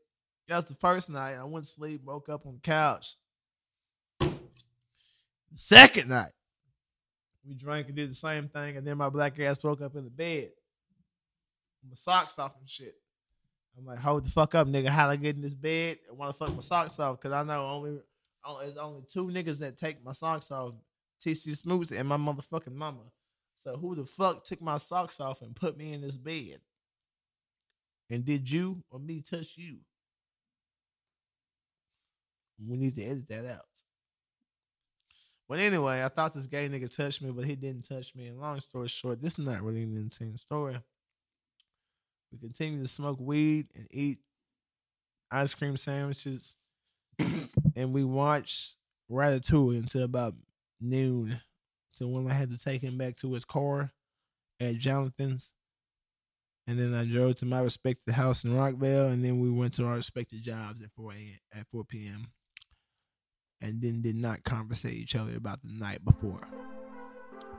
That 0.49 0.57
was 0.57 0.65
the 0.67 0.75
first 0.75 1.11
night. 1.11 1.37
I 1.37 1.45
went 1.45 1.67
to 1.67 1.71
sleep, 1.71 2.03
woke 2.05 2.29
up 2.29 2.47
on 2.47 2.55
the 2.55 2.61
couch. 2.61 3.17
Second 5.55 6.09
night, 6.09 6.33
we 7.47 7.55
drank 7.55 7.89
and 7.89 7.97
did 7.97 8.11
the 8.11 8.15
same 8.15 8.49
thing, 8.49 8.79
and 8.79 8.87
then 8.87 8.97
my 8.97 9.11
black 9.11 9.39
ass 9.41 9.63
woke 9.63 9.83
up 9.83 9.97
in 9.97 10.05
the 10.05 10.11
bed. 10.11 10.51
My 11.87 11.95
socks 11.95 12.39
off 12.39 12.57
and 12.59 12.69
shit. 12.69 12.95
I'm 13.77 13.85
like, 13.85 13.99
hold 13.99 14.25
the 14.25 14.31
fuck 14.31 14.55
up, 14.55 14.67
nigga. 14.67 14.89
How 14.89 15.09
I 15.09 15.17
get 15.17 15.37
in 15.37 15.43
this 15.43 15.55
bed 15.55 15.99
and 16.09 16.17
want 16.17 16.33
to 16.33 16.39
fuck 16.39 16.55
my 16.55 16.61
socks 16.61 16.99
off? 17.01 17.21
Cause 17.21 17.33
I 17.33 17.43
know 17.43 17.67
only, 17.67 18.01
Oh, 18.45 18.55
only 18.55 18.67
there's 18.67 18.77
only 18.77 19.03
two 19.13 19.27
niggas 19.29 19.61
that 19.61 19.77
take 19.77 20.05
my 20.05 20.13
socks 20.13 20.51
off. 20.51 20.73
TC 21.25 21.57
Smooth 21.57 21.93
and 21.97 22.09
my 22.09 22.17
motherfucking 22.17 22.75
mama. 22.75 23.03
So 23.59 23.77
who 23.77 23.95
the 23.95 24.05
fuck 24.05 24.45
took 24.45 24.61
my 24.61 24.79
socks 24.79 25.21
off 25.21 25.43
and 25.43 25.55
put 25.55 25.77
me 25.77 25.93
in 25.93 26.01
this 26.01 26.17
bed? 26.17 26.59
And 28.11 28.25
did 28.25 28.51
you 28.51 28.83
or 28.91 28.99
me 28.99 29.23
touch 29.23 29.53
you? 29.57 29.79
We 32.69 32.77
need 32.77 32.97
to 32.97 33.05
edit 33.05 33.29
that 33.29 33.47
out. 33.47 33.65
But 35.49 35.59
anyway, 35.59 36.03
I 36.03 36.09
thought 36.09 36.33
this 36.33 36.47
gay 36.47 36.69
nigga 36.69 36.95
touched 36.95 37.23
me, 37.23 37.31
but 37.31 37.45
he 37.45 37.57
didn't 37.57 37.89
touch 37.89 38.15
me. 38.15 38.29
And 38.29 38.41
long 38.41 38.61
story 38.61 38.89
short, 38.89 39.21
this 39.21 39.39
is 39.39 39.45
not 39.45 39.63
really 39.63 39.83
an 39.83 39.97
insane 39.97 40.37
story. 40.37 40.77
We 42.33 42.39
continue 42.39 42.81
to 42.83 42.89
smoke 42.89 43.19
weed 43.21 43.69
and 43.75 43.87
eat 43.91 44.19
ice 45.31 45.55
cream 45.55 45.77
sandwiches. 45.77 46.57
And 47.77 47.93
we 47.93 48.05
watched 48.05 48.77
Ratatouille 49.11 49.79
until 49.79 50.05
about 50.05 50.35
noon. 50.81 51.41
So 51.93 52.09
when 52.09 52.27
I 52.27 52.35
had 52.35 52.51
to 52.51 52.59
take 52.59 52.83
him 52.83 52.97
back 52.97 53.17
to 53.19 53.33
his 53.33 53.45
car 53.45 53.93
at 54.61 54.79
Jonathan's. 54.79 55.53
And 56.67 56.79
then 56.79 56.95
I 56.95 57.05
drove 57.05 57.37
to 57.37 57.47
my 57.47 57.61
respected 57.61 58.15
house 58.15 58.45
in 58.45 58.57
Rockville, 58.57 59.09
and 59.09 59.25
then 59.25 59.41
we 59.41 59.51
went 59.51 59.75
to 59.75 59.87
our 59.87 59.97
respected 59.97 60.43
jobs 60.43 60.81
at 60.81 60.93
4 60.93 61.13
a.m. 61.13 61.39
at 61.53 61.67
4 61.67 61.85
p.m. 61.85 62.29
And 63.61 63.83
then 63.83 64.01
did 64.01 64.17
not 64.17 64.45
conversate 64.45 64.95
each 64.95 65.17
other 65.17 65.37
about 65.37 65.61
the 65.63 65.73
night 65.73 66.05
before. 66.05 66.41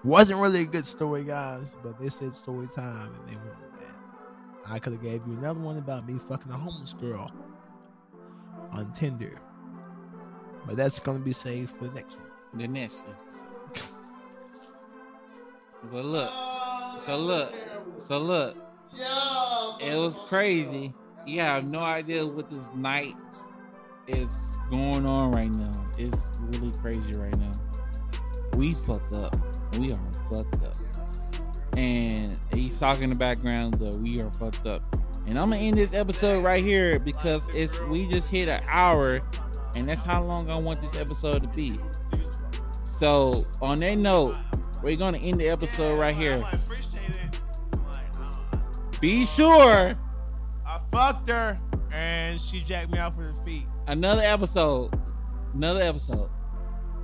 Wasn't 0.04 0.40
really 0.40 0.62
a 0.62 0.66
good 0.66 0.88
story, 0.88 1.24
guys, 1.24 1.78
but 1.84 2.00
they 2.00 2.10
said 2.10 2.36
story 2.36 2.68
time 2.68 3.14
and 3.14 3.28
they 3.28 3.36
wanted 3.36 3.74
that. 3.78 4.72
I 4.72 4.80
could 4.80 4.94
have 4.94 5.02
gave 5.02 5.26
you 5.28 5.34
another 5.34 5.60
one 5.60 5.78
about 5.78 6.08
me 6.08 6.18
fucking 6.18 6.52
a 6.52 6.58
homeless 6.58 6.94
girl 6.94 7.32
on 8.72 8.92
Tinder. 8.94 9.40
But 10.66 10.78
that's 10.78 11.00
gonna 11.00 11.20
be 11.20 11.34
saved 11.34 11.72
for 11.72 11.86
the 11.86 11.94
next 11.94 12.18
one. 12.18 12.28
The 12.56 12.68
next 12.68 13.06
episode. 13.08 13.88
but 15.92 16.06
look, 16.06 16.32
so 17.02 17.18
look, 17.18 17.54
so 17.98 18.20
look. 18.20 18.58
It 19.80 19.98
was 19.98 20.20
crazy. 20.28 20.94
You 21.26 21.42
have 21.42 21.66
no 21.66 21.80
idea 21.80 22.26
what 22.26 22.50
this 22.50 22.70
night 22.76 23.16
is 24.08 24.58
going 24.70 25.06
on 25.06 25.32
right 25.32 25.52
now. 25.52 25.86
It's 25.98 26.30
really 26.40 26.72
crazy 26.80 27.14
right 27.14 27.38
now. 27.38 27.52
We 28.56 28.74
fucked 28.74 29.14
up. 29.14 29.36
We 29.78 29.92
are 29.92 30.00
fucked 30.30 30.64
up. 30.64 30.76
And 31.76 32.38
he's 32.54 32.78
talking 32.80 33.04
in 33.04 33.10
the 33.10 33.16
background 33.16 33.76
that 33.76 33.96
we 33.96 34.22
are 34.22 34.30
fucked 34.32 34.68
up. 34.68 34.84
And 35.26 35.40
I'm 35.40 35.50
gonna 35.50 35.62
end 35.62 35.78
this 35.78 35.94
episode 35.94 36.44
right 36.44 36.64
here 36.64 37.00
because 37.00 37.48
it's 37.54 37.80
we 37.82 38.08
just 38.08 38.30
hit 38.30 38.50
an 38.50 38.62
hour, 38.68 39.22
and 39.76 39.88
that's 39.90 40.04
how 40.04 40.24
long 40.24 40.50
I 40.50 40.56
want 40.58 40.82
this 40.82 40.96
episode 40.96 41.42
to 41.44 41.48
be. 41.50 41.80
So 42.84 43.46
on 43.62 43.80
that 43.80 43.96
note, 43.98 44.36
we're 44.82 44.96
gonna 44.98 45.18
end 45.18 45.40
the 45.40 45.48
episode 45.50 45.98
right 46.00 46.16
here. 46.16 46.44
Be 49.00 49.26
sure 49.26 49.98
I 50.66 50.80
fucked 50.92 51.28
her 51.30 51.60
and 51.92 52.40
she 52.40 52.62
jacked 52.62 52.92
me 52.92 53.00
off 53.00 53.18
with 53.18 53.28
her 53.36 53.44
feet. 53.44 53.66
another 53.88 54.22
episode, 54.22 54.98
another 55.54 55.82
episode. 55.82 56.30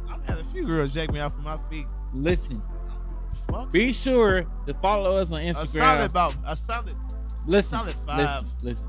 I've 0.10 0.26
had 0.26 0.40
a 0.40 0.44
few 0.44 0.66
girls 0.66 0.94
jack 0.94 1.12
me 1.12 1.20
off 1.20 1.36
with 1.36 1.44
my 1.44 1.58
feet. 1.70 1.86
Listen, 2.14 2.62
Fuck. 3.52 3.72
be 3.72 3.92
sure 3.92 4.46
to 4.66 4.74
follow 4.76 5.18
us 5.18 5.32
on 5.32 5.42
Instagram. 5.42 5.62
I 5.62 5.66
solid 5.66 6.06
about 6.10 6.36
I 6.46 6.54
solid, 6.54 6.96
Listen, 7.46 7.80
solid 7.80 7.88
listen, 7.96 8.06
five. 8.08 8.46
listen. 8.64 8.88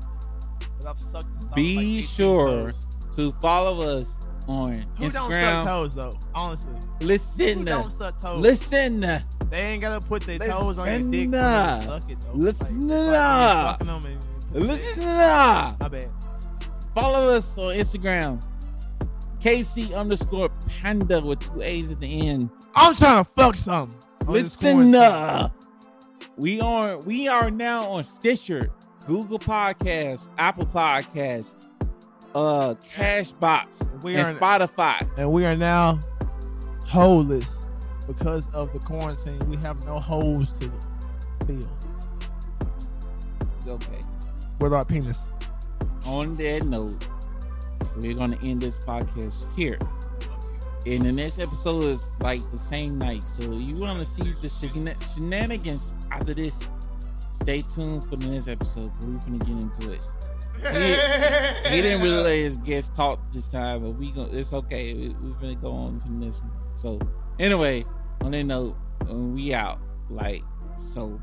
but 0.79 0.87
I've 0.87 0.99
sucked. 0.99 1.39
solid 1.39 1.55
Be 1.55 1.97
like 2.01 2.09
sure. 2.09 2.71
To 3.15 3.31
follow 3.33 3.99
us 3.99 4.17
on 4.47 4.73
Instagram. 4.73 4.97
Who 4.97 5.09
don't 5.11 5.31
suck 5.31 5.65
toes 5.65 5.95
though? 5.95 6.19
Honestly, 6.33 6.73
who 6.99 7.05
Listen, 7.05 7.65
don't 7.65 7.91
suck 7.91 8.19
toes? 8.21 8.39
listen, 8.41 8.99
They 9.01 9.61
ain't 9.61 9.81
gotta 9.81 10.03
put 10.05 10.23
their 10.23 10.39
toes 10.39 10.77
on 10.79 10.87
your 10.87 11.11
dick. 11.11 11.29
for 11.29 11.35
you 11.35 11.41
up. 11.41 11.79
to 11.79 11.85
Suck 11.85 12.09
it 12.11 12.17
though. 12.21 12.33
Listen 12.33 12.87
like, 12.87 13.77
like 13.79 13.79
them 13.79 14.05
and 14.05 14.19
listen. 14.67 15.05
My 15.05 15.75
bad. 15.89 16.09
Follow 16.93 17.33
us 17.35 17.57
on 17.57 17.73
Instagram. 17.75 18.41
KC 19.39 19.95
underscore 19.95 20.49
panda 20.67 21.19
with 21.21 21.39
two 21.39 21.61
A's 21.61 21.91
at 21.91 21.99
the 21.99 22.27
end. 22.27 22.49
I'm 22.75 22.93
trying 22.93 23.23
to 23.25 23.31
fuck 23.35 23.55
something. 23.57 23.97
on 24.27 24.33
Listen 24.33 24.93
up. 24.95 25.55
We 26.37 26.59
are 26.61 26.97
we 26.99 27.27
are 27.27 27.49
now 27.51 27.89
on 27.89 28.03
Stitcher, 28.03 28.71
Google 29.05 29.39
Podcasts, 29.39 30.29
Apple 30.37 30.65
Podcasts, 30.65 31.55
uh 32.35 32.75
Castbox, 32.93 34.03
We 34.03 34.15
and 34.15 34.27
are- 34.27 34.39
Spotify. 34.39 35.07
and 35.17 35.31
we 35.31 35.45
are 35.45 35.55
now 35.55 35.99
holeless 36.85 37.63
because 38.07 38.49
of 38.53 38.71
the 38.73 38.79
quarantine. 38.79 39.39
We 39.49 39.57
have 39.57 39.83
no 39.85 39.99
holes 39.99 40.51
to 40.59 40.69
fill 41.45 41.67
Okay. 43.67 44.03
with 44.59 44.73
our 44.73 44.85
penis. 44.85 45.31
On 46.05 46.35
that 46.37 46.63
note, 46.65 47.05
we're 47.97 48.13
gonna 48.15 48.37
end 48.43 48.61
this 48.61 48.79
podcast 48.79 49.45
here. 49.55 49.77
And 50.87 51.05
the 51.05 51.11
next 51.11 51.37
episode 51.37 51.83
is 51.83 52.17
like 52.21 52.41
the 52.51 52.57
same 52.57 52.97
night. 52.97 53.27
So 53.29 53.43
you 53.51 53.75
want 53.75 53.99
to 53.99 54.05
see 54.05 54.31
the 54.41 54.47
shenan- 54.47 55.13
shenanigans 55.13 55.93
after 56.11 56.33
this? 56.33 56.59
Stay 57.31 57.61
tuned 57.61 58.03
for 58.05 58.15
the 58.15 58.25
next 58.27 58.47
episode 58.47 58.91
because 58.93 59.05
we're 59.07 59.19
going 59.19 59.39
to 59.39 59.45
get 59.45 59.57
into 59.57 59.91
it. 59.91 60.01
He, 60.61 61.75
he 61.75 61.81
didn't 61.81 62.01
really 62.01 62.23
let 62.23 62.35
his 62.35 62.57
guest 62.57 62.95
talk 62.95 63.19
this 63.33 63.47
time, 63.47 63.81
but 63.81 63.91
we 63.91 64.11
go. 64.11 64.29
It's 64.31 64.53
okay. 64.53 64.93
We, 64.93 65.09
we're 65.09 65.39
gonna 65.39 65.55
go 65.55 65.71
on 65.71 65.99
to 65.99 66.11
next 66.11 66.41
one. 66.41 66.51
So 66.75 66.99
anyway, 67.39 67.85
on 68.21 68.31
that 68.31 68.43
note, 68.43 68.75
we 69.09 69.53
out. 69.53 69.79
Like 70.09 70.43
so. 70.77 71.19